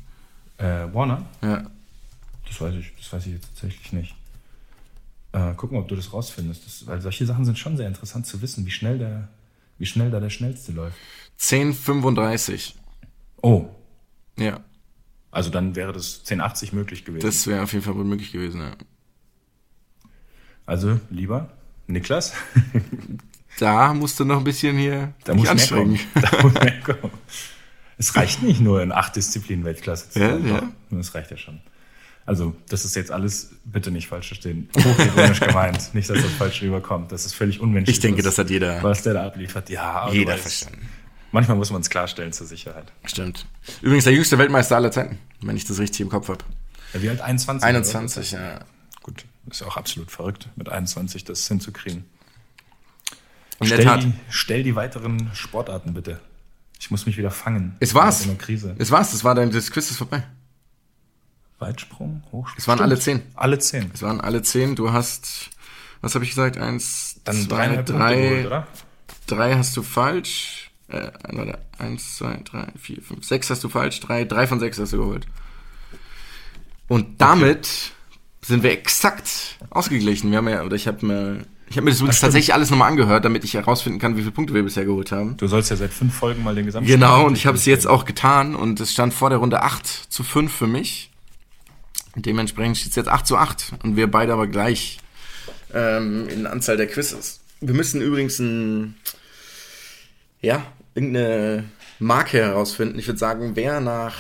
äh, 0.59 0.87
Warner? 0.93 1.25
Ja. 1.43 1.67
Das 2.47 2.61
weiß 2.61 2.75
ich, 2.75 2.93
das 2.97 3.13
weiß 3.13 3.27
ich 3.27 3.33
jetzt 3.33 3.49
tatsächlich 3.49 3.93
nicht. 3.93 4.15
Äh, 5.33 5.53
guck 5.57 5.73
mal, 5.73 5.81
ob 5.81 5.89
du 5.89 5.97
das 5.97 6.13
rausfindest. 6.13 6.65
Das, 6.65 6.87
weil 6.87 7.01
solche 7.01 7.27
Sachen 7.27 7.45
sind 7.45 7.59
schon 7.59 7.77
sehr 7.77 7.89
interessant 7.89 8.27
zu 8.27 8.41
wissen, 8.41 8.65
wie 8.65 8.71
schnell 8.71 8.99
der, 8.99 9.29
wie 9.79 9.87
schnell 9.87 10.11
da 10.11 10.21
der 10.21 10.31
schnellste 10.31 10.73
läuft. 10.73 10.97
10,35. 11.41 12.75
Oh, 13.43 13.69
Ja. 14.39 14.61
also 15.31 15.51
dann 15.51 15.75
wäre 15.77 15.93
das 15.93 16.19
1080 16.21 16.73
möglich 16.73 17.05
gewesen. 17.05 17.25
Das 17.27 17.47
wäre 17.47 17.63
auf 17.63 17.73
jeden 17.73 17.85
Fall 17.85 17.95
wohl 17.97 18.05
möglich 18.05 18.33
gewesen, 18.33 18.61
ja. 18.61 18.73
also 20.67 20.99
lieber 21.11 21.51
Niklas, 21.87 22.33
Da 23.59 23.95
musst 23.95 24.21
du 24.21 24.25
noch 24.27 24.37
ein 24.39 24.45
bisschen 24.45 24.77
hier 24.77 25.15
da 25.25 25.33
dich 25.33 25.41
muss 25.41 25.49
anstrengen. 25.49 25.99
Da 26.15 26.43
muss 26.43 26.53
mehr 26.53 26.79
kommen. 26.81 27.13
Es 27.97 28.15
reicht 28.15 28.43
nicht 28.43 28.61
nur 28.61 28.83
in 28.83 28.93
acht 28.93 29.17
Disziplinen 29.17 29.65
Weltklasse 29.65 30.11
zu 30.11 30.19
Ja, 30.21 30.37
ja. 30.37 30.63
Das 30.91 31.15
reicht 31.15 31.31
ja 31.31 31.39
schon. 31.39 31.61
Also, 32.27 32.55
das 32.69 32.85
ist 32.85 32.97
jetzt 32.97 33.11
alles, 33.11 33.53
bitte 33.65 33.91
nicht 33.91 34.09
falsch 34.09 34.27
verstehen, 34.27 34.69
hochironisch 34.77 35.41
gemeint. 35.41 35.91
Nicht, 35.95 36.11
dass 36.11 36.21
das 36.21 36.33
falsch 36.33 36.61
rüberkommt. 36.61 37.13
Das 37.13 37.25
ist 37.25 37.35
völlig 37.35 37.61
unmenschlich. 37.61 37.97
Ich 37.97 38.01
denke, 38.01 38.19
was- 38.19 38.25
das 38.25 38.39
hat 38.39 38.51
jeder, 38.51 38.83
Was 38.83 39.03
der 39.05 39.15
da 39.15 39.27
abliefert, 39.27 39.71
ja. 39.71 40.11
jeder 40.13 40.33
weißt, 40.33 40.43
verstanden. 40.43 40.89
Manchmal 41.37 41.59
muss 41.59 41.71
man 41.71 41.83
es 41.83 41.91
klarstellen 41.91 42.33
zur 42.33 42.47
Sicherheit. 42.47 42.91
Stimmt. 43.05 43.45
Übrigens 43.83 44.05
der 44.05 44.15
jüngste 44.15 44.39
Weltmeister 44.39 44.75
aller 44.75 44.91
Zeiten, 44.91 45.19
wenn 45.43 45.55
ich 45.55 45.67
das 45.67 45.79
richtig 45.79 46.01
im 46.01 46.09
Kopf 46.09 46.31
habe. 46.31 46.43
Ja, 46.95 47.03
wie 47.03 47.11
alt? 47.11 47.21
21? 47.21 47.63
21, 47.63 48.33
oder? 48.33 48.43
ja. 48.43 48.59
Gut, 49.03 49.27
ist 49.51 49.61
ja 49.61 49.67
auch 49.67 49.77
absolut 49.77 50.11
verrückt, 50.11 50.49
mit 50.57 50.71
21 50.71 51.25
das 51.25 51.47
hinzukriegen. 51.47 52.07
In 53.61 53.67
der 53.69 53.75
stell, 53.75 53.85
Tat. 53.85 54.03
Die, 54.05 54.15
stell 54.31 54.63
die 54.63 54.77
weiteren 54.77 55.31
Sportarten 55.35 55.93
bitte. 55.93 56.21
Ich 56.81 56.91
muss 56.91 57.05
mich 57.05 57.19
wieder 57.19 57.31
fangen. 57.31 57.77
Es 57.81 57.93
war's. 57.93 58.23
In 58.23 58.29
der 58.29 58.39
Krise. 58.39 58.75
Es 58.79 58.91
war's, 58.91 59.11
das 59.11 59.23
war 59.23 59.35
dann, 59.35 59.51
das 59.51 59.71
Quiz 59.71 59.91
ist 59.91 59.99
vorbei. 59.99 60.23
Weitsprung, 61.59 62.23
Hochsprung. 62.33 62.57
Es 62.57 62.67
waren 62.67 62.81
alle 62.81 62.99
zehn. 62.99 63.21
Alle 63.35 63.59
zehn. 63.59 63.91
Es 63.93 64.01
waren 64.01 64.23
alle 64.23 64.41
zehn. 64.41 64.75
Du 64.75 64.91
hast, 64.91 65.51
was 66.01 66.15
habe 66.15 66.25
ich 66.25 66.31
gesagt? 66.31 66.57
Eins, 66.57 67.21
Dann 67.25 67.37
zwei, 67.43 67.77
drei, 67.83 68.23
geholt, 68.23 68.47
oder? 68.47 68.67
drei 69.27 69.55
hast 69.57 69.77
du 69.77 69.83
falsch. 69.83 70.66
Äh, 70.89 71.11
warte, 71.31 71.59
eins, 71.79 72.17
zwei, 72.17 72.39
drei, 72.45 72.67
vier, 72.81 73.03
fünf, 73.03 73.25
sechs 73.25 73.51
hast 73.51 73.65
du 73.65 73.69
falsch. 73.69 74.01
Drei, 74.01 74.25
drei 74.25 74.47
von 74.47 74.61
sechs 74.61 74.79
hast 74.79 74.93
du 74.93 74.99
geholt. 74.99 75.27
Und 76.89 77.21
damit 77.21 77.93
sind 78.43 78.63
wir 78.63 78.71
exakt 78.71 79.59
ausgeglichen. 79.71 80.31
Wir 80.31 80.39
haben 80.39 80.49
ja, 80.49 80.63
oder 80.63 80.77
ich 80.77 80.87
habe 80.87 81.05
mir, 81.05 81.47
ich 81.69 81.77
habe 81.77 81.85
mir 81.85 81.91
das 81.91 81.99
übrigens 81.99 82.21
tatsächlich 82.21 82.55
alles 82.55 82.71
nochmal 82.71 82.89
angehört, 82.89 83.25
damit 83.25 83.43
ich 83.43 83.55
herausfinden 83.55 83.99
kann, 83.99 84.17
wie 84.17 84.21
viele 84.21 84.31
Punkte 84.31 84.55
wir 84.55 84.63
bisher 84.63 84.85
geholt 84.85 85.11
haben. 85.11 85.37
Du 85.37 85.49
sollst 85.49 85.71
ja 85.71 85.77
seit 85.77 85.93
fünf 85.93 86.15
Folgen 86.15 86.45
mal 86.45 86.55
den 86.55 86.67
Gesamtstand. 86.67 87.01
Genau, 87.01 87.27
und 87.27 87.37
ich 87.37 87.47
habe 87.47 87.57
es 87.57 87.65
jetzt 87.65 87.89
auch 87.89 88.05
getan 88.05 88.55
und 88.55 88.79
es 88.79 88.93
stand 88.93 89.13
vor 89.13 89.31
der 89.31 89.39
Runde 89.39 89.63
8 89.63 89.85
zu 89.87 90.23
5 90.23 90.53
für 90.53 90.69
mich. 90.69 91.11
Dementsprechend 92.15 92.79
steht 92.79 92.91
es 92.91 92.97
jetzt 92.97 93.09
8 93.09 93.27
zu 93.27 93.37
8 93.37 93.75
und 93.83 93.97
wir 93.97 94.09
beide 94.09 94.33
aber 94.33 94.47
gleich 94.47 95.01
ähm, 95.75 96.29
in 96.29 96.47
Anzahl 96.47 96.77
der 96.77 96.87
Quizzes. 96.87 97.41
Wir 97.61 97.75
müssen 97.75 98.01
übrigens 98.01 98.39
ein, 98.39 98.95
ja, 100.41 100.65
irgendeine 100.97 101.65
Marke 102.01 102.39
herausfinden. 102.39 102.99
Ich 102.99 103.07
würde 103.07 103.19
sagen, 103.19 103.53
wer 103.55 103.81
nach 103.81 104.17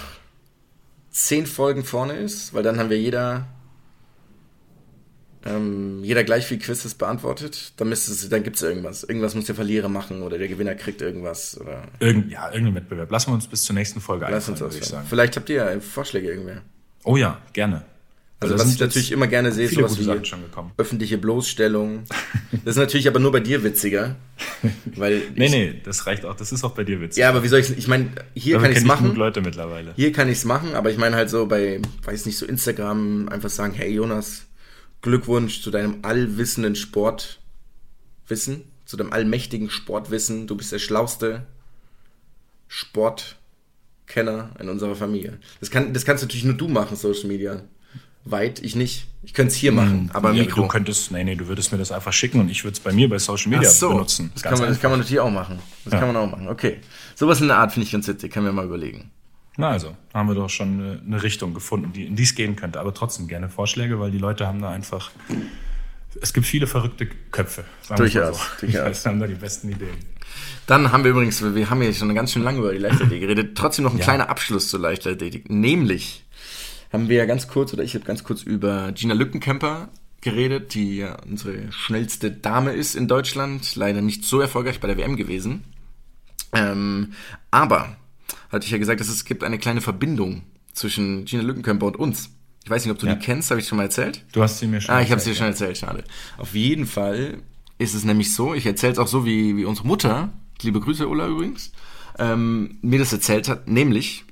10 1.10 1.46
Folgen 1.46 1.84
vorne 1.84 2.14
ist, 2.14 2.54
weil 2.54 2.62
dann 2.62 2.78
haben 2.78 2.90
wir 2.90 3.00
jeder 3.00 3.46
ähm, 5.46 6.02
jeder 6.02 6.24
gleich 6.24 6.46
viel 6.46 6.58
Quizzes 6.58 6.94
beantwortet, 6.94 7.72
dann, 7.76 7.88
müsste 7.88 8.28
dann 8.28 8.42
gibt 8.42 8.56
es 8.56 8.62
irgendwas. 8.62 9.04
Irgendwas 9.04 9.34
muss 9.34 9.44
der 9.44 9.54
Verlierer 9.54 9.88
machen 9.88 10.22
oder 10.22 10.38
der 10.38 10.48
Gewinner 10.48 10.74
kriegt 10.74 11.02
irgendwas. 11.02 11.58
Oder 11.60 11.84
Irgend, 12.00 12.32
ja, 12.32 12.50
irgendein 12.50 12.74
Wettbewerb. 12.76 13.10
Lassen 13.10 13.30
wir 13.30 13.34
uns 13.34 13.46
bis 13.46 13.62
zur 13.62 13.74
nächsten 13.74 14.00
Folge 14.00 14.26
lass 14.28 14.48
uns 14.48 14.58
das 14.58 14.72
würde 14.72 14.78
ich 14.78 14.84
sagen. 14.84 15.06
Vielleicht 15.08 15.36
habt 15.36 15.48
ihr 15.48 15.56
ja 15.56 15.80
Vorschläge 15.80 16.28
irgendwer. 16.28 16.62
Oh 17.04 17.16
ja, 17.16 17.40
gerne. 17.52 17.84
Also, 18.38 18.54
da 18.54 18.62
was 18.62 18.74
ich 18.74 18.78
natürlich 18.78 19.12
immer 19.12 19.28
gerne 19.28 19.50
sehe, 19.50 19.64
ist 19.64 19.74
sowas 19.74 19.98
wie 19.98 20.10
öffentliche 20.76 21.18
Bloßstellung. 21.18 22.04
Das 22.64 22.74
ist 22.74 22.80
natürlich 22.80 23.06
aber 23.06 23.20
nur 23.20 23.30
bei 23.30 23.38
dir 23.38 23.62
witziger. 23.62 24.16
Weil 24.96 25.22
Nee, 25.36 25.48
nee, 25.48 25.80
das 25.84 26.06
reicht 26.06 26.24
auch. 26.24 26.34
Das 26.34 26.50
ist 26.50 26.64
auch 26.64 26.72
bei 26.72 26.82
dir 26.82 27.00
witzig. 27.00 27.20
Ja, 27.20 27.28
aber 27.28 27.44
wie 27.44 27.48
soll 27.48 27.60
ich 27.60 27.76
Ich 27.78 27.86
meine, 27.86 28.10
hier 28.34 28.58
kann 28.58 28.72
ich 28.72 28.78
es 28.78 28.82
kenn 28.82 28.88
genug 28.88 29.02
machen. 29.02 29.16
Leute 29.16 29.40
mittlerweile. 29.40 29.92
Hier 29.94 30.10
kann 30.10 30.28
ich 30.28 30.38
es 30.38 30.44
machen, 30.44 30.74
aber 30.74 30.90
ich 30.90 30.98
meine 30.98 31.14
halt 31.14 31.30
so 31.30 31.46
bei, 31.46 31.80
weiß 32.02 32.26
nicht, 32.26 32.36
so 32.38 32.44
Instagram 32.44 33.28
einfach 33.28 33.50
sagen, 33.50 33.72
hey 33.72 33.92
Jonas, 33.92 34.46
Glückwunsch 35.00 35.62
zu 35.62 35.70
deinem 35.70 35.98
allwissenden 36.02 36.74
Sportwissen, 36.74 38.64
zu 38.84 38.96
deinem 38.96 39.12
allmächtigen 39.12 39.70
Sportwissen. 39.70 40.48
Du 40.48 40.56
bist 40.56 40.72
der 40.72 40.80
schlauste 40.80 41.46
Sportkenner 42.66 44.50
in 44.58 44.68
unserer 44.68 44.96
Familie. 44.96 45.38
Das, 45.60 45.70
kann, 45.70 45.92
das 45.94 46.04
kannst 46.04 46.24
natürlich 46.24 46.44
nur 46.44 46.54
du 46.54 46.66
machen, 46.66 46.96
Social 46.96 47.28
Media. 47.28 47.62
Weit, 48.28 48.60
ich 48.62 48.74
nicht. 48.76 49.06
Ich 49.22 49.34
könnte 49.34 49.52
es 49.52 49.56
hier 49.56 49.72
machen, 49.72 50.10
aber 50.12 50.30
Hm. 50.30 50.36
Ja, 50.36 50.42
Mikro. 50.44 50.62
Du 50.62 50.68
könntest, 50.68 51.10
nee, 51.12 51.24
nee, 51.24 51.34
du 51.36 51.46
würdest 51.48 51.72
mir 51.72 51.78
das 51.78 51.90
einfach 51.92 52.12
schicken 52.12 52.40
und 52.40 52.48
ich 52.48 52.64
würde 52.64 52.74
es 52.74 52.80
bei 52.80 52.92
mir 52.92 53.08
bei 53.08 53.18
Social 53.18 53.50
Media 53.50 53.68
so, 53.70 53.88
benutzen. 53.90 54.30
Das 54.34 54.42
kann, 54.42 54.58
man, 54.58 54.68
das 54.68 54.80
kann 54.80 54.90
man 54.90 55.00
natürlich 55.00 55.20
auch 55.20 55.30
machen. 55.30 55.58
Das 55.84 55.92
Ja. 55.94 55.98
kann 56.00 56.08
man 56.12 56.16
auch 56.16 56.30
machen. 56.30 56.48
Okay. 56.48 56.78
Sowas 57.14 57.40
in 57.40 57.48
der 57.48 57.56
Art 57.58 57.72
finde 57.72 57.86
ich 57.86 57.92
ganz 57.92 58.06
witzig. 58.08 58.32
Können 58.32 58.46
wir 58.46 58.52
mal 58.52 58.64
überlegen. 58.66 59.10
Na 59.56 59.70
also, 59.70 59.96
haben 60.12 60.28
wir 60.28 60.34
doch 60.34 60.50
schon 60.50 60.74
eine, 60.80 61.00
eine 61.06 61.22
Richtung 61.22 61.54
gefunden, 61.54 61.92
die, 61.92 62.04
in 62.04 62.14
die 62.14 62.24
es 62.24 62.34
gehen 62.34 62.56
könnte. 62.56 62.78
Aber 62.78 62.92
trotzdem 62.92 63.26
gerne 63.26 63.48
Vorschläge, 63.48 63.98
weil 63.98 64.10
die 64.10 64.18
Leute 64.18 64.46
haben 64.46 64.60
da 64.60 64.70
einfach. 64.70 65.10
Es 66.20 66.32
gibt 66.32 66.46
viele 66.46 66.66
verrückte 66.66 67.06
Köpfe. 67.06 67.64
Durchaus, 67.96 68.38
So. 68.60 68.66
durchaus. 68.66 69.02
Die 69.02 69.08
haben 69.08 69.20
da 69.20 69.26
die 69.26 69.34
besten 69.34 69.70
Ideen. 69.70 69.96
Dann 70.66 70.90
haben 70.92 71.04
wir 71.04 71.10
übrigens, 71.12 71.42
wir 71.54 71.70
haben 71.70 71.80
ja 71.82 71.92
schon 71.92 72.14
ganz 72.14 72.32
schön 72.32 72.42
lange 72.42 72.58
über 72.58 72.72
die 72.72 72.78
Leichtathletik 72.78 73.20
geredet, 73.20 73.56
trotzdem 73.56 73.84
noch 73.84 73.92
ein 73.92 73.98
Ja. 73.98 74.04
kleiner 74.04 74.28
Abschluss 74.28 74.68
zur 74.68 74.80
Leichtathletik. 74.80 75.48
Nämlich 75.50 76.24
haben 76.96 77.08
wir 77.08 77.16
ja 77.18 77.26
ganz 77.26 77.46
kurz, 77.48 77.72
oder 77.72 77.82
ich 77.84 77.94
habe 77.94 78.04
ganz 78.04 78.24
kurz 78.24 78.42
über 78.42 78.92
Gina 78.92 79.14
Lückenkämper 79.14 79.88
geredet, 80.22 80.74
die 80.74 80.96
ja 80.96 81.16
unsere 81.28 81.70
schnellste 81.70 82.30
Dame 82.30 82.72
ist 82.72 82.94
in 82.96 83.06
Deutschland. 83.06 83.76
Leider 83.76 84.00
nicht 84.02 84.24
so 84.24 84.40
erfolgreich 84.40 84.80
bei 84.80 84.88
der 84.88 84.96
WM 84.96 85.16
gewesen. 85.16 85.64
Ähm, 86.52 87.12
aber 87.50 87.96
hatte 88.50 88.64
ich 88.64 88.70
ja 88.70 88.78
gesagt, 88.78 89.00
dass 89.00 89.08
es 89.08 89.24
gibt 89.24 89.44
eine 89.44 89.58
kleine 89.58 89.80
Verbindung 89.80 90.42
zwischen 90.72 91.24
Gina 91.24 91.42
Lückenkämper 91.42 91.86
und 91.86 91.96
uns. 91.96 92.30
Ich 92.64 92.70
weiß 92.70 92.84
nicht, 92.84 92.92
ob 92.92 92.98
du 92.98 93.06
Ja. 93.06 93.14
die 93.14 93.24
kennst, 93.24 93.50
habe 93.50 93.60
ich 93.60 93.68
schon 93.68 93.76
mal 93.76 93.84
erzählt? 93.84 94.24
Du 94.32 94.42
hast 94.42 94.58
sie 94.58 94.66
mir 94.66 94.80
schon 94.80 94.94
Ah, 94.94 95.00
ich 95.00 95.10
habe 95.10 95.18
es 95.18 95.24
dir 95.24 95.34
schon 95.34 95.46
erzählt, 95.46 95.78
schade. 95.78 96.02
Auf 96.38 96.54
jeden 96.54 96.86
Fall 96.86 97.38
ist 97.78 97.94
es 97.94 98.04
nämlich 98.04 98.34
so, 98.34 98.54
ich 98.54 98.66
erzähle 98.66 98.92
es 98.94 98.98
auch 98.98 99.06
so, 99.06 99.24
wie, 99.24 99.56
wie 99.56 99.64
unsere 99.64 99.86
Mutter, 99.86 100.32
liebe 100.62 100.80
Grüße 100.80 101.06
Ulla 101.06 101.28
übrigens, 101.28 101.72
ähm, 102.18 102.78
mir 102.82 102.98
das 102.98 103.12
erzählt 103.12 103.48
hat, 103.48 103.68
nämlich 103.68 104.24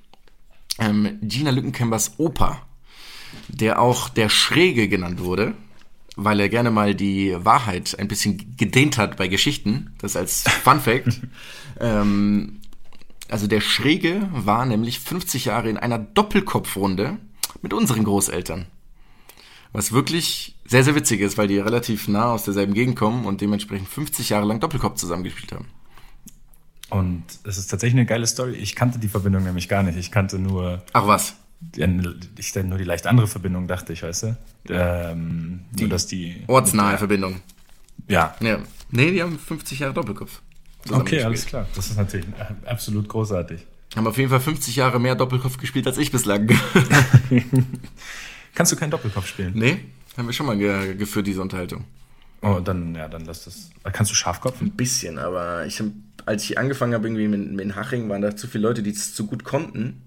ähm, 0.78 1.18
Gina 1.22 1.50
Lückenkämpers 1.50 2.14
Opa, 2.18 2.62
der 3.48 3.80
auch 3.80 4.08
der 4.08 4.28
Schräge 4.28 4.88
genannt 4.88 5.20
wurde, 5.20 5.54
weil 6.16 6.40
er 6.40 6.48
gerne 6.48 6.70
mal 6.70 6.94
die 6.94 7.34
Wahrheit 7.38 7.98
ein 7.98 8.08
bisschen 8.08 8.56
gedehnt 8.56 8.98
hat 8.98 9.16
bei 9.16 9.28
Geschichten, 9.28 9.94
das 9.98 10.16
als 10.16 10.42
Fun 10.42 10.80
Fact. 10.80 11.20
ähm, 11.80 12.60
also 13.28 13.46
der 13.46 13.60
Schräge 13.60 14.28
war 14.32 14.66
nämlich 14.66 15.00
50 15.00 15.46
Jahre 15.46 15.70
in 15.70 15.76
einer 15.76 15.98
Doppelkopfrunde 15.98 17.18
mit 17.62 17.72
unseren 17.72 18.04
Großeltern. 18.04 18.66
Was 19.72 19.92
wirklich 19.92 20.54
sehr, 20.66 20.84
sehr 20.84 20.94
witzig 20.94 21.20
ist, 21.20 21.36
weil 21.36 21.48
die 21.48 21.58
relativ 21.58 22.06
nah 22.06 22.32
aus 22.32 22.44
derselben 22.44 22.74
Gegend 22.74 22.96
kommen 22.96 23.24
und 23.24 23.40
dementsprechend 23.40 23.88
50 23.88 24.28
Jahre 24.28 24.46
lang 24.46 24.60
Doppelkopf 24.60 24.96
zusammengespielt 24.96 25.52
haben. 25.52 25.66
Und 26.94 27.24
es 27.42 27.58
ist 27.58 27.66
tatsächlich 27.66 27.98
eine 27.98 28.06
geile 28.06 28.24
Story. 28.24 28.52
Ich 28.52 28.76
kannte 28.76 29.00
die 29.00 29.08
Verbindung 29.08 29.42
nämlich 29.42 29.68
gar 29.68 29.82
nicht. 29.82 29.98
Ich 29.98 30.12
kannte 30.12 30.38
nur, 30.38 30.82
Ach 30.92 31.06
was? 31.08 31.34
ich 32.38 32.52
denn 32.52 32.68
nur 32.68 32.78
die 32.78 32.84
leicht 32.84 33.06
andere 33.08 33.26
Verbindung, 33.26 33.66
dachte 33.66 33.92
ich, 33.92 34.04
weißt 34.04 34.22
du? 34.22 34.36
Ähm, 34.68 35.60
nur, 35.76 35.88
dass 35.88 36.06
die. 36.06 36.44
Ortsnahe 36.46 36.96
Verbindung. 36.98 37.40
Ja. 38.06 38.36
Ja. 38.40 38.58
Nee, 38.90 39.10
die 39.10 39.22
haben 39.22 39.38
50 39.38 39.80
Jahre 39.80 39.92
Doppelkopf. 39.92 40.40
Okay, 40.88 41.22
alles 41.24 41.46
klar. 41.46 41.66
Das 41.74 41.88
ist 41.88 41.96
natürlich 41.96 42.26
äh, 42.38 42.68
absolut 42.68 43.08
großartig. 43.08 43.66
Haben 43.96 44.06
auf 44.06 44.16
jeden 44.16 44.30
Fall 44.30 44.40
50 44.40 44.76
Jahre 44.76 45.00
mehr 45.00 45.16
Doppelkopf 45.16 45.56
gespielt 45.56 45.88
als 45.88 45.98
ich 45.98 46.12
bislang. 46.12 46.48
Kannst 48.54 48.70
du 48.70 48.76
keinen 48.76 48.90
Doppelkopf 48.90 49.26
spielen? 49.26 49.52
nee, 49.56 49.80
haben 50.16 50.26
wir 50.26 50.32
schon 50.32 50.46
mal 50.46 50.56
ge 50.56 50.94
geführt, 50.94 51.26
diese 51.26 51.42
Unterhaltung. 51.42 51.84
Oh, 52.40 52.60
dann, 52.60 52.94
ja, 52.94 53.08
dann 53.08 53.24
lass 53.24 53.44
das. 53.44 53.70
Kannst 53.92 54.12
du 54.12 54.14
Schafkopf? 54.14 54.60
Ein 54.60 54.70
bisschen, 54.70 55.18
aber 55.18 55.64
ich 55.66 55.80
hab, 55.80 55.86
als 56.26 56.44
ich 56.44 56.58
angefangen 56.58 56.94
habe, 56.94 57.06
irgendwie 57.06 57.28
mit, 57.28 57.52
mit 57.52 57.76
Haching, 57.76 58.08
waren 58.08 58.22
da 58.22 58.36
zu 58.36 58.46
viele 58.46 58.66
Leute, 58.68 58.82
die 58.82 58.90
es 58.90 59.14
zu 59.14 59.26
gut 59.26 59.44
konnten. 59.44 60.02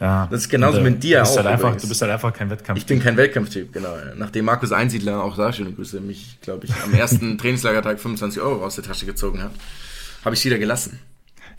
Ja. 0.00 0.26
Das 0.30 0.40
ist 0.42 0.48
genauso 0.48 0.78
Und, 0.78 0.86
äh, 0.86 0.90
mit 0.90 1.02
dir 1.02 1.18
du 1.18 1.22
bist 1.22 1.32
auch 1.32 1.36
Halt 1.38 1.46
einfach, 1.46 1.68
übrigens. 1.68 1.82
du 1.82 1.88
bist 1.88 2.02
halt 2.02 2.12
einfach 2.12 2.32
kein 2.32 2.50
Wettkampf. 2.50 2.78
Ich 2.78 2.86
bin 2.86 3.00
kein 3.00 3.16
Wettkampftyp, 3.16 3.72
genau. 3.72 3.94
Nachdem 4.16 4.46
Markus 4.46 4.72
Einsiedler, 4.72 5.22
auch 5.22 5.36
da 5.36 5.52
schöne 5.52 5.72
Grüße, 5.72 6.00
mich, 6.00 6.38
glaube 6.40 6.66
ich, 6.66 6.72
am 6.82 6.92
ersten 6.92 7.38
Trainingslagertag 7.38 8.00
25 8.00 8.42
Euro 8.42 8.64
aus 8.64 8.74
der 8.74 8.84
Tasche 8.84 9.06
gezogen 9.06 9.42
hat, 9.42 9.52
habe 10.24 10.34
ich 10.34 10.44
wieder 10.44 10.58
gelassen. 10.58 10.98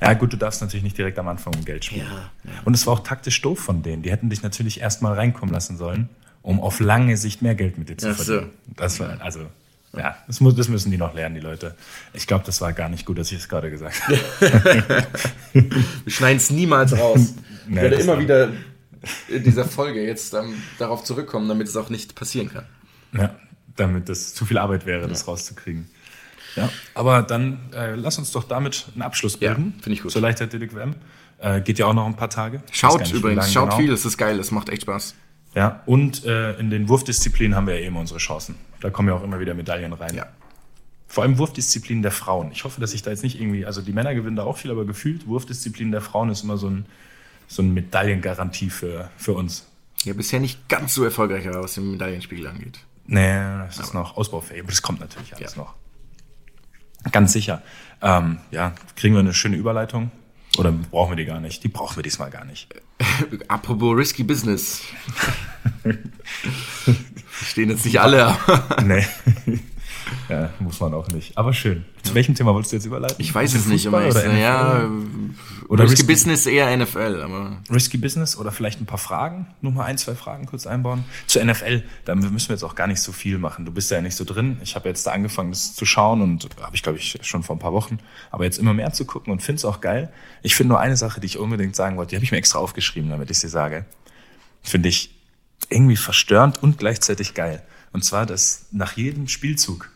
Ja, 0.02 0.14
gut, 0.14 0.34
du 0.34 0.38
darfst 0.38 0.62
natürlich 0.62 0.84
nicht 0.84 0.98
direkt 0.98 1.18
am 1.20 1.30
Anfang 1.30 1.54
um 1.56 1.64
Geld 1.64 1.86
spielen. 1.86 2.06
Ja, 2.06 2.32
ja. 2.44 2.60
Und 2.66 2.74
es 2.74 2.86
war 2.86 2.94
auch 2.94 3.04
taktisch 3.04 3.42
doof 3.42 3.60
von 3.60 3.84
denen. 3.84 4.04
Die 4.04 4.12
hätten 4.12 4.30
dich 4.30 4.44
natürlich 4.44 4.82
erstmal 4.82 5.14
reinkommen 5.14 5.54
lassen 5.54 5.78
sollen, 5.78 6.10
um 6.42 6.60
auf 6.60 6.82
lange 6.82 7.16
Sicht 7.16 7.42
mehr 7.42 7.56
Geld 7.56 7.78
mit 7.78 7.88
dir 7.88 7.98
zu 7.98 8.10
Ach 8.10 8.18
so. 8.18 8.24
verdienen. 8.24 8.52
Das 8.76 9.00
war, 9.00 9.22
also, 9.22 9.46
ja, 9.96 10.18
das, 10.28 10.40
muss, 10.40 10.56
das 10.56 10.68
müssen 10.70 10.92
die 10.92 10.98
noch 10.98 11.14
lernen, 11.14 11.36
die 11.36 11.42
Leute. 11.42 11.76
Ich 12.14 12.28
glaube, 12.28 12.44
das 12.46 12.62
war 12.62 12.74
gar 12.74 12.90
nicht 12.90 13.06
gut, 13.06 13.18
dass 13.18 13.32
ich 13.32 13.40
es 13.40 13.50
gerade 13.50 13.70
gesagt 13.70 14.02
habe. 14.08 14.20
Wir 15.54 16.12
schneiden 16.12 16.38
es 16.38 16.50
niemals 16.50 16.98
raus. 16.98 17.34
Ich 17.36 17.44
Nee, 17.70 17.82
werde 17.82 17.96
immer 17.96 18.20
wieder 18.20 18.50
in 19.30 19.44
dieser 19.44 19.66
Folge 19.66 20.04
jetzt 20.06 20.34
ähm, 20.34 20.54
darauf 20.80 21.04
zurückkommen, 21.04 21.48
damit 21.48 21.68
es 21.68 21.78
auch 21.78 21.90
nicht 21.90 22.16
passieren 22.16 22.50
kann. 22.52 22.66
Ja, 23.14 23.36
damit 23.76 24.10
das 24.10 24.34
zu 24.34 24.46
viel 24.46 24.58
Arbeit 24.58 24.86
wäre, 24.86 25.08
das 25.08 25.28
rauszukriegen. 25.28 25.90
Ja, 26.56 26.70
aber 26.94 27.22
dann 27.22 27.60
äh, 27.74 27.96
lass 27.96 28.18
uns 28.18 28.32
doch 28.32 28.44
damit 28.44 28.86
einen 28.94 29.02
Abschluss 29.02 29.38
Ja, 29.40 29.54
bilden. 29.54 29.76
finde 29.82 29.94
ich 29.96 30.02
gut. 30.04 30.12
Zur 30.12 30.22
Leichtathletik 30.22 30.76
WM. 30.76 30.96
Äh, 31.40 31.62
geht 31.62 31.80
ja 31.80 31.86
auch 31.88 31.94
noch 31.94 32.06
ein 32.06 32.16
paar 32.16 32.30
Tage. 32.30 32.62
Schaut 32.72 33.12
übrigens, 33.12 33.52
schaut 33.52 33.70
genau. 33.72 33.78
viel, 33.82 33.92
es 33.92 34.06
ist 34.06 34.18
geil, 34.18 34.40
es 34.40 34.52
macht 34.52 34.70
echt 34.70 34.84
Spaß. 34.84 35.16
Ja, 35.56 35.82
und 35.86 36.26
äh, 36.26 36.58
in 36.60 36.70
den 36.70 36.90
Wurfdisziplinen 36.90 37.56
haben 37.56 37.68
wir 37.68 37.80
ja 37.80 37.86
eben 37.86 37.96
unsere 37.98 38.20
Chancen. 38.20 38.56
Da 38.82 38.90
kommen 38.90 39.08
ja 39.10 39.14
auch 39.16 39.24
immer 39.24 39.40
wieder 39.40 39.54
Medaillen 39.54 39.94
rein. 39.94 40.16
Ja. 40.16 40.26
Vor 41.08 41.24
allem 41.24 41.38
Wurfdisziplinen 41.38 42.02
der 42.02 42.12
Frauen. 42.12 42.52
Ich 42.52 42.64
hoffe, 42.64 42.82
dass 42.82 42.94
ich 42.94 43.04
da 43.04 43.12
jetzt 43.12 43.22
nicht 43.24 43.40
irgendwie, 43.40 43.66
also 43.66 43.82
die 43.82 43.94
Männer 43.94 44.16
gewinnen 44.16 44.36
da 44.36 44.44
auch 44.44 44.58
viel, 44.58 44.72
aber 44.72 44.86
gefühlt 44.86 45.28
Wurfdisziplinen 45.28 45.92
der 45.92 46.02
Frauen 46.02 46.30
ist 46.30 46.44
immer 46.44 46.58
so 46.58 46.68
ein, 46.70 46.86
so 47.48 47.62
ein 47.62 47.72
Medaillengarantie 47.74 48.72
für, 48.72 49.12
für 49.16 49.34
uns. 49.34 49.68
Ja, 50.04 50.14
bisher 50.14 50.40
nicht 50.40 50.68
ganz 50.70 50.96
so 50.96 51.04
erfolgreich, 51.04 51.48
aber 51.48 51.64
was 51.64 51.76
den 51.76 51.92
Medaillenspiegel 51.92 52.48
angeht. 52.48 52.80
Nee, 53.06 53.38
das 53.68 53.80
ist 53.80 53.94
noch 53.94 54.18
ausbaufähig, 54.18 54.62
aber 54.62 54.72
das 54.72 54.82
kommt 54.82 55.02
natürlich 55.02 55.36
alles 55.36 55.56
Ja. 55.56 55.62
noch. 55.62 55.76
Ganz 57.12 57.34
sicher. 57.34 57.62
Ähm, 58.02 58.40
ja, 58.50 58.74
kriegen 58.96 59.14
wir 59.14 59.20
eine 59.20 59.34
schöne 59.34 59.58
Überleitung? 59.58 60.10
Oder 60.58 60.72
brauchen 60.72 61.12
wir 61.12 61.16
die 61.18 61.26
gar 61.26 61.40
nicht? 61.40 61.64
Die 61.64 61.68
brauchen 61.68 61.96
wir 61.98 62.04
diesmal 62.04 62.30
gar 62.32 62.46
nicht. 62.46 62.70
Apropos 63.48 63.96
Risky 63.96 64.24
Business. 64.24 64.82
Stehen 67.46 67.70
jetzt 67.70 67.86
nicht 67.86 68.00
alle, 68.00 68.36
Nee. 68.84 69.06
ja, 70.30 70.50
muss 70.60 70.80
man 70.80 70.94
auch 70.94 71.08
nicht. 71.10 71.38
Aber 71.38 71.54
schön. 71.54 71.86
Zu 72.04 72.14
welchem 72.16 72.36
Thema 72.36 72.54
wolltest 72.54 72.72
du 72.74 72.76
jetzt 72.78 72.86
überleiten? 72.86 73.16
ich 73.20 73.34
weiß 73.34 73.54
es 73.54 73.66
nicht. 73.66 73.88
Aber 73.88 74.06
ich, 74.06 74.12
oder 74.14 74.34
ja, 74.36 74.90
Oder 75.70 75.84
Risky 75.84 76.02
Risky- 76.02 76.08
Business 76.08 76.46
eher 76.46 76.76
NFL, 76.76 77.22
aber 77.24 77.58
Risky 77.72 77.98
Business 77.98 78.38
oder 78.38 78.52
vielleicht 78.52 78.82
ein 78.82 78.86
paar 78.86 78.98
Fragen, 78.98 79.48
nur 79.62 79.72
mal 79.72 79.86
ein, 79.86 79.98
zwei 79.98 80.16
Fragen 80.16 80.46
kurz 80.46 80.68
einbauen. 80.68 81.06
Zur 81.28 81.44
NFL, 81.46 81.84
da 82.06 82.16
müssen 82.16 82.50
wir 82.50 82.56
jetzt 82.56 82.64
auch 82.64 82.76
gar 82.76 82.88
nicht 82.88 83.02
so 83.02 83.12
viel 83.12 83.38
machen. 83.38 83.66
Du 83.66 83.72
bist 83.72 83.90
ja 83.92 84.02
nicht 84.02 84.16
so 84.16 84.26
drin. 84.26 84.58
Ich 84.64 84.76
habe 84.76 84.90
jetzt 84.90 85.08
da 85.08 85.12
angefangen, 85.12 85.52
das 85.52 85.76
zu 85.76 85.86
schauen 85.86 86.22
und 86.22 86.48
habe 86.62 86.76
ich, 86.76 86.84
glaube 86.84 86.98
ich, 86.98 87.18
schon 87.22 87.44
vor 87.44 87.56
ein 87.56 87.60
paar 87.60 87.74
Wochen, 87.74 88.00
aber 88.32 88.44
jetzt 88.44 88.60
immer 88.60 88.74
mehr 88.74 88.92
zu 88.94 89.06
gucken 89.06 89.32
und 89.32 89.42
finde 89.42 89.58
es 89.58 89.66
auch 89.66 89.80
geil. 89.82 90.12
Ich 90.42 90.56
finde 90.56 90.70
nur 90.70 90.80
eine 90.80 90.98
Sache, 90.98 91.22
die 91.22 91.28
ich 91.28 91.38
unbedingt 91.38 91.76
sagen 91.76 91.96
wollte, 91.98 92.12
die 92.12 92.16
habe 92.18 92.26
ich 92.26 92.32
mir 92.32 92.38
extra 92.38 92.60
aufgeschrieben, 92.60 93.10
damit 93.10 93.32
ich 93.32 93.40
sie 93.40 93.48
sage. 93.50 93.86
Finde 94.62 94.90
ich 94.90 95.14
irgendwie 95.70 95.96
verstörend 95.96 96.62
und 96.62 96.78
gleichzeitig 96.78 97.34
geil. 97.34 97.64
Und 97.94 98.04
zwar, 98.04 98.26
dass 98.26 98.66
nach 98.72 98.98
jedem 98.98 99.28
Spielzug 99.28 99.90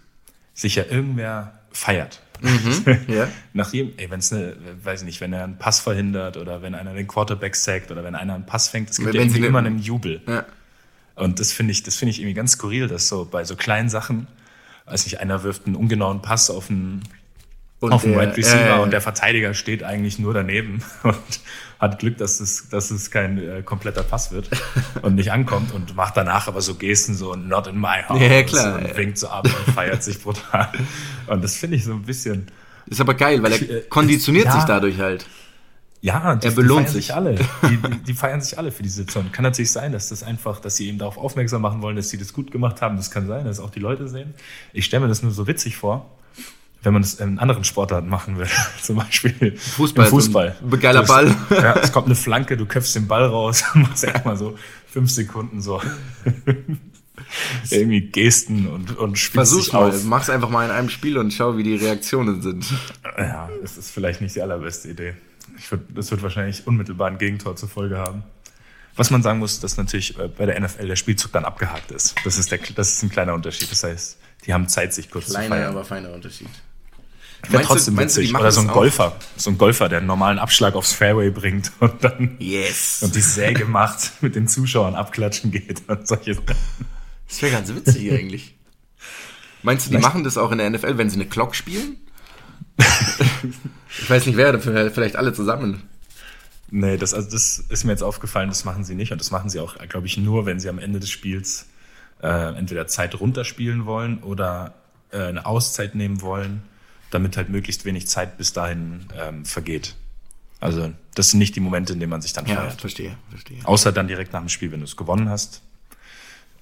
sich 0.57 0.75
ja 0.75 0.83
irgendwer 0.89 1.53
feiert. 1.71 2.21
ja. 3.07 3.27
Nach 3.53 3.73
jedem, 3.73 3.93
ey, 3.97 4.09
wenn 4.09 4.19
es 4.19 4.31
eine, 4.31 4.55
weiß 4.83 5.01
ich 5.01 5.05
nicht, 5.05 5.21
wenn 5.21 5.33
er 5.33 5.43
einen 5.43 5.57
Pass 5.57 5.79
verhindert 5.79 6.37
oder 6.37 6.61
wenn 6.61 6.75
einer 6.75 6.93
den 6.93 7.07
Quarterback 7.07 7.55
sackt 7.55 7.91
oder 7.91 8.03
wenn 8.03 8.15
einer 8.15 8.35
einen 8.35 8.45
Pass 8.45 8.67
fängt, 8.67 8.89
es 8.89 8.97
gibt 8.97 9.13
ja 9.13 9.21
irgendwie 9.21 9.45
immer 9.45 9.59
einen 9.59 9.79
Jubel. 9.79 10.21
ja. 10.27 10.45
Und 11.15 11.39
das 11.39 11.51
finde 11.51 11.71
ich, 11.71 11.81
das 11.81 11.95
finde 11.95 12.11
ich 12.11 12.19
irgendwie 12.19 12.35
ganz 12.35 12.51
skurril, 12.51 12.87
dass 12.87 13.07
so 13.07 13.25
bei 13.25 13.43
so 13.43 13.55
kleinen 13.55 13.89
Sachen, 13.89 14.27
weiß 14.85 15.05
nicht, 15.05 15.19
einer 15.19 15.41
wirft 15.41 15.65
einen 15.65 15.75
ungenauen 15.75 16.21
Pass 16.21 16.51
auf 16.51 16.69
einen, 16.69 17.01
Und 17.79 17.93
auf 17.93 18.01
dem 18.01 18.15
Wide 18.15 18.35
Receiver 18.35 18.77
äh, 18.77 18.79
und 18.79 18.91
der 18.91 19.01
Verteidiger 19.01 19.53
steht 19.53 19.83
eigentlich 19.83 20.17
nur 20.17 20.33
daneben 20.33 20.81
und 21.03 21.15
hat 21.79 21.99
Glück, 21.99 22.17
dass 22.17 22.39
es, 22.39 22.69
dass 22.69 22.89
es 22.89 23.11
kein 23.11 23.37
äh, 23.37 23.61
kompletter 23.61 24.01
Pass 24.01 24.31
wird 24.31 24.49
und 25.03 25.13
nicht 25.13 25.31
ankommt 25.31 25.71
und 25.73 25.95
macht 25.95 26.17
danach 26.17 26.47
aber 26.47 26.61
so 26.61 26.73
Gesten 26.73 27.13
so 27.13 27.35
not 27.35 27.67
in 27.67 27.79
my 27.79 28.01
house 28.07 28.19
ja, 28.19 28.41
klar, 28.43 28.79
und 28.79 28.97
winkt 28.97 29.19
so 29.19 29.27
ab 29.27 29.45
und 29.45 29.73
feiert 29.75 30.01
sich 30.01 30.21
brutal. 30.21 30.71
Und 31.27 31.43
das 31.43 31.55
finde 31.55 31.77
ich 31.77 31.83
so 31.83 31.93
ein 31.93 32.01
bisschen. 32.01 32.47
Ist 32.87 33.01
aber 33.01 33.13
geil, 33.13 33.43
weil 33.43 33.51
er 33.51 33.61
äh, 33.61 33.81
konditioniert 33.81 34.45
ja, 34.45 34.53
sich 34.53 34.63
dadurch 34.63 34.97
halt. 34.99 35.27
Ja, 36.01 36.35
die, 36.35 36.47
er 36.47 36.53
belohnt 36.53 36.89
sich. 36.89 37.07
sich 37.07 37.15
alle. 37.15 37.35
Die, 37.35 37.77
die, 37.77 37.97
die, 38.05 38.13
feiern 38.13 38.41
sich 38.41 38.57
alle 38.57 38.71
für 38.71 38.81
diese 38.81 38.97
Situation. 38.97 39.31
Kann 39.31 39.43
natürlich 39.43 39.71
sein, 39.71 39.91
dass 39.91 40.09
das 40.09 40.23
einfach, 40.23 40.59
dass 40.59 40.77
sie 40.77 40.87
eben 40.87 40.97
darauf 40.97 41.17
aufmerksam 41.17 41.61
machen 41.61 41.83
wollen, 41.83 41.95
dass 41.95 42.09
sie 42.09 42.17
das 42.17 42.33
gut 42.33 42.51
gemacht 42.51 42.81
haben. 42.81 42.97
Das 42.97 43.11
kann 43.11 43.27
sein, 43.27 43.45
dass 43.45 43.59
auch 43.59 43.69
die 43.69 43.79
Leute 43.79 44.07
sehen. 44.07 44.33
Ich 44.73 44.85
stelle 44.85 45.01
mir 45.01 45.09
das 45.09 45.21
nur 45.21 45.31
so 45.31 45.45
witzig 45.45 45.77
vor 45.77 46.09
wenn 46.83 46.93
man 46.93 47.01
das 47.01 47.15
in 47.15 47.39
anderen 47.39 47.63
Sportarten 47.63 48.09
machen 48.09 48.37
will. 48.37 48.47
Zum 48.81 48.97
Beispiel 48.97 49.57
Fußball. 49.57 50.05
Im 50.05 50.09
Fußball. 50.09 50.55
So 50.61 50.77
geiler 50.77 51.03
Ball. 51.03 51.35
Ja, 51.49 51.75
es 51.77 51.91
kommt 51.91 52.07
eine 52.07 52.15
Flanke, 52.15 52.57
du 52.57 52.65
köpfst 52.65 52.93
den 52.95 53.07
Ball 53.07 53.25
raus 53.25 53.63
und 53.73 53.81
machst 53.89 54.03
erstmal 54.03 54.37
so 54.37 54.57
fünf 54.87 55.11
Sekunden 55.11 55.61
so 55.61 55.81
irgendwie 57.69 58.01
Gesten 58.01 58.67
und, 58.67 58.97
und 58.97 59.17
spielst 59.17 59.51
Versuch's 59.51 59.73
mal, 59.73 59.89
auf. 59.89 60.03
mach's 60.03 60.29
einfach 60.29 60.49
mal 60.49 60.65
in 60.65 60.71
einem 60.71 60.89
Spiel 60.89 61.17
und 61.17 61.33
schau, 61.33 61.57
wie 61.57 61.63
die 61.63 61.75
Reaktionen 61.75 62.41
sind. 62.41 62.65
Ja, 63.17 63.49
das 63.61 63.77
ist 63.77 63.91
vielleicht 63.91 64.21
nicht 64.21 64.35
die 64.35 64.41
allerbeste 64.41 64.89
Idee. 64.89 65.13
Ich 65.57 65.71
würd, 65.71 65.81
das 65.95 66.11
wird 66.11 66.21
wahrscheinlich 66.21 66.67
unmittelbar 66.67 67.09
ein 67.09 67.17
Gegentor 67.17 67.55
zur 67.55 67.69
Folge 67.69 67.97
haben. 67.97 68.23
Was 68.95 69.11
man 69.11 69.21
sagen 69.21 69.39
muss, 69.39 69.59
dass 69.59 69.77
natürlich 69.77 70.17
äh, 70.17 70.27
bei 70.27 70.45
der 70.45 70.59
NFL 70.59 70.87
der 70.87 70.95
Spielzug 70.95 71.31
dann 71.31 71.45
abgehakt 71.45 71.91
ist. 71.91 72.15
Das 72.23 72.37
ist, 72.37 72.51
der, 72.51 72.59
das 72.75 72.93
ist 72.93 73.03
ein 73.03 73.09
kleiner 73.09 73.33
Unterschied. 73.33 73.71
Das 73.71 73.83
heißt, 73.83 74.17
die 74.45 74.53
haben 74.53 74.67
Zeit, 74.67 74.93
sich 74.93 75.09
kurz 75.09 75.25
Kleiner, 75.25 75.43
zu 75.43 75.49
feiern. 75.49 75.69
aber 75.71 75.85
feiner 75.85 76.13
Unterschied. 76.13 76.49
Wäre 77.49 77.63
trotzdem 77.63 77.97
witzig. 77.97 78.33
Oder 78.33 78.51
so 78.51 78.61
ein 78.61 78.67
Golfer. 78.67 79.15
So 79.35 79.51
ein 79.51 79.57
Golfer, 79.57 79.89
der 79.89 79.99
einen 79.99 80.07
normalen 80.07 80.39
Abschlag 80.39 80.75
aufs 80.75 80.93
Fairway 80.93 81.29
bringt 81.29 81.71
und 81.79 82.03
dann 82.03 82.35
yes. 82.39 83.03
und 83.03 83.15
die 83.15 83.21
Säge 83.21 83.65
macht, 83.65 84.11
mit 84.21 84.35
den 84.35 84.47
Zuschauern 84.47 84.95
abklatschen 84.95 85.51
geht 85.51 85.87
und 85.87 86.07
solche 86.07 86.33
Sachen. 86.33 86.55
Das 87.27 87.41
wäre 87.41 87.51
ganz 87.51 87.73
witzig 87.73 88.11
eigentlich. 88.11 88.55
Meinst 89.63 89.87
du, 89.87 89.91
die 89.91 89.97
machen 89.97 90.23
das 90.23 90.37
auch 90.37 90.51
in 90.51 90.59
der 90.59 90.69
NFL, 90.69 90.97
wenn 90.97 91.09
sie 91.09 91.15
eine 91.15 91.25
Clock 91.25 91.55
spielen? 91.55 91.97
ich 93.99 94.09
weiß 94.09 94.25
nicht, 94.25 94.37
wer, 94.37 94.59
vielleicht 94.59 95.15
alle 95.15 95.33
zusammen. 95.33 95.83
Nee, 96.69 96.97
das, 96.97 97.13
also 97.13 97.29
das 97.29 97.59
ist 97.69 97.83
mir 97.85 97.91
jetzt 97.91 98.03
aufgefallen, 98.03 98.49
das 98.49 98.65
machen 98.65 98.83
sie 98.83 98.95
nicht. 98.95 99.11
Und 99.11 99.19
das 99.19 99.31
machen 99.31 99.49
sie 99.49 99.59
auch, 99.59 99.77
glaube 99.89 100.07
ich, 100.07 100.17
nur, 100.17 100.45
wenn 100.45 100.59
sie 100.59 100.69
am 100.69 100.79
Ende 100.79 100.99
des 100.99 101.09
Spiels 101.09 101.65
äh, 102.21 102.57
entweder 102.57 102.87
Zeit 102.87 103.19
runterspielen 103.19 103.85
wollen 103.85 104.23
oder 104.23 104.73
äh, 105.11 105.23
eine 105.23 105.45
Auszeit 105.45 105.95
nehmen 105.95 106.21
wollen 106.21 106.63
damit 107.11 107.37
halt 107.37 107.49
möglichst 107.49 107.85
wenig 107.85 108.07
Zeit 108.07 108.37
bis 108.37 108.53
dahin 108.53 109.05
ähm, 109.17 109.45
vergeht. 109.45 109.95
Also 110.59 110.91
das 111.13 111.29
sind 111.29 111.39
nicht 111.39 111.55
die 111.55 111.59
Momente, 111.59 111.93
in 111.93 111.99
denen 111.99 112.09
man 112.09 112.21
sich 112.21 112.33
dann 112.33 112.45
feiert. 112.45 112.71
Ja, 112.73 112.77
verstehe, 112.77 113.17
verstehe. 113.29 113.59
Außer 113.63 113.91
dann 113.91 114.07
direkt 114.07 114.33
nach 114.33 114.39
dem 114.39 114.49
Spiel, 114.49 114.71
wenn 114.71 114.79
du 114.79 114.85
es 114.85 114.95
gewonnen 114.95 115.29
hast. 115.29 115.61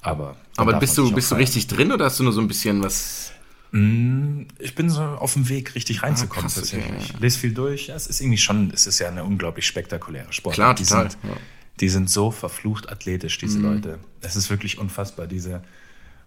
Aber, 0.02 0.36
Aber 0.58 0.74
bist 0.80 0.98
du, 0.98 1.12
bist 1.12 1.32
du 1.32 1.36
richtig 1.36 1.68
drin 1.68 1.92
oder 1.92 2.06
hast 2.06 2.20
du 2.20 2.24
nur 2.24 2.34
so 2.34 2.42
ein 2.42 2.48
bisschen 2.48 2.84
was? 2.84 3.32
Mm, 3.72 4.44
ich 4.60 4.76
bin 4.76 4.90
so 4.90 5.02
auf 5.02 5.34
dem 5.34 5.50
Weg, 5.50 5.74
richtig 5.74 6.04
reinzukommen 6.04 6.46
ah, 6.46 6.54
krass, 6.54 6.56
tatsächlich. 6.56 7.06
Okay, 7.06 7.14
ja. 7.14 7.20
Lese 7.20 7.40
viel 7.40 7.54
durch. 7.54 7.88
Ja, 7.88 7.96
es 7.96 8.06
ist 8.06 8.22
irgendwie 8.22 8.38
schon, 8.38 8.70
es 8.72 8.86
ist 8.86 9.00
ja 9.00 9.08
eine 9.08 9.24
unglaublich 9.24 9.66
spektakuläre 9.66 10.32
Sport. 10.32 10.56
Klar, 10.56 10.76
die 10.76 10.84
total. 10.84 11.10
Sind, 11.10 11.24
ja. 11.24 11.38
Die 11.80 11.90
sind 11.90 12.10
so 12.10 12.32
verflucht 12.32 12.90
athletisch, 12.90 13.38
diese 13.38 13.60
mhm. 13.60 13.66
Leute. 13.66 14.00
Es 14.22 14.36
ist 14.36 14.50
wirklich 14.50 14.78
unfassbar. 14.78 15.28
Diese 15.28 15.62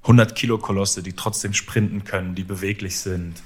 100 0.02 0.34
Kilo 0.34 0.58
Kolosse, 0.58 1.02
die 1.02 1.14
trotzdem 1.14 1.54
sprinten 1.54 2.04
können, 2.04 2.34
die 2.34 2.44
beweglich 2.44 2.98
sind 2.98 3.42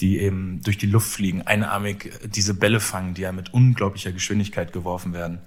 die 0.00 0.18
eben 0.18 0.60
durch 0.62 0.78
die 0.78 0.86
Luft 0.86 1.08
fliegen, 1.08 1.42
einarmig 1.42 2.12
diese 2.24 2.54
Bälle 2.54 2.80
fangen, 2.80 3.14
die 3.14 3.22
ja 3.22 3.32
mit 3.32 3.54
unglaublicher 3.54 4.12
Geschwindigkeit 4.12 4.72
geworfen 4.72 5.12
werden. 5.12 5.38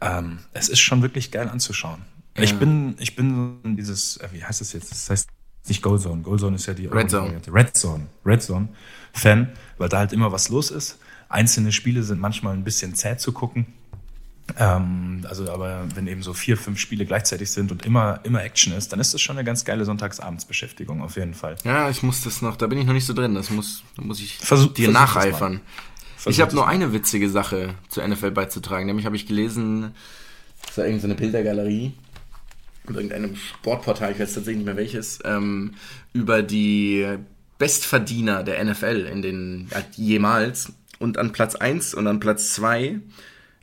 Ähm, 0.00 0.40
es 0.52 0.68
ist 0.68 0.80
schon 0.80 1.02
wirklich 1.02 1.30
geil 1.30 1.48
anzuschauen. 1.48 2.02
Ja. 2.36 2.42
Ich 2.42 2.56
bin, 2.56 2.96
ich 2.98 3.14
bin 3.14 3.76
dieses, 3.76 4.16
äh, 4.16 4.28
wie 4.32 4.42
heißt 4.42 4.60
das 4.60 4.72
jetzt? 4.72 4.90
Das 4.90 5.10
heißt 5.10 5.28
nicht 5.68 5.82
Goalzone. 5.82 6.22
Goalzone 6.22 6.56
ist 6.56 6.66
ja 6.66 6.74
die 6.74 6.86
Red 6.86 7.10
Zone. 7.10 7.40
Red 7.46 7.76
Zone. 7.76 8.06
Red 8.26 8.42
Zone 8.42 8.68
Fan, 9.12 9.52
weil 9.78 9.88
da 9.88 9.98
halt 9.98 10.12
immer 10.12 10.32
was 10.32 10.48
los 10.48 10.70
ist. 10.70 10.98
Einzelne 11.28 11.72
Spiele 11.72 12.02
sind 12.02 12.20
manchmal 12.20 12.54
ein 12.54 12.64
bisschen 12.64 12.94
zäh 12.94 13.16
zu 13.16 13.32
gucken. 13.32 13.66
Ähm, 14.58 15.24
also, 15.28 15.50
aber 15.50 15.84
wenn 15.94 16.06
eben 16.06 16.22
so 16.22 16.34
vier, 16.34 16.56
fünf 16.56 16.78
Spiele 16.78 17.06
gleichzeitig 17.06 17.50
sind 17.50 17.72
und 17.72 17.84
immer, 17.86 18.20
immer 18.24 18.44
Action 18.44 18.72
ist, 18.74 18.92
dann 18.92 19.00
ist 19.00 19.14
das 19.14 19.20
schon 19.20 19.36
eine 19.36 19.44
ganz 19.44 19.64
geile 19.64 19.84
Sonntagsabendsbeschäftigung 19.84 21.02
auf 21.02 21.16
jeden 21.16 21.34
Fall. 21.34 21.56
Ja, 21.64 21.88
ich 21.88 22.02
muss 22.02 22.22
das 22.22 22.42
noch, 22.42 22.56
da 22.56 22.66
bin 22.66 22.78
ich 22.78 22.86
noch 22.86 22.92
nicht 22.92 23.06
so 23.06 23.14
drin, 23.14 23.34
das 23.34 23.50
muss, 23.50 23.82
da 23.96 24.02
muss 24.02 24.20
ich 24.20 24.36
Versuch, 24.36 24.72
dir 24.72 24.90
nacheifern. 24.90 25.60
Ich 26.26 26.40
habe 26.40 26.54
nur 26.54 26.66
eine 26.66 26.92
witzige 26.92 27.28
Sache 27.28 27.74
zur 27.88 28.06
NFL 28.06 28.30
beizutragen, 28.30 28.86
nämlich 28.86 29.06
habe 29.06 29.16
ich 29.16 29.26
gelesen, 29.26 29.94
das 30.66 30.78
war 30.78 30.86
irgendeine 30.86 31.14
Bildergalerie, 31.14 31.92
mit 32.86 32.96
irgendeinem 32.96 33.36
Sportportal, 33.36 34.12
ich 34.12 34.20
weiß 34.20 34.34
tatsächlich 34.34 34.58
nicht 34.58 34.66
mehr 34.66 34.76
welches, 34.76 35.18
ähm, 35.24 35.74
über 36.12 36.42
die 36.42 37.06
Bestverdiener 37.58 38.42
der 38.42 38.62
NFL 38.62 39.08
in 39.10 39.22
den 39.22 39.68
jemals 39.96 40.72
und 40.98 41.18
an 41.18 41.32
Platz 41.32 41.54
1 41.54 41.94
und 41.94 42.06
an 42.06 42.20
Platz 42.20 42.50
2 42.54 43.00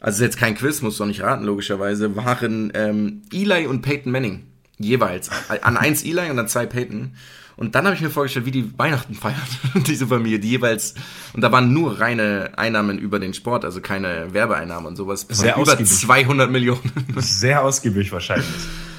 also 0.02 0.16
ist 0.16 0.22
jetzt 0.22 0.38
kein 0.38 0.56
Quiz, 0.56 0.82
musst 0.82 1.00
du 1.00 1.04
auch 1.04 1.08
nicht 1.08 1.22
raten, 1.22 1.46
logischerweise, 1.46 2.16
waren 2.16 2.72
ähm, 2.74 3.22
Eli 3.32 3.68
und 3.68 3.84
Peyton 3.84 4.12
Manning. 4.12 4.48
Jeweils. 4.80 5.30
An 5.62 5.78
eins 5.78 6.04
Eli 6.04 6.30
und 6.32 6.40
an 6.40 6.48
zwei 6.48 6.66
Peyton. 6.66 7.16
Und 7.56 7.76
dann 7.76 7.86
habe 7.86 7.96
ich 7.96 8.02
mir 8.02 8.10
vorgestellt, 8.10 8.48
wie 8.48 8.52
die 8.52 8.78
Weihnachten 8.80 9.14
feiert, 9.14 9.38
diese 9.88 10.08
Familie, 10.08 10.40
die 10.40 10.50
jeweils, 10.50 10.96
und 11.34 11.42
da 11.42 11.52
waren 11.52 11.72
nur 11.72 12.00
reine 12.00 12.54
Einnahmen 12.58 12.98
über 12.98 13.20
den 13.20 13.36
Sport, 13.36 13.64
also 13.64 13.82
keine 13.82 14.34
Werbeeinnahmen 14.34 14.88
und 14.88 14.96
sowas. 14.96 15.28
Sehr 15.30 15.54
über 15.54 15.74
ausgiebig. 15.74 15.92
200 15.92 16.50
Millionen. 16.50 16.82
Sehr 17.18 17.64
ausgiebig 17.64 18.12
wahrscheinlich. 18.12 18.48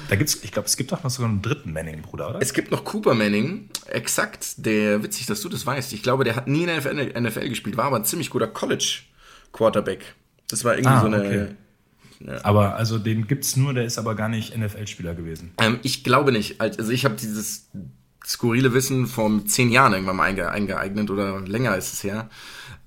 Da 0.07 0.15
gibt's, 0.15 0.39
ich 0.41 0.51
glaube, 0.53 0.67
es 0.67 0.77
gibt 0.77 0.93
auch 0.93 1.03
noch 1.03 1.09
sogar 1.09 1.29
einen 1.29 1.41
dritten 1.41 1.73
Manning-Bruder, 1.73 2.29
oder? 2.29 2.41
Es 2.41 2.53
gibt 2.53 2.71
noch 2.71 2.85
Cooper 2.85 3.13
Manning, 3.13 3.67
exakt, 3.87 4.65
der, 4.65 5.03
witzig, 5.03 5.25
dass 5.25 5.41
du 5.41 5.49
das 5.49 5.65
weißt. 5.65 5.91
Ich 5.91 6.03
glaube, 6.03 6.23
der 6.23 6.37
hat 6.37 6.47
nie 6.47 6.61
in 6.61 6.67
der 6.67 6.77
NFL, 6.77 7.19
NFL 7.19 7.49
gespielt, 7.49 7.75
war 7.75 7.85
aber 7.85 7.97
ein 7.97 8.05
ziemlich 8.05 8.29
guter 8.29 8.47
College-Quarterback. 8.47 10.15
Das 10.49 10.63
war 10.63 10.73
irgendwie 10.73 10.89
ah, 10.89 11.01
so 11.01 11.07
eine. 11.07 11.17
Okay. 11.17 11.47
Ja. 12.25 12.43
Aber 12.43 12.75
also 12.75 12.99
den 12.99 13.27
gibt's 13.27 13.57
nur, 13.57 13.73
der 13.73 13.85
ist 13.85 13.97
aber 13.97 14.15
gar 14.15 14.29
nicht 14.29 14.57
NFL-Spieler 14.57 15.13
gewesen. 15.13 15.51
Ähm, 15.59 15.79
ich 15.83 16.03
glaube 16.03 16.31
nicht. 16.31 16.61
Also 16.61 16.91
ich 16.91 17.05
habe 17.05 17.15
dieses 17.15 17.69
skurrile 18.25 18.73
Wissen 18.73 19.07
vor 19.07 19.45
zehn 19.45 19.69
Jahren 19.69 19.93
irgendwann 19.93 20.15
mal 20.15 20.23
einge 20.23 20.49
eingeeignet 20.49 21.09
oder 21.09 21.41
länger 21.41 21.75
ist 21.75 21.93
es 21.93 22.03
her. 22.03 22.29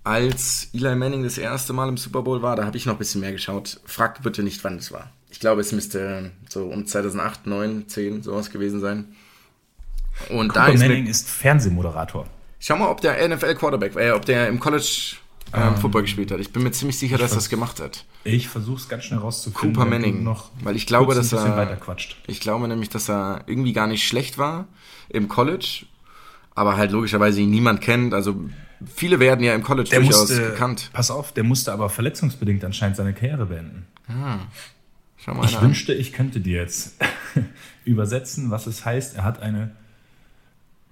Als 0.04 0.68
Eli 0.72 0.94
Manning 0.94 1.24
das 1.24 1.36
erste 1.36 1.72
Mal 1.72 1.88
im 1.88 1.96
Super 1.96 2.22
Bowl 2.22 2.40
war, 2.40 2.56
da 2.56 2.64
habe 2.64 2.76
ich 2.76 2.86
noch 2.86 2.94
ein 2.94 2.98
bisschen 2.98 3.20
mehr 3.20 3.32
geschaut. 3.32 3.80
Fragt 3.84 4.22
bitte 4.22 4.42
nicht, 4.42 4.62
wann 4.64 4.76
es 4.76 4.92
war. 4.92 5.10
Ich 5.30 5.40
glaube, 5.40 5.60
es 5.60 5.72
müsste 5.72 6.30
so 6.48 6.66
um 6.66 6.86
2008, 6.86 7.46
9, 7.46 7.88
10 7.88 8.22
sowas 8.22 8.50
gewesen 8.50 8.80
sein. 8.80 9.16
Und 10.30 10.48
Cooper 10.48 10.66
da 10.66 10.68
ist 10.68 10.80
Manning 10.80 11.06
ist 11.06 11.28
Fernsehmoderator. 11.28 12.26
Schau 12.58 12.76
mal, 12.76 12.88
ob 12.88 13.00
der 13.00 13.28
NFL 13.28 13.54
Quarterback, 13.56 13.96
äh, 13.96 14.12
ob 14.12 14.24
der 14.24 14.48
im 14.48 14.60
College 14.60 15.16
ähm, 15.56 15.62
ähm, 15.68 15.76
Football 15.76 16.02
gespielt 16.02 16.30
hat. 16.30 16.40
Ich 16.40 16.52
bin 16.52 16.62
mir 16.62 16.72
ziemlich 16.72 16.98
sicher, 16.98 17.18
dass 17.18 17.32
er 17.32 17.36
das 17.36 17.48
gemacht 17.48 17.80
hat. 17.80 18.04
Ich 18.24 18.48
versuche 18.48 18.76
es 18.76 18.88
ganz 18.88 19.04
schnell 19.04 19.20
rauszufinden. 19.20 19.74
Cooper 19.74 19.88
Manning. 19.88 20.22
Noch 20.22 20.50
weil 20.62 20.76
ich 20.76 20.86
glaube, 20.86 21.14
dass 21.14 21.32
er. 21.32 21.78
Ich 22.26 22.40
glaube 22.40 22.68
nämlich, 22.68 22.88
dass 22.88 23.08
er 23.08 23.44
irgendwie 23.46 23.72
gar 23.72 23.86
nicht 23.86 24.06
schlecht 24.06 24.38
war 24.38 24.66
im 25.08 25.28
College, 25.28 25.86
aber 26.54 26.76
halt 26.76 26.92
logischerweise 26.92 27.40
ihn 27.40 27.50
niemand 27.50 27.80
kennt. 27.80 28.14
Also 28.14 28.36
viele 28.84 29.20
werden 29.20 29.44
ja 29.44 29.54
im 29.54 29.62
College 29.62 29.90
der 29.90 30.00
durchaus 30.00 30.28
musste, 30.28 30.50
bekannt. 30.50 30.90
Pass 30.92 31.10
auf, 31.10 31.32
der 31.32 31.44
musste 31.44 31.72
aber 31.72 31.88
verletzungsbedingt 31.88 32.64
anscheinend 32.64 32.96
seine 32.96 33.14
Karriere 33.14 33.46
beenden. 33.46 33.86
Ah, 34.08 34.38
schau 35.16 35.34
mal 35.34 35.46
ich 35.46 35.56
an. 35.56 35.64
wünschte, 35.64 35.94
ich 35.94 36.12
könnte 36.12 36.40
dir 36.40 36.60
jetzt 36.60 36.96
übersetzen, 37.84 38.50
was 38.50 38.66
es 38.66 38.84
heißt. 38.84 39.16
Er 39.16 39.24
hat 39.24 39.40
eine 39.40 39.72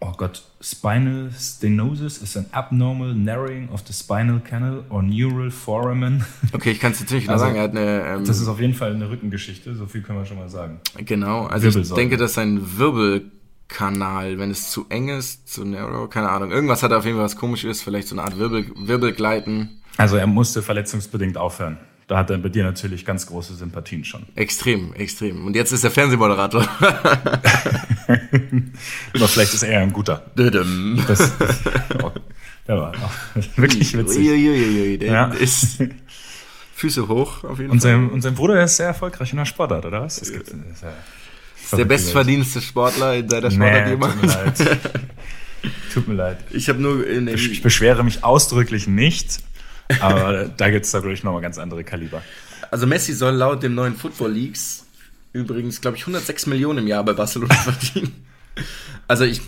oh 0.05 0.13
Gott, 0.17 0.43
Spinal 0.61 1.31
Stenosis 1.31 2.23
is 2.23 2.37
an 2.37 2.47
abnormal 2.53 3.15
narrowing 3.15 3.69
of 3.71 3.83
the 3.87 3.93
spinal 3.93 4.41
canal 4.41 4.85
or 4.91 5.03
neural 5.03 5.51
foramen. 5.51 6.25
Okay, 6.53 6.73
ich 6.73 6.81
kann 6.81 6.93
es 6.93 7.01
jetzt 7.01 7.13
nicht 7.13 7.25
genau 7.25 7.35
also, 7.35 7.47
sagen. 7.47 7.57
Er 7.57 7.63
hat 7.63 7.71
eine, 7.71 8.19
ähm, 8.19 8.25
das 8.25 8.41
ist 8.41 8.49
auf 8.49 8.61
jeden 8.61 8.75
Fall 8.75 8.95
eine 8.95 9.11
Rückengeschichte, 9.11 9.75
so 9.75 9.87
viel 9.87 10.03
können 10.03 10.19
wir 10.19 10.27
schon 10.27 10.39
mal 10.39 10.49
sagen. 10.49 10.81
Genau, 10.99 11.47
also 11.47 11.69
ich 11.79 11.93
denke, 11.93 12.17
dass 12.17 12.35
sein 12.35 12.79
Wirbelkanal, 12.79 14.39
wenn 14.39 14.51
es 14.51 14.71
zu 14.71 14.87
eng 14.89 15.09
ist, 15.09 15.49
zu 15.49 15.65
narrow, 15.65 16.09
keine 16.09 16.29
Ahnung, 16.29 16.51
irgendwas 16.51 16.83
hat 16.83 16.93
er 16.93 16.99
auf 16.99 17.05
jeden 17.05 17.17
Fall 17.17 17.25
was 17.25 17.37
komisches, 17.37 17.83
vielleicht 17.83 18.09
so 18.09 18.15
eine 18.15 18.25
Art 18.25 18.39
Wirbel, 18.39 18.67
Wirbelgleiten. 18.77 19.81
Also 19.97 20.17
er 20.17 20.27
musste 20.27 20.63
verletzungsbedingt 20.63 21.37
aufhören. 21.37 21.79
Da 22.07 22.19
hat 22.19 22.29
er 22.31 22.37
bei 22.39 22.51
dir 22.51 22.65
natürlich 22.65 23.07
ganz 23.07 23.27
große 23.27 23.55
Sympathien 23.55 24.05
schon. 24.05 24.25
Extrem, 24.35 24.93
extrem. 24.95 25.47
Und 25.47 25.57
jetzt 25.57 25.73
ist 25.73 25.85
er 25.85 25.91
Fernsehmoderator. 25.91 26.63
Aber 29.15 29.29
vielleicht 29.29 29.55
ist 29.55 29.63
er 29.63 29.81
ein 29.81 29.93
guter. 29.93 30.27
Das, 30.35 31.33
oh, 32.03 32.13
der 32.69 32.77
war 32.77 32.93
wirklich 33.57 33.97
witzig. 33.97 34.29
Uiuiui, 34.29 34.99
der 34.99 35.13
ja. 35.13 35.27
ist 35.29 35.79
Füße 36.75 37.09
hoch 37.09 37.45
auf 37.45 37.59
jeden 37.59 37.71
und 37.71 37.81
Fall. 37.81 37.93
Sein, 37.93 38.11
und 38.11 38.21
sein 38.21 38.35
Bruder 38.35 38.63
ist 38.63 38.77
sehr 38.77 38.89
erfolgreich 38.89 39.31
in 39.33 39.39
der 39.39 39.47
Sportart, 39.47 39.87
oder 39.87 40.03
was? 40.03 40.17
Das 40.17 40.31
gibt, 40.31 40.49
das 40.49 40.55
ist, 40.55 40.83
ja, 40.83 40.93
ist 41.63 41.79
der 41.79 41.85
bestverdienste 41.87 42.61
Sportler 42.61 43.15
in 43.15 43.29
seiner 43.29 43.51
Sportart 43.51 43.85
nee, 43.85 43.91
jemals. 43.93 44.65
Tut 45.95 46.09
mir 46.09 46.15
leid. 46.15 46.39
Ich 46.51 46.69
habe 46.69 46.83
nur 46.83 47.07
Ich 47.07 47.63
beschwere 47.63 48.03
mich 48.05 48.23
ausdrücklich 48.25 48.87
nicht, 48.87 49.39
aber 50.01 50.45
da 50.57 50.71
gibt 50.71 50.87
es 50.87 50.93
da, 50.93 50.99
glaube 51.01 51.15
ich, 51.15 51.23
nochmal 51.25 51.43
ganz 51.43 51.59
andere 51.59 51.85
Kaliber. 51.85 52.23
Also 52.71 52.87
Messi 52.87 53.13
soll 53.13 53.35
laut 53.35 53.63
dem 53.63 53.75
neuen 53.75 53.97
Football 53.97 54.33
Leagues 54.33 54.87
übrigens, 55.33 55.81
glaube 55.81 55.97
ich, 55.97 56.03
106 56.05 56.47
Millionen 56.47 56.81
im 56.81 56.87
Jahr 56.87 57.05
bei 57.05 57.13
Barcelona 57.13 57.55
verdienen. 57.55 58.25
Also 59.09 59.25
ich 59.25 59.41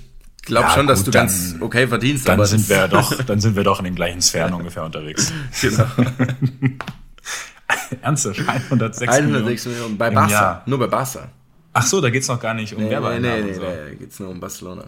glaube 0.43 0.69
Ja, 0.69 0.75
schon, 0.75 0.87
dass 0.87 0.99
gut, 1.01 1.07
du 1.09 1.11
dann- 1.13 1.27
ganz 1.27 1.55
okay 1.61 1.87
verdienst. 1.89 2.29
Dann 2.29 2.45
sind 2.45 2.69
wir 2.69 2.89
doch, 2.89 3.23
dann 3.27 3.41
sind 3.41 3.57
wir 3.57 3.65
doch 3.65 3.79
in 3.79 3.85
den 3.87 3.95
gleichen 3.95 4.21
Sphären 4.21 4.53
ungefähr 4.55 4.85
unterwegs. 4.85 5.33
genau. 5.61 5.87
Ernsthaft? 8.03 8.41
106 8.41 9.09
106 9.13 9.67
Millionen 9.67 9.97
bei 9.99 10.09
im 10.09 10.15
Barca. 10.15 10.31
Jahr. 10.33 10.63
Nur 10.67 10.79
bei 10.79 10.87
Barca. 10.87 11.29
Ach 11.73 11.87
so, 11.87 12.01
da 12.01 12.11
geht 12.11 12.23
es 12.23 12.29
noch 12.29 12.41
gar 12.41 12.55
nicht 12.55 12.73
um 12.73 12.79
Nee, 12.79 12.85
nee, 12.87 12.91
Werbeeinnahmen 12.91 13.45
nee, 13.45 13.49
und 13.51 13.55
so. 13.57 13.61
nee, 13.63 13.77
da 13.91 13.95
geht's 13.95 14.19
nur 14.21 14.31
um 14.31 14.41
Barcelona. 14.41 14.85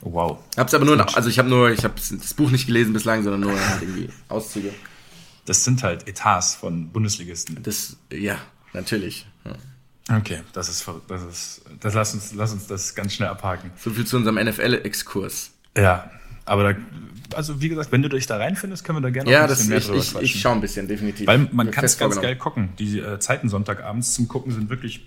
Wow. 0.00 0.38
Hab's 0.56 0.74
aber 0.74 0.84
nur, 0.84 0.96
noch, 0.96 1.14
also 1.16 1.28
ich 1.28 1.38
habe 1.38 1.48
nur, 1.48 1.70
ich 1.70 1.84
habe 1.84 1.94
das 1.96 2.34
Buch 2.34 2.50
nicht 2.50 2.66
gelesen 2.66 2.92
bislang, 2.92 3.22
sondern 3.22 3.40
nur 3.40 3.58
halt 3.58 3.82
irgendwie 3.82 4.08
Auszüge. 4.28 4.72
Das 5.44 5.64
sind 5.64 5.82
halt 5.82 6.06
Etats 6.06 6.54
von 6.54 6.90
Bundesligisten. 6.90 7.62
Das, 7.62 7.96
ja, 8.12 8.38
natürlich. 8.72 9.26
Ja. 9.44 10.18
Okay, 10.18 10.40
das 10.52 10.68
ist, 10.68 10.88
das 11.08 11.22
ist, 11.22 11.62
das 11.80 11.94
lass 11.94 12.14
uns, 12.14 12.32
lass 12.34 12.52
uns 12.52 12.66
das 12.66 12.94
ganz 12.94 13.14
schnell 13.14 13.28
abhaken. 13.28 13.70
So 13.76 13.90
viel 13.90 14.06
zu 14.06 14.16
unserem 14.16 14.36
NFL-Exkurs. 14.36 15.50
Ja, 15.76 16.10
aber 16.44 16.72
da, 16.72 16.78
also 17.34 17.60
wie 17.60 17.68
gesagt, 17.68 17.92
wenn 17.92 18.02
du 18.02 18.08
dich 18.08 18.26
da 18.26 18.38
reinfindest, 18.38 18.84
können 18.84 18.98
wir 18.98 19.02
da 19.02 19.10
gerne 19.10 19.30
Ja, 19.30 19.40
noch 19.40 19.44
ein 19.44 19.48
das, 19.48 19.58
bisschen 19.58 19.70
mehr 19.70 19.78
ich, 19.78 19.86
drüber 19.86 19.98
ich, 19.98 20.10
quatschen. 20.12 20.24
ich 20.24 20.40
schaue 20.40 20.52
ein 20.52 20.60
bisschen, 20.60 20.88
definitiv. 20.88 21.26
Weil 21.26 21.48
man 21.52 21.70
kann 21.70 21.84
es 21.84 21.98
ganz 21.98 22.20
geil 22.20 22.36
gucken. 22.36 22.70
Die 22.78 22.98
äh, 23.00 23.18
Zeiten 23.18 23.48
Sonntagabends 23.48 24.14
zum 24.14 24.28
Gucken 24.28 24.52
sind 24.52 24.70
wirklich 24.70 25.02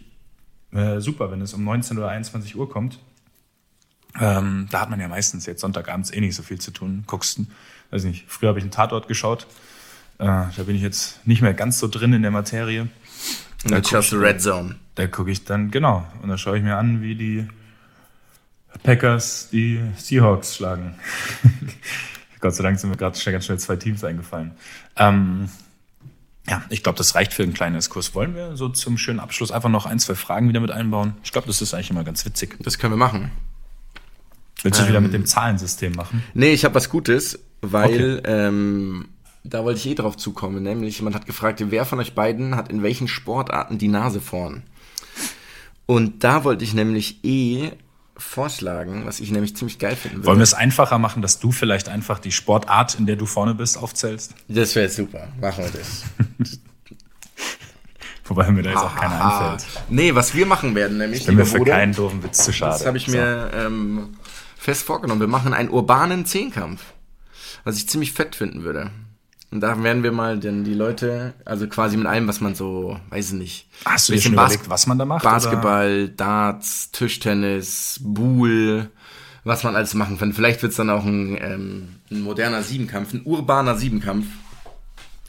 äh, 0.72 1.00
super, 1.00 1.32
wenn 1.32 1.42
es 1.42 1.54
um 1.54 1.64
19 1.64 1.98
oder 1.98 2.10
21 2.10 2.56
Uhr 2.56 2.70
kommt. 2.70 3.00
Ähm, 4.20 4.68
da 4.72 4.82
hat 4.82 4.90
man 4.90 5.00
ja 5.00 5.08
meistens 5.08 5.46
jetzt 5.46 5.62
Sonntagabends 5.62 6.12
eh 6.12 6.20
nicht 6.20 6.36
so 6.36 6.44
viel 6.44 6.60
zu 6.60 6.72
tun. 6.72 7.04
Guckst, 7.08 7.38
du- 7.38 7.46
weiß 7.92 8.04
nicht, 8.04 8.26
früher 8.28 8.50
habe 8.50 8.60
ich 8.60 8.64
einen 8.64 8.72
Tatort 8.72 9.08
geschaut. 9.08 9.48
Äh, 10.18 10.26
da 10.26 10.64
bin 10.66 10.76
ich 10.76 10.82
jetzt 10.82 11.26
nicht 11.26 11.42
mehr 11.42 11.54
ganz 11.54 11.80
so 11.80 11.88
drin 11.88 12.14
in 12.14 12.22
der 12.22 12.32
Materie. 12.32 12.88
Und 13.64 13.72
jetzt 13.72 13.90
schaust 13.90 14.12
du 14.12 14.18
Red 14.18 14.42
Zone. 14.42 14.76
Da 14.96 15.08
gucke 15.08 15.32
ich 15.32 15.46
dann, 15.46 15.72
genau, 15.72 16.06
und 16.22 16.30
da 16.30 16.38
schaue 16.38 16.58
ich 16.58 16.64
mir 16.64 16.78
an, 16.78 17.02
wie 17.02 17.16
die 17.16 17.48
Packers 18.84 19.50
die 19.52 19.80
Seahawks 19.98 20.56
schlagen. 20.56 20.96
Gott 22.40 22.56
sei 22.56 22.64
Dank 22.64 22.80
sind 22.80 22.90
mir 22.90 22.98
gerade 22.98 23.18
schnell, 23.18 23.34
ganz 23.34 23.46
schnell 23.46 23.60
zwei 23.60 23.76
Teams 23.76 24.04
eingefallen. 24.04 24.52
Ähm, 24.96 25.50
ja, 26.50 26.64
ich 26.70 26.82
glaube, 26.82 26.98
das 26.98 27.14
reicht 27.14 27.34
für 27.34 27.44
einen 27.44 27.54
kleinen 27.54 27.76
Diskurs. 27.76 28.16
Wollen 28.16 28.34
wir 28.34 28.58
so 28.58 28.70
zum 28.70 28.98
schönen 28.98 29.20
Abschluss 29.20 29.52
einfach 29.52 29.70
noch 29.70 29.86
ein, 29.86 30.00
zwei 30.00 30.16
Fragen 30.16 30.50
wieder 30.50 30.60
mit 30.60 30.72
einbauen? 30.72 31.14
Ich 31.24 31.32
glaube, 31.32 31.48
das 31.48 31.62
ist 31.62 31.74
eigentlich 31.74 31.92
immer 31.92 32.04
ganz 32.04 32.26
witzig. 32.26 32.58
Das 32.62 32.80
können 32.80 32.94
wir 32.94 32.98
machen. 32.98 33.30
Willst 34.64 34.80
du 34.80 34.88
wieder 34.88 35.02
mit 35.02 35.14
dem 35.14 35.26
Zahlensystem 35.26 35.94
machen? 35.94 36.24
Nee, 36.34 36.54
ich 36.54 36.64
habe 36.66 36.76
was 36.76 36.90
Gutes, 36.90 37.40
weil 37.62 38.22
ähm, 38.26 39.08
da 39.44 39.64
wollte 39.64 39.80
ich 39.80 39.88
eh 39.88 39.96
drauf 39.96 40.18
zukommen. 40.18 40.62
Nämlich, 40.64 40.98
jemand 40.98 41.16
hat 41.16 41.26
gefragt, 41.26 41.64
wer 41.70 41.86
von 41.86 42.00
euch 42.00 42.14
beiden 42.14 42.56
hat 42.56 42.70
in 42.70 42.84
welchen 42.84 43.08
Sportarten 43.08 43.78
die 43.78 43.88
Nase 43.88 44.22
vorn? 44.22 44.64
Und 45.88 46.24
da 46.24 46.44
wollte 46.44 46.64
ich 46.64 46.74
nämlich 46.74 47.24
eh 47.24 47.72
vorschlagen, 48.16 49.02
was 49.06 49.20
ich 49.20 49.32
nämlich 49.32 49.56
ziemlich 49.56 49.80
geil 49.80 49.96
finden 49.96 50.18
würde. 50.18 50.28
Wollen 50.28 50.38
wir 50.40 50.44
es 50.44 50.54
einfacher 50.54 51.00
machen, 51.00 51.24
dass 51.24 51.40
du 51.40 51.52
vielleicht 51.52 51.90
einfach 51.90 52.20
die 52.20 52.32
Sportart, 52.32 52.96
in 52.96 53.08
der 53.08 53.16
du 53.16 53.26
vorne 53.26 53.56
bist, 53.56 53.78
aufzählst? 53.80 54.36
Das 54.48 54.76
wäre 54.76 54.90
super. 54.90 55.28
Machen 55.42 55.64
wir 55.66 55.72
das. 55.72 56.04
Wobei 58.26 58.50
mir 58.52 58.62
da 58.64 58.70
jetzt 58.70 58.80
auch 58.80 58.96
keiner 58.96 59.42
einfällt. 59.52 59.68
nee, 59.90 60.16
was 60.16 60.34
wir 60.34 60.46
machen 60.46 60.74
werden, 60.76 60.98
nämlich, 61.00 61.26
Bin 61.26 61.36
mir 61.36 61.46
für 61.46 61.58
Bruder, 61.58 61.74
keinen 61.74 61.94
doofen 61.94 62.24
Witz 62.24 62.46
zu 62.46 62.54
schade. 62.54 62.74
das 62.74 62.86
habe 62.86 62.98
ich 62.98 63.08
So. 63.08 63.12
mir 63.18 63.52
ähm, 63.54 64.10
fest 64.62 64.84
vorgenommen. 64.84 65.20
Wir 65.22 65.28
machen 65.28 65.54
einen 65.54 65.70
urbanen 65.70 66.26
Zehnkampf, 66.26 66.82
was 67.64 67.78
ich 67.78 67.90
ziemlich 67.90 68.12
fett 68.14 68.36
finden 68.36 68.64
würde. 68.64 68.92
Und 69.50 69.60
da 69.60 69.84
werden 69.84 70.04
wir 70.04 70.12
mal 70.14 70.40
dann 70.40 70.64
die 70.64 70.74
Leute, 70.76 71.34
also 71.44 71.68
quasi 71.68 71.98
mit 71.98 72.08
allem, 72.08 72.28
was 72.28 72.40
man 72.40 72.56
so, 72.56 72.98
weiß 73.10 73.30
ich 73.30 73.34
nicht. 73.34 73.68
Hast 73.84 74.08
du 74.08 74.14
dir 74.14 74.22
schon 74.22 74.36
Bas- 74.36 74.52
überlegt, 74.54 74.70
was 74.70 74.88
man 74.88 74.98
da 75.00 75.04
macht? 75.06 75.24
Basketball, 75.24 76.08
Darts, 76.10 76.92
Tischtennis, 76.92 78.00
Buhl, 78.02 78.90
was 79.44 79.64
man 79.64 79.76
alles 79.76 79.94
machen 79.94 80.18
kann. 80.18 80.32
Vielleicht 80.32 80.62
wird 80.62 80.70
es 80.72 80.78
dann 80.78 80.90
auch 80.90 81.04
ein, 81.04 81.38
ähm, 81.42 81.88
ein 82.12 82.22
moderner 82.22 82.62
Siebenkampf, 82.64 83.14
ein 83.14 83.24
urbaner 83.26 83.76
Siebenkampf. 83.76 84.28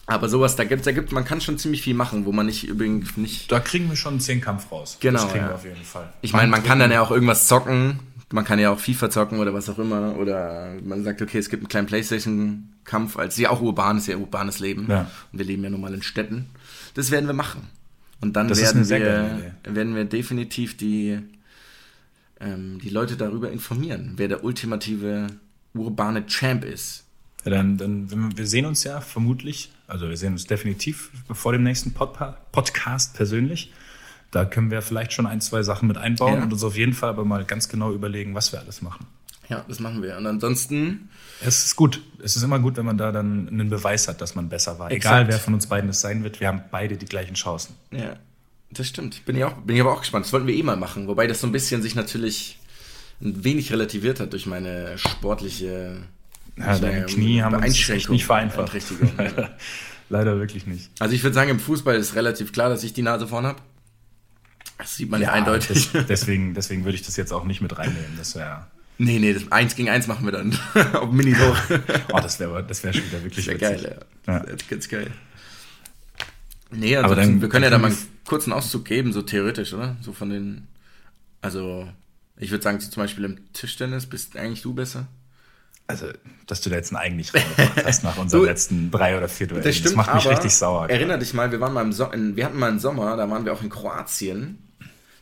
Aber 0.07 0.29
sowas, 0.29 0.57
da 0.57 0.65
gibt 0.65 0.87
da 0.87 0.93
gibt, 0.93 1.11
man 1.13 1.25
kann 1.25 1.41
schon 1.41 1.59
ziemlich 1.59 1.83
viel 1.83 1.95
machen, 1.95 2.25
wo 2.27 2.33
man 2.33 2.47
nicht 2.47 2.65
übrigens 2.65 3.17
nicht. 3.17 3.51
Oder? 3.51 3.61
Da 3.61 3.65
kriegen 3.67 3.89
wir 3.89 3.97
schon 3.97 4.13
einen 4.15 4.21
Zehnkampf 4.21 4.71
raus. 4.71 4.99
Genau, 5.01 5.23
Das 5.23 5.31
kriegen 5.33 5.45
ja. 5.45 5.51
wir 5.51 5.55
auf 5.55 5.65
jeden 5.65 5.83
Fall. 5.85 6.13
Ich 6.21 6.33
meine, 6.33 6.51
man 6.51 6.63
kann 6.63 6.79
dann 6.79 6.91
ja 6.93 7.01
auch 7.01 7.11
irgendwas 7.11 7.47
zocken. 7.49 7.99
Man 8.33 8.45
kann 8.45 8.59
ja 8.59 8.71
auch 8.71 8.79
FIFA 8.79 9.11
zocken 9.11 9.39
oder 9.39 9.55
was 9.55 9.69
auch 9.69 9.79
immer. 9.79 10.17
Oder 10.17 10.75
man 10.85 11.05
sagt, 11.05 11.23
okay, 11.23 11.39
es 11.39 11.49
gibt 11.49 11.63
einen 11.63 11.69
kleinen 11.69 11.87
Playstation-Kampf, 11.87 13.17
als 13.17 13.37
ja 13.37 13.51
auch 13.51 13.61
urban 13.61 13.99
ist 13.99 14.07
ja 14.07 14.17
urbanes 14.17 14.59
Leben. 14.59 14.87
Ja. 14.89 15.11
Und 15.33 15.39
wir 15.39 15.47
leben 15.47 15.65
ja 15.65 15.71
nun 15.71 15.81
mal 15.81 15.95
in 15.95 16.03
Städten. 16.03 16.47
Das 16.95 17.11
werden 17.11 17.27
wir 17.27 17.35
machen. 17.35 17.69
Und 18.21 18.37
dann 18.37 18.49
Das 18.49 18.61
werden 18.61 18.89
wir, 18.89 19.55
werden 19.65 19.95
wir 19.95 20.05
definitiv 20.05 20.77
die, 20.77 21.19
ähm, 22.41 22.79
die 22.83 22.91
Leute 22.91 23.17
darüber 23.17 23.51
informieren, 23.51 24.15
wer 24.17 24.29
der 24.29 24.45
ultimative 24.45 25.27
urbane 25.75 26.27
Champ 26.27 26.65
ist. 26.65 27.05
Ja, 27.45 27.51
dann, 27.51 27.77
dann, 27.77 28.37
wir 28.37 28.47
sehen 28.47 28.67
uns 28.67 28.85
ja 28.85 29.01
vermutlich, 29.01 29.73
also 29.89 30.09
wir 30.09 30.17
sehen 30.17 30.33
uns 30.35 30.47
definitiv 30.47 31.11
vor 31.33 31.53
dem 31.53 31.65
nächsten 31.65 31.93
Podpa 31.93 32.39
Podcast 32.53 33.15
persönlich. 33.15 33.73
Da 34.33 34.45
können 34.45 34.71
wir 34.71 34.83
vielleicht 34.83 35.13
schon 35.13 35.27
ein, 35.27 35.41
zwei 35.41 35.63
Sachen 35.63 35.87
mit 35.89 35.97
einbauen 35.99 36.35
Ja. 36.39 36.43
und 36.43 36.53
uns 36.53 36.65
auf 36.65 36.77
jeden 36.77 36.95
Fall 36.95 37.11
aber 37.11 37.25
mal 37.25 37.45
ganz 37.45 37.69
genau 37.69 37.93
überlegen, 37.93 38.35
was 38.35 38.51
wir 38.53 38.59
alles 38.61 38.83
machen. 38.83 39.07
Ja, 39.49 39.65
das 39.69 39.79
machen 39.81 40.03
wir. 40.03 40.17
Und 40.17 40.27
ansonsten, 40.27 41.11
Es 41.45 41.65
ist 41.67 41.77
gut. 41.77 42.01
Es 42.23 42.37
ist 42.37 42.43
immer 42.43 42.59
gut, 42.59 42.77
wenn 42.77 42.87
man 42.87 42.97
da 42.97 43.13
dann 43.13 43.49
einen 43.49 43.69
Beweis 43.69 44.09
hat, 44.09 44.21
dass 44.21 44.35
man 44.35 44.49
besser 44.49 44.79
war. 44.79 44.91
Exakt. 44.91 45.15
Egal, 45.15 45.29
wer 45.29 45.39
von 45.39 45.53
uns 45.55 45.67
beiden 45.67 45.91
es 45.91 46.01
sein 46.01 46.25
wird, 46.25 46.41
wir 46.41 46.49
haben 46.49 46.63
beide 46.71 46.97
die 46.97 47.07
gleichen 47.07 47.35
Chancen. 47.35 47.75
ja, 47.91 48.17
das 48.71 48.89
stimmt. 48.89 49.23
Bin 49.27 49.37
ich, 49.37 49.45
auch, 49.45 49.53
bin 49.53 49.77
ich 49.77 49.83
aber 49.83 49.93
auch 49.93 50.01
gespannt. 50.01 50.25
Das 50.25 50.33
wollten 50.33 50.47
wir 50.47 50.55
eh 50.55 50.63
mal 50.63 50.77
machen. 50.77 51.07
Wobei 51.09 51.27
das 51.27 51.41
so 51.43 51.47
ein 51.47 51.53
bisschen 51.53 51.83
sich 51.83 51.95
natürlich 51.95 52.59
ein 53.21 53.45
wenig 53.45 53.71
relativiert 53.71 54.19
hat 54.19 54.33
durch 54.33 54.47
meine 54.47 54.97
sportliche 54.97 55.99
Ja, 56.57 56.79
deine 56.79 57.05
Knie 57.05 57.43
haben 57.43 57.55
uns 57.57 58.09
nicht 58.09 58.25
vereinfacht. 58.25 58.73
Leider 60.09 60.39
wirklich 60.39 60.67
nicht. 60.67 60.91
Also 60.99 61.15
ich 61.15 61.23
würde 61.23 61.35
sagen, 61.35 61.51
im 61.51 61.61
Fußball 61.61 61.97
ist 61.97 62.15
relativ 62.15 62.53
klar, 62.53 62.69
dass 62.71 62.83
ich 62.85 62.93
die 62.95 63.03
Nase 63.03 63.27
vorn 63.29 63.47
habe. 63.47 63.61
Das 64.83 64.97
sieht 64.97 65.11
man 65.11 65.23
ja, 65.23 65.33
eindeutig. 65.33 65.91
das- 65.93 66.07
deswegen, 66.09 66.55
deswegen 66.55 66.85
würde 66.85 66.97
ich 66.97 67.03
das 67.07 67.17
jetzt 67.17 67.33
auch 67.33 67.45
nicht 67.45 67.61
mit 67.61 67.77
reinnehmen. 67.79 68.15
Das 68.19 68.35
wäre, 68.35 68.67
nee, 68.99 69.19
nee, 69.19 69.33
das 69.33 69.51
eins 69.51 69.75
gegen 69.77 69.89
eins 69.89 70.07
machen 70.07 70.25
wir 70.25 70.33
dann. 70.33 70.59
Auf 70.95 71.11
Mini 71.11 71.35
hoch. 71.35 71.57
oh, 72.13 72.21
das 72.21 72.39
wäre, 72.41 72.63
das 72.65 72.83
wäre 72.85 72.93
schon 72.95 73.07
wieder 73.07 73.23
wirklich 73.23 73.47
Das 73.47 73.59
geil, 73.59 73.97
ja. 74.27 74.33
Ja. 74.35 74.41
Das 74.41 74.69
ganz 74.69 74.89
geil. 74.89 75.11
Nee, 76.71 76.97
also 76.97 77.15
dann- 77.15 77.41
wir 77.41 77.49
können 77.49 77.65
ja 77.65 77.71
da 77.71 77.79
mal 77.79 77.89
einen 77.89 77.99
kurzen 78.27 78.53
Auszug 78.53 78.85
geben, 78.85 79.13
so 79.13 79.23
theoretisch, 79.23 79.73
oder? 79.75 79.97
So 80.01 80.13
von 80.13 80.31
den. 80.31 80.67
Also, 81.41 81.89
ich 82.37 82.51
würde 82.51 82.63
sagen, 82.63 82.81
zum 82.81 83.03
Beispiel 83.03 83.25
im 83.25 83.53
Tischtennis 83.53 84.07
bist 84.07 84.37
eigentlich 84.37 84.63
du 84.63 84.75
besser. 84.75 85.07
Also, 85.89 86.07
dass 86.47 86.61
du 86.61 86.71
da 86.71 86.77
jetzt 86.77 86.91
einen 86.95 86.97
eigentlich 87.05 87.35
reingebracht 87.35 87.85
hast 87.85 88.05
nach 88.05 88.17
unseren 88.17 88.45
letzten 88.45 88.91
drei 88.91 89.17
oder 89.19 89.29
vier 89.29 89.49
Duellen. 89.49 89.65
Das 89.65 89.77
stimmt, 89.77 89.97
macht 89.97 90.15
mich 90.15 90.25
aber 90.25 90.35
richtig 90.35 90.55
sauer. 90.55 90.89
Erinner 90.89 91.19
dich 91.19 91.35
mal, 91.35 91.51
wir 91.51 91.61
waren 91.61 91.73
mal 91.75 91.83
im 91.83 91.93
so 91.93 92.07
in, 92.11 92.37
wir 92.37 92.47
hatten 92.47 92.59
mal 92.59 92.71
einen 92.71 92.79
Sommer, 92.79 93.17
da 93.17 93.29
waren 93.29 93.45
wir 93.45 93.53
auch 93.53 93.63
in 93.63 93.69
Kroatien 93.69 94.59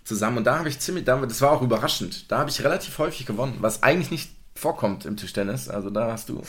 zusammen 0.05 0.39
und 0.39 0.45
da 0.45 0.59
habe 0.59 0.69
ich 0.69 0.79
ziemlich, 0.79 1.05
da, 1.05 1.19
das 1.25 1.41
war 1.41 1.53
auch 1.53 1.63
überraschend. 1.63 2.31
Da 2.31 2.39
habe 2.39 2.51
ich 2.51 2.63
relativ 2.65 2.99
häufig 2.99 3.27
gewonnen, 3.27 3.57
was 3.61 3.83
eigentlich 3.83 4.11
nicht 4.11 4.31
vorkommt 4.55 5.05
im 5.07 5.17
Tischtennis. 5.17 5.69
Also 5.69 5.91
da 5.91 6.11
hast 6.13 6.29
du, 6.29 6.43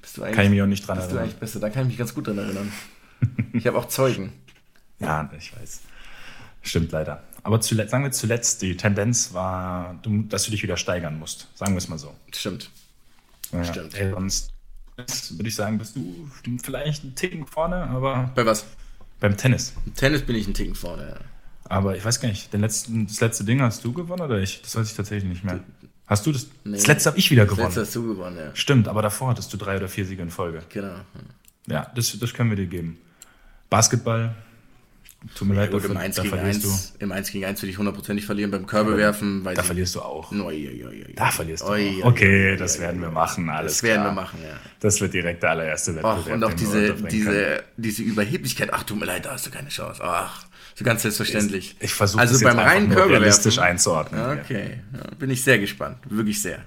bist 0.00 0.16
du 0.16 0.22
eigentlich, 0.22 0.36
Kann 0.36 0.44
ich 0.46 0.50
mich 0.50 0.62
auch 0.62 0.66
nicht 0.66 0.86
dran 0.86 0.96
bist 0.98 1.10
du 1.10 1.14
erinnern. 1.14 1.30
eigentlich 1.30 1.40
besser. 1.40 1.60
Da 1.60 1.70
kann 1.70 1.82
ich 1.82 1.88
mich 1.88 1.98
ganz 1.98 2.14
gut 2.14 2.26
dran 2.26 2.38
erinnern. 2.38 2.72
Ich 3.52 3.66
habe 3.66 3.78
auch 3.78 3.86
Zeugen. 3.88 4.32
Ja, 5.00 5.30
ich 5.38 5.56
weiß. 5.56 5.82
Stimmt 6.60 6.90
leider. 6.90 7.22
Aber 7.44 7.60
zuletzt, 7.60 7.92
sagen 7.92 8.02
wir 8.02 8.10
zuletzt, 8.10 8.62
die 8.62 8.76
Tendenz 8.76 9.32
war, 9.32 9.96
du, 10.02 10.22
dass 10.24 10.42
du 10.42 10.50
dich 10.50 10.64
wieder 10.64 10.76
steigern 10.76 11.20
musst. 11.20 11.46
Sagen 11.54 11.72
wir 11.74 11.78
es 11.78 11.86
mal 11.88 11.98
so. 12.00 12.12
Stimmt. 12.34 12.68
Ja, 13.52 13.62
Stimmt. 13.62 13.94
Ey, 13.94 14.10
sonst 14.10 14.52
würde 14.96 15.48
ich 15.48 15.54
sagen, 15.54 15.78
bist 15.78 15.94
du 15.94 16.28
vielleicht 16.64 17.04
einen 17.04 17.14
Ticken 17.14 17.46
vorne, 17.46 17.76
aber 17.84 18.32
Bei 18.34 18.44
was? 18.44 18.64
beim 19.20 19.36
Tennis. 19.36 19.72
Im 19.86 19.94
Tennis 19.94 20.22
bin 20.22 20.34
ich 20.34 20.46
einen 20.46 20.54
Ticken 20.54 20.74
vorne. 20.74 21.06
Ja. 21.10 21.16
Aber 21.68 21.96
ich 21.96 22.04
weiß 22.04 22.20
gar 22.20 22.28
nicht, 22.28 22.52
den 22.52 22.60
letzten, 22.62 23.06
das 23.06 23.20
letzte 23.20 23.44
Ding 23.44 23.60
hast 23.60 23.84
du 23.84 23.92
gewonnen 23.92 24.22
oder 24.22 24.38
ich? 24.40 24.62
Das 24.62 24.74
weiß 24.76 24.90
ich 24.90 24.96
tatsächlich 24.96 25.28
nicht 25.28 25.44
mehr. 25.44 25.60
Hast 26.06 26.24
du 26.24 26.32
das? 26.32 26.46
Nee. 26.64 26.76
Das 26.76 26.86
letzte 26.86 27.10
habe 27.10 27.18
ich 27.18 27.30
wieder 27.30 27.42
Das 27.44 27.50
gewonnen. 27.50 27.66
letzte 27.68 27.80
hast 27.82 27.94
du 27.94 28.08
gewonnen, 28.08 28.36
ja. 28.38 28.50
Stimmt, 28.54 28.88
aber 28.88 29.02
davor 29.02 29.28
hattest 29.30 29.52
du 29.52 29.58
drei 29.58 29.76
oder 29.76 29.88
vier 29.88 30.06
Siege 30.06 30.22
in 30.22 30.30
Folge. 30.30 30.62
Genau. 30.70 30.94
Ja, 31.66 31.90
das, 31.94 32.18
das 32.18 32.32
können 32.32 32.48
wir 32.48 32.56
dir 32.56 32.66
geben. 32.66 32.96
Basketball, 33.68 34.34
tut 35.34 35.48
mir 35.48 35.54
leid, 35.54 35.70
Gut, 35.70 35.84
da, 35.84 35.88
im 35.88 35.96
1 35.98 36.16
da 36.16 36.22
gegen 36.22 36.34
verlierst 36.34 36.64
1, 36.64 36.94
im 37.00 37.12
1 37.12 37.30
gegen 37.30 37.44
1 37.44 37.60
würde 37.60 37.70
ich 37.70 37.76
hundertprozentig 37.76 38.24
verlieren. 38.24 38.50
Beim 38.50 38.66
Körbewerfen, 38.66 39.44
weil. 39.44 39.54
Da 39.54 39.62
verlierst 39.62 39.94
du 39.96 40.00
auch. 40.00 40.32
Oi, 40.32 40.38
oi, 40.40 40.86
oi. 40.86 41.12
Da 41.14 41.30
verlierst 41.30 41.64
du 41.64 41.66
auch. 41.66 42.04
Okay, 42.04 42.56
das 42.56 42.80
werden 42.80 43.02
wir 43.02 43.10
machen, 43.10 43.50
alles 43.50 43.74
Das 43.74 43.82
werden 43.82 44.02
klar. 44.04 44.14
wir 44.14 44.22
machen, 44.22 44.38
ja. 44.42 44.56
Das 44.80 44.98
wird 45.02 45.12
direkt 45.12 45.42
der 45.42 45.50
allererste 45.50 45.94
Wettbewerb. 45.96 46.24
Ach, 46.26 46.32
und 46.32 46.44
auch 46.44 46.54
diese, 46.54 46.94
diese, 46.94 47.62
diese 47.76 48.02
Überheblichkeit. 48.02 48.72
Ach, 48.72 48.84
tut 48.84 48.98
mir 48.98 49.04
leid, 49.04 49.26
da 49.26 49.32
hast 49.32 49.46
du 49.46 49.50
keine 49.50 49.68
Chance. 49.68 50.00
Ach, 50.02 50.46
so 50.78 50.84
ganz 50.84 51.02
selbstverständlich. 51.02 51.74
Ich 51.80 51.92
versuche 51.92 52.20
also 52.20 52.34
das 52.34 52.42
beim 52.42 52.58
reinen 52.58 52.88
Körbewerfen. 52.88 53.22
realistisch 53.22 53.58
einzuordnen. 53.58 54.38
Okay, 54.38 54.78
ja, 54.92 55.10
bin 55.18 55.28
ich 55.28 55.42
sehr 55.42 55.58
gespannt. 55.58 55.98
Wirklich 56.08 56.40
sehr. 56.40 56.60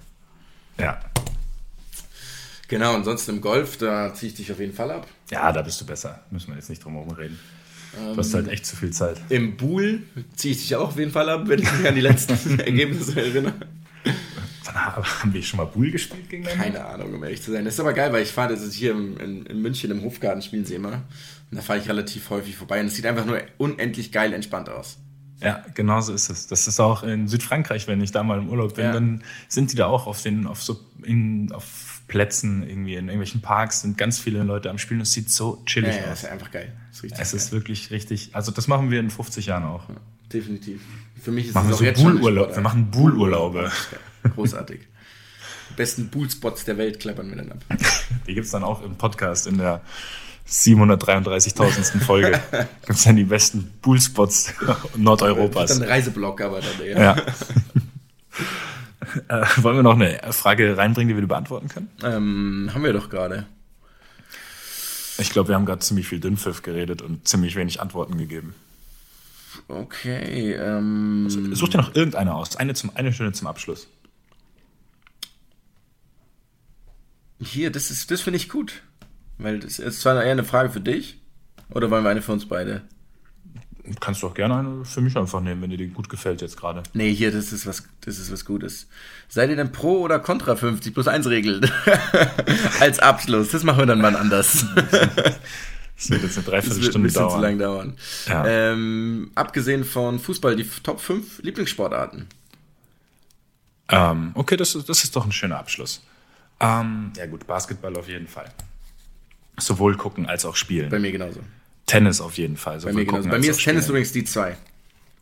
Ja. 0.78 1.00
Genau, 2.68 2.94
ansonsten 2.94 3.32
im 3.32 3.42
Golf, 3.42 3.78
da 3.78 4.14
ziehe 4.14 4.32
ich 4.32 4.38
dich 4.38 4.52
auf 4.52 4.60
jeden 4.60 4.74
Fall 4.74 4.92
ab. 4.92 5.08
Ja, 5.30 5.52
da 5.54 5.62
bist 5.62 5.80
du 5.80 5.86
besser. 5.86 6.20
Müssen 6.30 6.50
wir 6.50 6.56
jetzt 6.56 6.70
nicht 6.70 6.84
drum 6.84 6.94
herum 6.94 7.12
reden. 7.12 7.40
Du 7.94 8.18
hast 8.18 8.34
halt 8.34 8.48
echt 8.50 8.66
zu 8.66 8.76
viel 8.76 8.92
Zeit. 8.92 9.18
Im 9.30 9.56
Bull 9.58 10.04
ziehe 10.36 10.54
ich 10.54 10.62
dich 10.62 10.76
auch 10.76 10.90
auf 10.90 10.98
jeden 10.98 11.12
Fall 11.12 11.30
ab, 11.30 11.44
wenn 11.48 11.62
ich 11.62 11.72
mich 11.72 11.88
an 11.88 11.96
die 11.96 12.02
letzten 12.02 12.60
Ergebnisse 12.60 13.20
erinnere. 13.20 13.54
Wann 14.66 14.76
haben 14.76 15.34
wir 15.34 15.44
schon 15.44 15.58
mal 15.58 15.66
Bull 15.66 15.92
gespielt 15.92 16.30
gegeneinander? 16.30 16.64
Keine 16.64 16.86
Ahnung, 16.86 17.14
um 17.14 17.24
ehrlich 17.24 17.42
zu 17.42 17.52
sein. 17.52 17.66
Das 17.66 17.74
ist 17.74 17.80
aber 17.80 17.94
geil, 17.94 18.14
weil 18.14 18.24
ich 18.24 18.32
fahre, 18.32 18.54
das 18.54 18.62
ist 18.62 18.74
hier 18.74 18.92
in, 18.92 19.18
in, 19.18 19.46
in 19.46 19.62
München 19.62 19.92
im 19.92 20.02
Hofgarten 20.04 20.42
spielen 20.42 20.66
sie 20.66 20.76
immer. 20.76 21.02
Und 21.52 21.58
da 21.58 21.62
fahre 21.62 21.80
ich 21.80 21.88
relativ 21.90 22.30
häufig 22.30 22.56
vorbei 22.56 22.80
und 22.80 22.88
es 22.88 22.96
sieht 22.96 23.06
einfach 23.06 23.26
nur 23.26 23.42
unendlich 23.58 24.12
geil 24.12 24.34
entspannt 24.34 24.70
aus. 24.70 24.98
Ja, 25.42 25.66
genau 25.74 26.00
so 26.02 26.14
ist 26.14 26.30
es. 26.30 26.48
Das 26.48 26.68
ist 26.68 26.80
auch 26.80 27.04
in 27.04 27.28
Südfrankreich, 27.28 27.88
wenn 27.88 28.00
ich 28.02 28.12
da 28.12 28.24
mal 28.24 28.38
im 28.40 28.50
Urlaub 28.50 28.76
bin, 28.76 28.86
Ja. 28.86 28.92
dann 28.94 29.24
sind 29.48 29.72
die 29.72 29.76
da 29.76 29.88
auch 29.88 30.06
auf 30.08 30.22
den, 30.22 30.46
auf 30.48 30.62
so, 30.64 30.80
in, 31.04 31.52
auf 31.52 32.02
Plätzen 32.08 32.62
irgendwie, 32.62 32.94
in 32.94 33.06
irgendwelchen 33.08 33.42
Parks 33.42 33.82
sind 33.82 33.98
ganz 33.98 34.20
viele 34.20 34.44
Leute 34.44 34.70
am 34.70 34.78
Spielen. 34.78 35.02
Es 35.02 35.14
sieht 35.14 35.30
so 35.32 35.56
Ja, 35.60 35.66
chillig 35.66 35.96
ja, 35.96 36.12
aus. 36.12 36.24
ist 36.24 36.30
einfach 36.30 36.52
geil. 36.52 36.72
Ist 36.92 37.04
richtig 37.04 37.20
Es 37.20 37.32
geil. 37.32 37.38
ist 37.40 37.52
wirklich 37.52 37.90
richtig, 37.92 38.30
also 38.34 38.52
das 38.52 38.68
machen 38.68 38.92
wir 38.92 39.00
in 39.00 39.10
50 39.10 39.48
Jahren 39.48 39.64
auch. 39.64 39.86
Definitiv. 40.32 40.82
Für 41.22 41.32
mich 41.32 41.48
ist 41.48 41.56
Machen 41.56 41.70
es 41.70 41.76
auch 41.76 41.80
so 41.80 41.84
jetzt. 41.86 42.00
Sportart. 42.02 42.56
Wir 42.56 42.62
machen 42.62 42.92
Bullurlaube. 42.92 43.72
Großartig. 44.36 44.82
Die 45.72 45.74
besten 45.76 46.10
Bullspots 46.10 46.66
der 46.66 46.78
Welt 46.78 47.00
klappern 47.00 47.30
wir 47.30 47.38
dann 47.38 47.52
ab. 47.54 47.64
Die 48.28 48.34
gibt's 48.36 48.52
dann 48.52 48.64
auch 48.64 48.84
im 48.84 48.96
Podcast 48.96 49.48
in 49.48 49.58
der 49.58 49.82
733.000. 50.48 52.02
Folge. 52.02 52.40
Gibt's 52.86 53.04
dann 53.04 53.16
die 53.16 53.24
besten 53.24 53.72
Bullspots 53.82 54.54
Nordeuropas. 54.96 55.70
Dann 55.70 55.84
ein 55.84 55.90
Reiseblog, 55.90 56.42
aber 56.42 56.62
dann 56.62 56.86
eher. 56.86 57.00
Ja. 57.00 57.16
äh, 59.28 59.64
wollen 59.64 59.78
wir 59.78 59.84
noch 59.84 59.96
eine 59.96 60.20
Frage 60.32 60.78
reinbringen, 60.78 61.16
die 61.16 61.22
wir 61.22 61.28
beantworten 61.28 61.70
können? 61.70 61.90
Ähm, 62.04 62.72
haben 62.74 62.84
wir 62.84 62.94
doch 62.94 63.10
gerade. 63.10 63.46
Ich 65.18 65.30
glaube, 65.30 65.50
wir 65.50 65.56
haben 65.56 65.66
gerade 65.66 65.80
ziemlich 65.80 66.08
viel 66.08 66.20
Dünnpfiff 66.20 66.64
geredet 66.64 67.02
und 67.02 67.28
ziemlich 67.28 67.56
wenig 67.56 67.80
Antworten 67.80 68.18
gegeben. 68.18 68.56
Okay, 69.68 70.54
ähm, 70.54 71.54
Such 71.54 71.70
dir 71.70 71.78
noch 71.78 71.96
irgendeine 71.96 72.34
aus. 72.34 72.56
Eine, 72.56 72.74
zum, 72.74 72.92
eine 72.96 73.14
Stunde 73.14 73.34
zum 73.34 73.48
Abschluss. 73.48 73.88
hier, 77.42 77.72
das 77.72 77.92
ist, 77.92 78.12
das 78.12 78.22
finde 78.22 78.38
ich 78.38 78.50
gut. 78.50 78.84
Weil 79.42 79.60
das 79.60 79.80
ist 79.80 80.02
zwar 80.02 80.24
eher 80.24 80.32
eine 80.32 80.44
Frage 80.44 80.70
für 80.70 80.82
dich. 80.82 81.18
Oder 81.70 81.90
wollen 81.90 82.04
wir 82.04 82.10
eine 82.10 82.22
für 82.22 82.32
uns 82.34 82.46
beide? 82.48 82.82
Kannst 84.00 84.22
du 84.22 84.28
auch 84.28 84.34
gerne 84.36 84.56
eine 84.58 84.86
für 84.86 85.02
mich 85.02 85.18
einfach 85.18 85.42
nehmen, 85.42 85.62
wenn 85.64 85.70
dir 85.72 85.78
die 85.78 85.88
gut 85.88 86.08
gefällt 86.08 86.42
jetzt 86.42 86.56
gerade. 86.56 86.84
Nee, 86.94 87.14
hier, 87.14 87.32
das 87.32 87.52
ist 87.52 87.66
was, 87.66 87.84
das 88.02 88.20
ist 88.20 88.32
was 88.32 88.46
Gutes. 88.46 88.88
Seid 89.28 89.50
ihr 89.50 89.56
denn 89.56 89.72
pro 89.72 90.00
oder 90.02 90.20
contra 90.20 90.56
50 90.56 90.94
plus 90.94 91.08
1 91.08 91.28
Regeln? 91.28 91.70
Als 92.80 93.00
Abschluss. 93.00 93.50
Das 93.50 93.64
machen 93.64 93.80
wir 93.80 93.86
dann 93.88 94.02
mal 94.02 94.16
anders. 94.16 94.66
Das 95.98 96.10
wird 96.10 96.24
jetzt 96.24 96.36
eine 96.38 96.46
Das 96.46 96.46
wird 96.46 96.48
ein 96.48 96.52
Dreiviertelstunde 97.04 97.08
bisschen 97.10 97.30
zu 97.30 97.38
lang 97.38 97.60
dauern. 97.60 97.96
dauern. 98.28 98.46
Ja. 98.46 98.72
Ähm, 98.72 99.30
abgesehen 99.36 99.84
von 99.84 100.18
Fußball, 100.18 100.56
die 100.56 100.68
Top 100.82 101.00
5 101.00 101.44
Lieblingssportarten. 101.44 102.26
Ähm, 103.90 104.32
okay, 104.34 104.58
das, 104.58 104.74
ist- 104.74 104.90
das 104.90 105.04
ist 105.04 105.16
doch 105.16 105.26
ein 105.26 105.32
schöner 105.32 105.60
Abschluss. 105.60 106.02
Ähm, 106.60 107.12
ja 107.16 107.28
gut, 107.28 107.46
Basketball 107.46 107.96
auf 107.98 108.08
jeden 108.08 108.28
Fall. 108.28 108.50
Sowohl 109.60 109.96
gucken 109.98 110.26
als 110.26 110.46
auch 110.46 110.56
spielen. 110.56 110.90
Bei 110.90 111.00
mir 111.00 111.12
genauso. 111.12 111.42
Tennis 111.86 112.22
auf 112.22 112.38
jeden 112.38 112.58
Fall. 112.58 112.80
Bei 112.80 112.94
mir 112.94 113.06
genauso. 113.06 113.30
Bei 113.30 113.38
mir 113.38 113.52
ist 113.52 113.64
Tennis 113.64 113.84
spielen. 113.84 113.90
übrigens 113.90 114.12
die 114.12 114.24
2. 114.24 114.58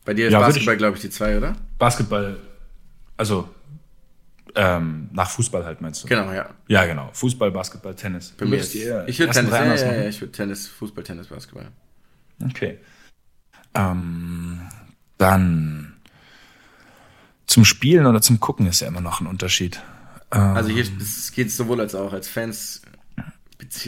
Bei 0.06 0.14
dir 0.14 0.28
ist 0.28 0.34
Ja, 0.34 0.40
Basketball, 0.40 0.78
glaube 0.78 0.96
ich, 0.98 1.02
die 1.02 1.10
2, 1.10 1.38
oder? 1.38 1.56
Basketball, 1.78 2.38
also 3.18 3.50
ähm, 4.56 5.10
nach 5.12 5.30
Fußball 5.30 5.66
halt 5.66 5.82
meinst 5.82 6.04
du? 6.04 6.08
Genau, 6.08 6.32
ja. 6.32 6.50
Ja, 6.68 6.86
genau. 6.86 7.10
Fußball, 7.14 7.52
Basketball, 7.52 7.96
Tennis. 7.96 8.34
Bei 8.38 8.46
mir 8.46 8.58
ist, 8.58 8.74
ich 8.76 9.20
würde 9.20 9.34
Tennis, 9.34 9.52
ja, 9.52 9.94
ja, 9.94 10.10
ich 10.10 10.20
würde 10.22 10.32
Tennis, 10.32 10.68
Fußball, 10.68 11.04
Tennis, 11.04 11.28
Basketball. 11.28 11.68
Okay. 12.44 12.80
Ähm, 13.74 14.62
dann 15.18 15.94
zum 17.46 17.66
Spielen 17.66 18.06
oder 18.06 18.22
zum 18.22 18.40
Gucken 18.40 18.68
ist 18.68 18.80
ja 18.80 18.88
immer 18.88 19.02
noch 19.02 19.22
ein 19.22 19.28
Unterschied. 19.28 19.82
Also 20.30 20.70
hier 20.70 20.86
es 21.00 21.32
geht 21.32 21.52
sowohl 21.52 21.82
als 21.82 21.96
auch 21.96 22.14
als 22.14 22.28
Fans. 22.28 22.84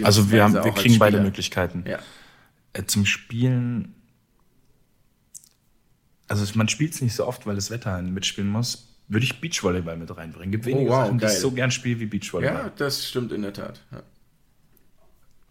Also 0.03 0.31
wir, 0.31 0.43
haben, 0.43 0.53
wir 0.53 0.71
kriegen 0.73 0.99
beide. 0.99 1.21
Möglichkeiten. 1.21 1.83
Ja. 1.87 1.99
Äh, 2.73 2.83
zum 2.85 3.05
Spielen, 3.05 3.95
also 6.27 6.45
man 6.57 6.67
spielt 6.69 6.93
es 6.93 7.01
nicht 7.01 7.13
so 7.15 7.25
oft, 7.27 7.45
weil 7.45 7.55
das 7.55 7.69
Wetter 7.71 8.01
mitspielen 8.01 8.49
muss, 8.49 8.87
würde 9.07 9.25
ich 9.25 9.41
Beachvolleyball 9.41 9.97
mit 9.97 10.15
reinbringen. 10.15 10.51
Gibt 10.51 10.65
wenige 10.65 10.89
Oh, 10.89 10.93
wow, 10.93 11.05
Sachen, 11.05 11.17
die 11.19 11.25
ich 11.25 11.31
geil. 11.31 11.39
so 11.41 11.51
gern 11.51 11.71
spiele 11.71 11.99
wie 11.99 12.05
Beachvolleyball. 12.05 12.63
ja, 12.65 12.71
das 12.77 13.07
stimmt 13.07 13.31
in 13.31 13.41
der 13.41 13.53
Tat. 13.53 13.81
Ja. 13.91 14.03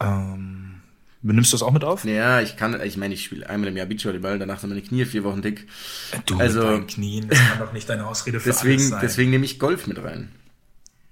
Ähm, 0.03 0.81
benimmst 1.21 1.53
du 1.53 1.57
das 1.57 1.63
auch 1.63 1.73
mit 1.73 1.85
auf? 1.85 2.05
Ja, 2.05 2.41
ich 2.41 2.57
kann, 2.57 2.81
ich 2.83 2.97
meine, 2.97 3.13
ich 3.15 3.25
spiele 3.25 3.49
einmal 3.49 3.69
im 3.69 3.77
Jahr 3.77 3.87
Beachvolleyball, 3.87 4.39
danach 4.39 4.59
sind 4.61 4.71
meine 4.71 4.81
Knie 4.83 5.05
vier 5.05 5.25
Wochen 5.25 5.43
dick. 5.43 5.67
Du 6.27 6.39
Also- 6.39 6.61
mit 6.61 6.69
deinen 6.69 6.87
Knien, 6.87 7.29
das 7.29 7.39
kann 7.39 7.59
doch 7.59 7.73
nicht 7.75 7.89
deine 7.89 8.07
Ausrede 8.07 8.41
für 8.41 8.49
Deswegen, 8.51 8.81
sein. 8.83 9.01
deswegen 9.03 9.31
nehme 9.31 9.45
ich 9.45 9.59
Golf 9.59 9.87
mit 9.87 10.03
rein. 10.03 10.31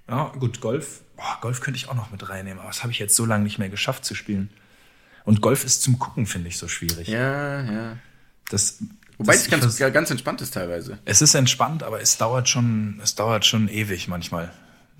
Ja, 0.09 0.33
gut, 0.39 0.61
Golf. 0.63 1.03
Boah, 1.19 1.37
Golf 1.43 1.61
könnte 1.61 1.77
ich 1.77 1.89
auch 1.89 1.95
noch 1.95 2.11
mit 2.11 2.27
reinnehmen, 2.31 2.61
aber 2.61 2.69
das 2.69 2.83
habe 2.83 2.93
ich 2.93 2.99
jetzt 2.99 3.15
so 3.17 3.27
lange 3.27 3.45
nicht 3.45 3.59
mehr 3.59 3.69
geschafft 3.69 4.05
zu 4.07 4.15
spielen. 4.15 4.49
Und 5.25 5.43
Golf 5.43 5.65
ist 5.65 5.83
zum 5.83 5.99
Gucken, 5.99 6.25
finde 6.27 6.49
ich, 6.49 6.57
so 6.57 6.69
schwierig. 6.69 7.09
Ja, 7.09 7.61
ja. 7.71 7.97
Das, 8.51 8.79
Wobei 9.19 9.33
das, 9.33 9.41
es 9.41 9.45
ich 9.47 9.51
ganz, 9.51 9.77
vers- 9.77 9.93
ganz 9.93 10.11
entspannt 10.11 10.41
ist 10.41 10.55
teilweise. 10.55 10.99
es 11.05 11.21
ist 11.21 11.35
entspannt, 11.35 11.83
aber 11.83 12.01
es 12.01 12.17
dauert 12.17 12.49
schon, 12.49 12.99
es 13.03 13.15
dauert 13.15 13.45
schon 13.45 13.69
ewig 13.69 14.09
manchmal. 14.09 14.51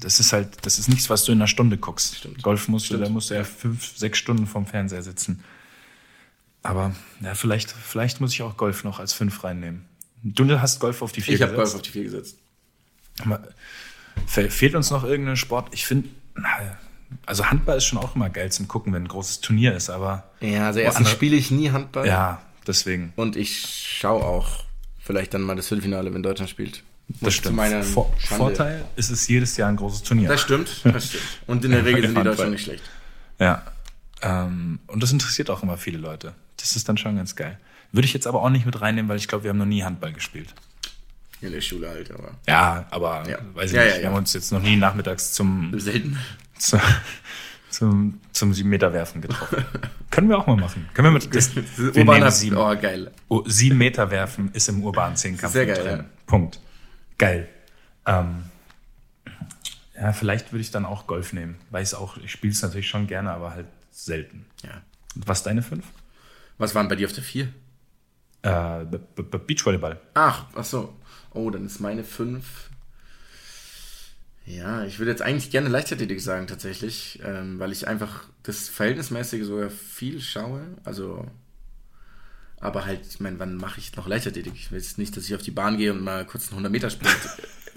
Das 0.01 0.21
ist 0.21 0.33
halt, 0.33 0.67
das 0.67 0.79
ist 0.79 0.89
nichts, 0.89 1.09
was 1.09 1.25
du 1.25 1.33
in 1.33 1.39
einer 1.39 1.47
Stunde 1.49 1.79
guckst. 1.79 2.17
Stimmt. 2.17 2.43
Golf 2.43 2.69
musst 2.69 2.87
du, 2.87 2.95
Stimmt. 2.95 3.07
da 3.07 3.09
musst 3.11 3.31
du 3.31 3.35
ja 3.35 3.45
fünf, 3.45 3.97
sechs 3.97 4.19
Stunden 4.19 4.47
vorm 4.47 4.67
Fernseher 4.67 5.03
sitzen. 5.03 5.43
Aber 6.63 6.95
ja, 7.21 7.35
vielleicht, 7.35 7.71
vielleicht 7.71 8.21
muss 8.21 8.33
ich 8.33 8.43
auch 8.43 8.57
Golf 8.57 8.85
noch 8.85 8.99
als 8.99 9.13
fünf 9.13 9.43
reinnehmen. 9.45 9.85
Du 10.23 10.61
hast 10.61 10.81
Golf 10.81 11.01
auf 11.03 11.13
die 11.13 11.21
vier 11.21 11.35
Ich 11.37 11.43
habe 11.43 11.53
Golf 11.55 11.65
gesetzt. 11.73 11.77
auf 11.77 11.83
die 11.83 11.91
vier 11.91 12.03
gesetzt. 12.05 12.37
Aber 13.25 13.41
Fehlt 14.27 14.75
uns 14.75 14.91
noch 14.91 15.05
irgendein 15.05 15.37
Sport? 15.37 15.69
Ich 15.73 15.87
finde, 15.87 16.09
also 17.27 17.47
Handball 17.47 17.77
ist 17.79 17.85
schon 17.85 17.99
auch 17.99 18.15
immer 18.17 18.31
geil 18.31 18.51
zum 18.53 18.69
Gucken, 18.69 18.93
wenn 18.93 19.03
ein 19.05 19.09
großes 19.09 19.41
Turnier 19.41 19.75
ist, 19.75 19.91
aber 19.91 20.25
Ja, 20.41 20.67
also 20.67 20.81
erstens 20.81 21.11
spiele 21.11 21.37
ich 21.37 21.51
nie 21.51 21.71
Handball. 21.71 22.07
ja, 22.07 22.43
deswegen. 22.67 23.13
Und 23.17 23.37
ich 23.37 23.67
schaue 23.99 24.23
auch 24.25 24.65
vielleicht 25.01 25.35
dann 25.35 25.43
mal 25.43 25.57
das 25.57 25.69
Viertelfinale, 25.69 26.13
wenn 26.13 26.23
Deutschland 26.23 26.51
spielt. 26.51 26.83
Das 27.21 27.33
stimmt. 27.35 27.57
Vor 27.87 28.13
Schande- 28.19 28.37
Vorteil 28.37 28.85
ist 28.97 29.11
es 29.11 29.27
jedes 29.29 29.57
Jahr 29.57 29.71
ein 29.71 29.77
großes 29.77 30.03
Turnier. 30.03 30.29
Das 30.29 30.43
stimmt, 30.43 30.69
das 30.85 31.07
stimmt. 31.09 31.23
Und 31.47 31.65
in 31.65 31.71
der 31.71 31.85
Regel 31.85 32.03
sind 32.07 32.19
die. 32.19 32.23
Deutschen 32.23 32.51
nicht 32.51 32.65
schlecht. 32.65 32.83
Ja. 33.39 33.63
Ähm, 34.21 34.79
und 34.89 35.03
das 35.03 35.11
interessiert 35.13 35.49
auch 35.49 35.63
immer 35.63 35.79
viele 35.79 35.97
Leute. 35.97 36.35
Das 36.59 36.77
ist 36.77 36.89
dann 36.89 36.99
schon 36.99 37.17
ganz 37.17 37.35
geil. 37.37 37.59
Würde 37.93 38.05
ich 38.05 38.13
jetzt 38.13 38.27
aber 38.27 38.43
auch 38.43 38.51
nicht 38.51 38.67
mit 38.67 38.79
reinnehmen, 38.83 39.09
weil 39.09 39.17
ich 39.17 39.29
glaube, 39.29 39.45
wir 39.45 39.51
haben 39.51 39.57
noch 39.59 39.65
nie 39.65 39.83
Handball 39.85 40.13
gespielt. 40.13 40.53
In 41.41 41.53
der 41.53 41.61
Schule 41.61 41.89
halt, 41.89 42.11
aber. 42.11 42.33
Ja, 42.47 42.87
aber 42.91 43.29
Ja. 43.29 43.39
weiß 43.55 43.71
ich 43.71 43.77
Ja, 43.77 43.85
nicht. 43.85 43.95
ja, 43.97 44.01
wir 44.03 44.09
haben 44.09 44.17
uns 44.17 44.33
jetzt 44.33 44.51
noch 44.53 44.61
nie 44.63 44.77
nachmittags 44.77 45.33
zum, 45.33 45.79
Selten. 45.79 46.19
zu, 46.59 46.81
zum, 47.71 48.21
zum 48.33 48.53
sieben 48.55 48.69
Meter 48.71 48.93
werfen 48.93 49.21
getroffen. 49.21 49.65
Können 50.11 50.29
wir 50.29 50.39
auch 50.39 50.47
mal 50.47 50.57
machen. 50.57 50.89
Können 50.95 51.09
wir 51.09 51.13
mit 51.13 51.33
das, 51.35 51.55
wir 51.55 51.63
Urbaner, 51.97 52.19
nehmen 52.19 52.31
sieben, 52.33 52.57
oh, 52.57 52.75
geil. 52.81 53.13
oh, 53.29 53.45
sieben 53.47 53.79
Meter 53.79 54.11
werfen 54.11 54.51
ist 54.53 54.69
im 54.69 54.83
urbanen 54.83 55.17
Zehnkampf 55.17 55.53
Sehr 55.53 55.67
geil, 55.67 55.83
drin. 55.85 56.05
Punkt. 56.27 56.61
Geil. 57.19 57.49
Ähm, 58.07 58.45
ja, 59.95 60.13
vielleicht 60.13 60.53
würde 60.53 60.61
ich 60.63 60.71
dann 60.71 60.85
auch 60.87 61.07
Golf 61.07 61.33
nehmen. 61.33 61.57
Weiß 61.71 61.95
auch, 61.95 62.17
ich 62.19 62.33
spiele 62.33 62.53
es 62.53 62.63
natürlich 62.63 62.89
schon 62.89 63.07
gerne, 63.07 63.31
aber 63.33 63.53
halt 63.53 63.67
selten. 63.91 64.47
Ja. 64.65 64.83
Und 65.15 65.29
was 65.29 65.43
deine 65.43 65.63
fünf? 65.63 65.85
Was 66.57 66.75
waren 66.75 66.89
bei 66.89 66.97
dir 66.97 67.07
auf 67.07 67.13
der 67.13 67.23
vier? 67.25 67.49
Äh, 68.43 68.85
Beachvolleyball. 69.47 70.01
Ach, 70.15 70.47
ach 70.55 70.65
so. 70.65 70.97
Oh, 71.33 71.51
dann 71.51 71.67
ist 71.67 71.81
meine 71.81 72.05
fünf. 72.05 72.71
Ja, 74.49 74.85
ich 74.85 74.99
würde 74.99 75.11
jetzt 75.11 75.21
eigentlich 75.21 75.51
gerne 75.51 75.69
Leichtathletik 75.69 76.21
sagen, 76.23 76.47
tatsächlich, 76.47 77.21
ähm, 77.23 77.59
weil 77.59 77.71
ich 77.71 77.87
einfach 77.87 78.25
das 78.43 78.69
Verhältnismäßige 78.69 79.45
sogar 79.45 79.69
viel 79.69 80.23
schaue. 80.23 80.63
Also, 80.85 81.27
aber 82.59 82.87
halt, 82.87 83.01
ich 83.07 83.21
meine, 83.21 83.39
wann 83.39 83.57
mache 83.57 83.79
ich 83.79 83.95
noch 83.97 84.07
Leichtathletik? 84.07 84.55
Ich 84.55 84.71
will 84.71 84.79
jetzt 84.79 84.97
nicht, 84.97 85.15
dass 85.17 85.27
ich 85.27 85.35
auf 85.35 85.43
die 85.43 85.51
Bahn 85.51 85.77
gehe 85.77 85.93
und 85.93 86.03
mal 86.03 86.25
kurz 86.25 86.51
einen 86.51 86.65
100-Meter-Sprint 86.65 87.19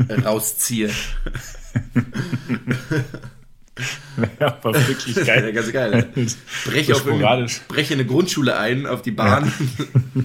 äh, 0.07 0.13
rausziehe. 0.25 0.89
Ja, 4.39 4.57
war 4.63 4.73
wirklich 4.87 5.15
Ja, 5.27 5.51
ganz 5.51 5.71
geil. 5.71 6.09
Breche, 6.65 6.95
auf 6.95 7.03
breche 7.67 7.93
in 7.93 7.99
eine 7.99 8.07
Grundschule 8.07 8.57
ein, 8.57 8.87
auf 8.87 9.01
die 9.01 9.11
Bahn. 9.11 9.51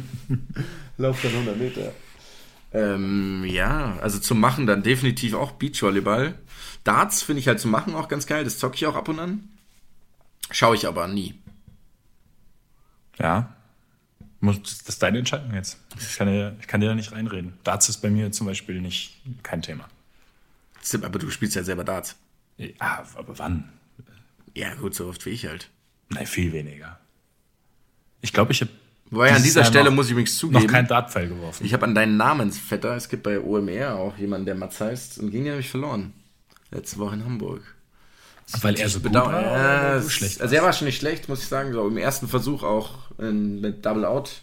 Lauf 0.98 1.20
dann 1.22 1.32
100 1.32 1.58
Meter. 1.58 1.92
Ähm, 2.76 3.44
ja, 3.46 3.96
also 4.00 4.18
zum 4.18 4.38
Machen 4.38 4.66
dann 4.66 4.82
definitiv 4.82 5.34
auch 5.34 5.52
Beachvolleyball. 5.52 6.38
Darts 6.84 7.22
finde 7.22 7.40
ich 7.40 7.48
halt 7.48 7.58
zum 7.58 7.70
Machen 7.70 7.94
auch 7.94 8.08
ganz 8.08 8.26
geil. 8.26 8.44
Das 8.44 8.58
zocke 8.58 8.76
ich 8.76 8.86
auch 8.86 8.94
ab 8.96 9.08
und 9.08 9.18
an. 9.18 9.48
Schaue 10.50 10.76
ich 10.76 10.86
aber 10.86 11.08
nie. 11.08 11.34
Ja. 13.18 13.54
Muss- 14.40 14.62
Das 14.62 14.82
ist 14.90 15.02
deine 15.02 15.18
Entscheidung 15.18 15.54
jetzt. 15.54 15.78
Ich 15.98 16.16
kann, 16.16 16.28
dir, 16.28 16.54
ich 16.60 16.66
kann 16.66 16.80
dir 16.80 16.88
da 16.88 16.94
nicht 16.94 17.12
reinreden. 17.12 17.54
Darts 17.64 17.88
ist 17.88 17.98
bei 17.98 18.10
mir 18.10 18.30
zum 18.32 18.46
Beispiel 18.46 18.80
nicht 18.80 19.20
kein 19.42 19.62
Thema. 19.62 19.88
Aber 21.02 21.18
du 21.18 21.30
spielst 21.30 21.56
ja 21.56 21.64
selber 21.64 21.82
Darts. 21.82 22.16
Ja, 22.58 23.04
aber 23.16 23.38
wann? 23.38 23.70
Ja, 24.54 24.74
gut, 24.74 24.94
so 24.94 25.08
oft 25.08 25.24
wie 25.26 25.30
ich 25.30 25.46
halt. 25.46 25.70
Nein, 26.10 26.26
viel 26.26 26.52
weniger. 26.52 27.00
Ich 28.20 28.32
glaube, 28.32 28.52
ich 28.52 28.60
habe 28.60 28.70
Wobei 29.10 29.32
an 29.32 29.42
dieser 29.42 29.60
Jahr 29.60 29.70
Stelle 29.70 29.90
noch- 29.90 29.96
muss 29.96 30.06
ich 30.06 30.12
übrigens 30.12 30.32
noch 30.34 30.40
zugeben, 30.52 30.66
kein 30.66 30.86
Dartpfeil 30.88 31.28
geworfen. 31.28 31.64
ich 31.64 31.72
habe 31.72 31.84
an 31.86 31.94
deinen 31.94 32.16
Namensvetter, 32.16 32.96
es 32.96 33.08
gibt 33.08 33.22
bei 33.22 33.40
OMR 33.40 33.94
auch 33.94 34.16
jemanden, 34.18 34.46
der 34.46 34.54
Mats 34.56 34.80
heißt, 34.80 35.18
und 35.18 35.30
ging 35.30 35.44
nämlich 35.44 35.70
verloren. 35.70 36.12
Letzte 36.72 36.98
Woche 36.98 37.14
in 37.14 37.24
Hamburg. 37.24 37.62
Weil 38.60 38.78
er 38.78 38.88
so 38.88 38.98
gut 39.00 39.12
Bedauer- 39.12 39.32
war 39.32 39.42
Ja, 39.42 39.96
es- 39.96 40.12
schlecht 40.12 40.40
Also 40.40 40.54
er 40.54 40.62
war 40.62 40.72
schon 40.72 40.86
nicht 40.86 40.98
schlecht, 40.98 41.28
muss 41.28 41.42
ich 41.42 41.48
sagen. 41.48 41.72
So 41.72 41.86
im 41.86 41.96
ersten 41.96 42.28
Versuch 42.28 42.62
auch 42.62 43.10
in, 43.18 43.60
mit 43.60 43.84
Double 43.86 44.04
Out 44.04 44.42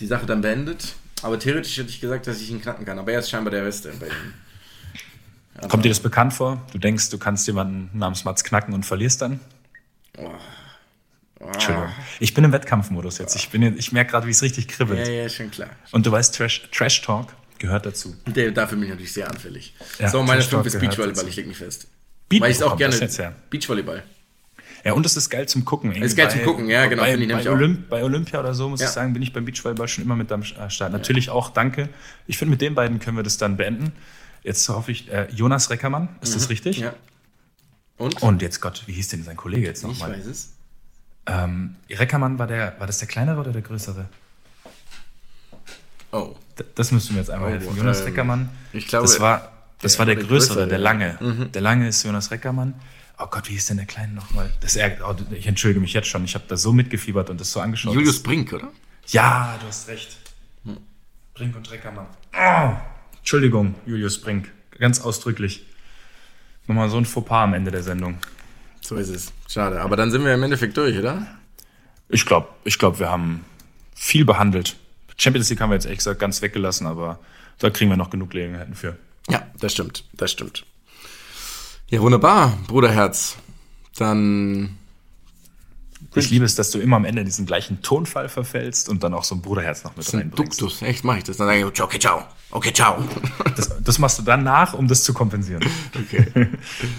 die 0.00 0.06
Sache 0.06 0.26
dann 0.26 0.40
beendet. 0.42 0.94
Aber 1.22 1.38
theoretisch 1.38 1.76
hätte 1.78 1.90
ich 1.90 2.00
gesagt, 2.00 2.26
dass 2.26 2.40
ich 2.40 2.50
ihn 2.50 2.60
knacken 2.62 2.84
kann. 2.86 2.98
Aber 2.98 3.12
er 3.12 3.20
ist 3.20 3.28
scheinbar 3.30 3.50
der 3.50 3.62
Beste 3.62 3.92
bei 4.00 4.06
ihm. 4.06 5.68
Kommt 5.68 5.84
dir 5.84 5.90
das 5.90 6.00
bekannt 6.00 6.32
vor? 6.32 6.62
Du 6.72 6.78
denkst, 6.78 7.10
du 7.10 7.18
kannst 7.18 7.46
jemanden 7.46 7.90
namens 7.98 8.24
Mats 8.24 8.44
knacken 8.44 8.72
und 8.72 8.84
verlierst 8.86 9.20
dann? 9.22 9.40
Entschuldigung. 11.40 11.88
Ich 12.20 12.34
bin 12.34 12.44
im 12.44 12.52
Wettkampfmodus 12.52 13.18
jetzt. 13.18 13.34
Ich, 13.36 13.48
bin, 13.48 13.62
ich 13.78 13.92
merke 13.92 14.10
gerade, 14.10 14.26
wie 14.26 14.30
es 14.30 14.42
richtig 14.42 14.68
kribbelt. 14.68 15.06
Ja, 15.08 15.12
ja, 15.12 15.28
schon 15.28 15.50
klar. 15.50 15.70
Und 15.90 16.04
du 16.06 16.12
weißt, 16.12 16.34
Trash, 16.34 16.68
Trash 16.70 17.00
Talk 17.02 17.34
gehört 17.58 17.86
dazu. 17.86 18.14
Der, 18.26 18.50
dafür 18.50 18.76
bin 18.76 18.84
ich 18.84 18.90
natürlich 18.90 19.12
sehr 19.12 19.28
anfällig. 19.30 19.74
Ja, 19.98 20.08
so, 20.10 20.22
meine 20.22 20.40
Trash 20.40 20.50
Talk 20.50 20.62
5 20.64 20.66
ist 20.74 20.80
Beachvolleyball, 20.80 21.14
dazu. 21.14 21.28
ich 21.28 21.36
leg 21.36 21.46
mich 21.46 21.56
fest. 21.56 21.86
Beat- 22.28 22.42
Weil 22.42 22.50
ich 22.50 22.56
es 22.58 22.62
auch 22.62 22.76
gerne. 22.76 22.94
jetzt 22.94 23.18
her? 23.18 23.34
Beachvolleyball. 23.48 24.02
Ja, 24.84 24.92
und 24.94 25.04
es 25.04 25.14
ist 25.16 25.28
geil 25.28 25.46
zum 25.46 25.64
Gucken. 25.66 25.92
ist 25.92 26.16
geil 26.16 26.30
zum 26.30 26.42
Gucken, 26.42 26.68
ja, 26.70 26.86
genau, 26.86 27.02
Bei, 27.02 27.14
ich 27.14 27.28
bei. 27.28 27.50
Olymp, 27.50 27.88
bei 27.90 28.02
Olympia 28.02 28.40
oder 28.40 28.54
so, 28.54 28.68
muss 28.68 28.80
Ja. 28.80 28.86
ich 28.86 28.92
sagen, 28.92 29.12
bin 29.12 29.20
ich 29.22 29.32
beim 29.32 29.44
Beachvolleyball 29.44 29.88
schon 29.88 30.04
immer 30.04 30.16
mit 30.16 30.32
am 30.32 30.42
Start. 30.42 30.92
Natürlich 30.92 31.28
auch, 31.30 31.50
danke. 31.50 31.88
Ich 32.26 32.38
finde, 32.38 32.50
mit 32.52 32.60
den 32.62 32.74
beiden 32.74 32.98
können 32.98 33.16
wir 33.16 33.22
das 33.22 33.36
dann 33.36 33.56
beenden. 33.58 33.92
Jetzt 34.42 34.66
hoffe 34.70 34.90
ich, 34.92 35.10
äh, 35.12 35.26
Jonas 35.32 35.68
Reckermann, 35.68 36.08
ist 36.22 36.34
das 36.34 36.48
richtig? 36.48 36.78
Mhm. 36.78 36.84
Ja. 36.84 36.94
Und? 37.98 38.22
Und 38.22 38.40
jetzt 38.40 38.60
Gott, 38.62 38.82
wie 38.86 38.92
hieß 38.94 39.08
denn 39.08 39.22
sein 39.22 39.36
Kollege 39.36 39.66
jetzt 39.66 39.82
ich 39.84 39.88
nochmal? 39.88 40.12
weiß 40.18 40.24
es. 40.26 40.54
Ähm, 41.26 41.76
Reckermann 41.90 42.38
war 42.38 42.46
der, 42.46 42.74
war 42.78 42.86
das 42.86 42.98
der 42.98 43.08
kleinere 43.08 43.40
oder 43.40 43.52
der 43.52 43.62
größere? 43.62 44.06
Oh. 46.12 46.34
D- 46.58 46.64
Das 46.74 46.90
müsst 46.92 47.08
du 47.08 47.12
mir 47.12 47.20
jetzt 47.20 47.30
einmal 47.30 47.50
Oh, 47.50 47.52
helfen. 47.52 47.76
Jonas 47.76 48.00
ähm, 48.00 48.06
Reckermann. 48.06 48.48
ich 48.72 48.86
glaube, 48.88 49.06
das 49.06 49.20
war, 49.20 49.52
das 49.80 49.92
der 49.92 49.98
war 50.00 50.06
der, 50.06 50.14
der 50.16 50.24
größere, 50.24 50.54
größere, 50.54 50.68
der 50.68 50.78
lange. 50.78 51.18
Der 51.54 51.62
lange 51.62 51.88
ist 51.88 52.02
Jonas 52.02 52.30
Reckermann. 52.30 52.74
Oh 53.18 53.26
Gott, 53.30 53.48
wie 53.48 53.52
hieß 53.52 53.66
denn 53.66 53.76
der 53.76 53.86
kleine 53.86 54.14
nochmal? 54.14 54.50
Das 54.60 54.76
ärgert, 54.76 55.02
oh, 55.06 55.14
ich 55.34 55.46
entschuldige 55.46 55.80
mich 55.80 55.92
jetzt 55.92 56.08
schon. 56.08 56.24
Ich 56.24 56.34
habe 56.34 56.44
da 56.48 56.56
so 56.56 56.72
mitgefiebert 56.72 57.28
und 57.30 57.40
das 57.40 57.52
so 57.52 57.60
angeschaut. 57.60 57.94
Julius 57.94 58.22
Brink, 58.22 58.52
oder? 58.52 58.68
Ja, 59.08 59.56
du 59.60 59.66
hast 59.66 59.88
recht. 59.88 60.16
Brink 61.34 61.54
und 61.56 61.70
Reckermann. 61.70 62.06
Oh, 62.36 62.72
Entschuldigung, 63.18 63.74
Julius 63.86 64.20
Brink. 64.20 64.50
Ganz 64.78 65.00
ausdrücklich. 65.00 65.66
Nochmal 66.66 66.88
so 66.88 66.96
ein 66.98 67.04
Fauxpas 67.04 67.44
am 67.44 67.54
Ende 67.54 67.70
der 67.70 67.82
Sendung. 67.82 68.18
So 68.80 68.96
ist 68.96 69.08
es. 69.08 69.32
Schade. 69.48 69.80
Aber 69.80 69.96
dann 69.96 70.10
sind 70.10 70.24
wir 70.24 70.34
im 70.34 70.42
Endeffekt 70.42 70.76
durch, 70.76 70.98
oder? 70.98 71.26
Ich 72.08 72.26
glaube, 72.26 72.48
ich 72.64 72.78
glaub, 72.78 72.98
wir 72.98 73.10
haben 73.10 73.44
viel 73.94 74.24
behandelt. 74.24 74.76
Champions 75.16 75.50
League 75.50 75.60
haben 75.60 75.70
wir 75.70 75.74
jetzt 75.74 75.84
ehrlich 75.84 75.98
gesagt 75.98 76.18
ganz 76.18 76.42
weggelassen, 76.42 76.86
aber 76.86 77.18
da 77.58 77.70
kriegen 77.70 77.90
wir 77.90 77.96
noch 77.96 78.10
genug 78.10 78.30
Gelegenheiten 78.30 78.74
für. 78.74 78.96
Ja, 79.28 79.46
das 79.60 79.72
stimmt. 79.72 80.04
Das 80.14 80.32
stimmt. 80.32 80.64
Ja, 81.88 82.00
wunderbar, 82.00 82.58
Bruderherz. 82.66 83.36
Dann. 83.96 84.78
Ich 86.14 86.30
liebe 86.30 86.44
es, 86.44 86.56
dass 86.56 86.70
du 86.70 86.78
immer 86.80 86.96
am 86.96 87.04
Ende 87.04 87.24
diesen 87.24 87.46
gleichen 87.46 87.82
Tonfall 87.82 88.28
verfällst 88.28 88.88
und 88.88 89.04
dann 89.04 89.14
auch 89.14 89.22
so 89.24 89.36
ein 89.36 89.42
Bruderherz 89.42 89.84
noch 89.84 89.96
mit 89.96 90.12
Ein 90.12 90.20
reinbringst. 90.20 90.60
Duktus. 90.60 90.82
Echt, 90.82 91.04
mach 91.04 91.16
ich 91.16 91.24
das. 91.24 91.36
Dann 91.36 91.46
sage 91.46 91.60
ich, 91.60 91.82
okay, 91.82 91.98
ciao. 91.98 92.24
Okay, 92.50 92.72
ciao. 92.72 93.04
Das, 93.56 93.70
das 93.82 93.98
machst 93.98 94.18
du 94.18 94.22
dann 94.22 94.42
nach, 94.42 94.74
um 94.74 94.88
das 94.88 95.04
zu 95.04 95.12
kompensieren. 95.12 95.64
Okay. 95.94 96.26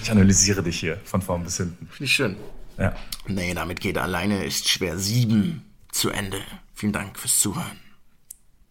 Ich 0.04 0.12
analysiere 0.12 0.64
dich 0.64 0.80
hier 0.80 0.98
von 1.04 1.22
vorn 1.22 1.44
bis 1.44 1.58
hinten. 1.58 1.88
Finde 1.88 2.04
ich 2.06 2.14
schön. 2.14 2.36
Ja. 2.78 2.96
Nee, 3.28 3.54
damit 3.54 3.80
geht 3.82 3.98
alleine 3.98 4.44
ist 4.46 4.70
schwer 4.70 4.98
sieben 4.98 5.66
zu 5.92 6.10
Ende. 6.10 6.40
Vielen 6.74 6.94
Dank 6.94 7.18
fürs 7.20 7.40
Zuhören. 7.40 7.80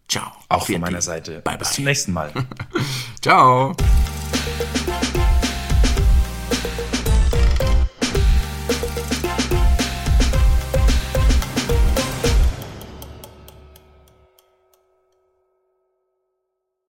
Ciao. 0.07 0.31
Auch 0.49 0.65
von 0.65 0.81
meiner. 0.81 1.01
Seite. 1.01 1.41
Bye, 1.41 1.57
Bis 1.57 1.69
bye. 1.69 1.75
zum 1.75 1.83
nächsten 1.85 2.13
Mal. 2.13 2.31
Ciao. 3.21 3.75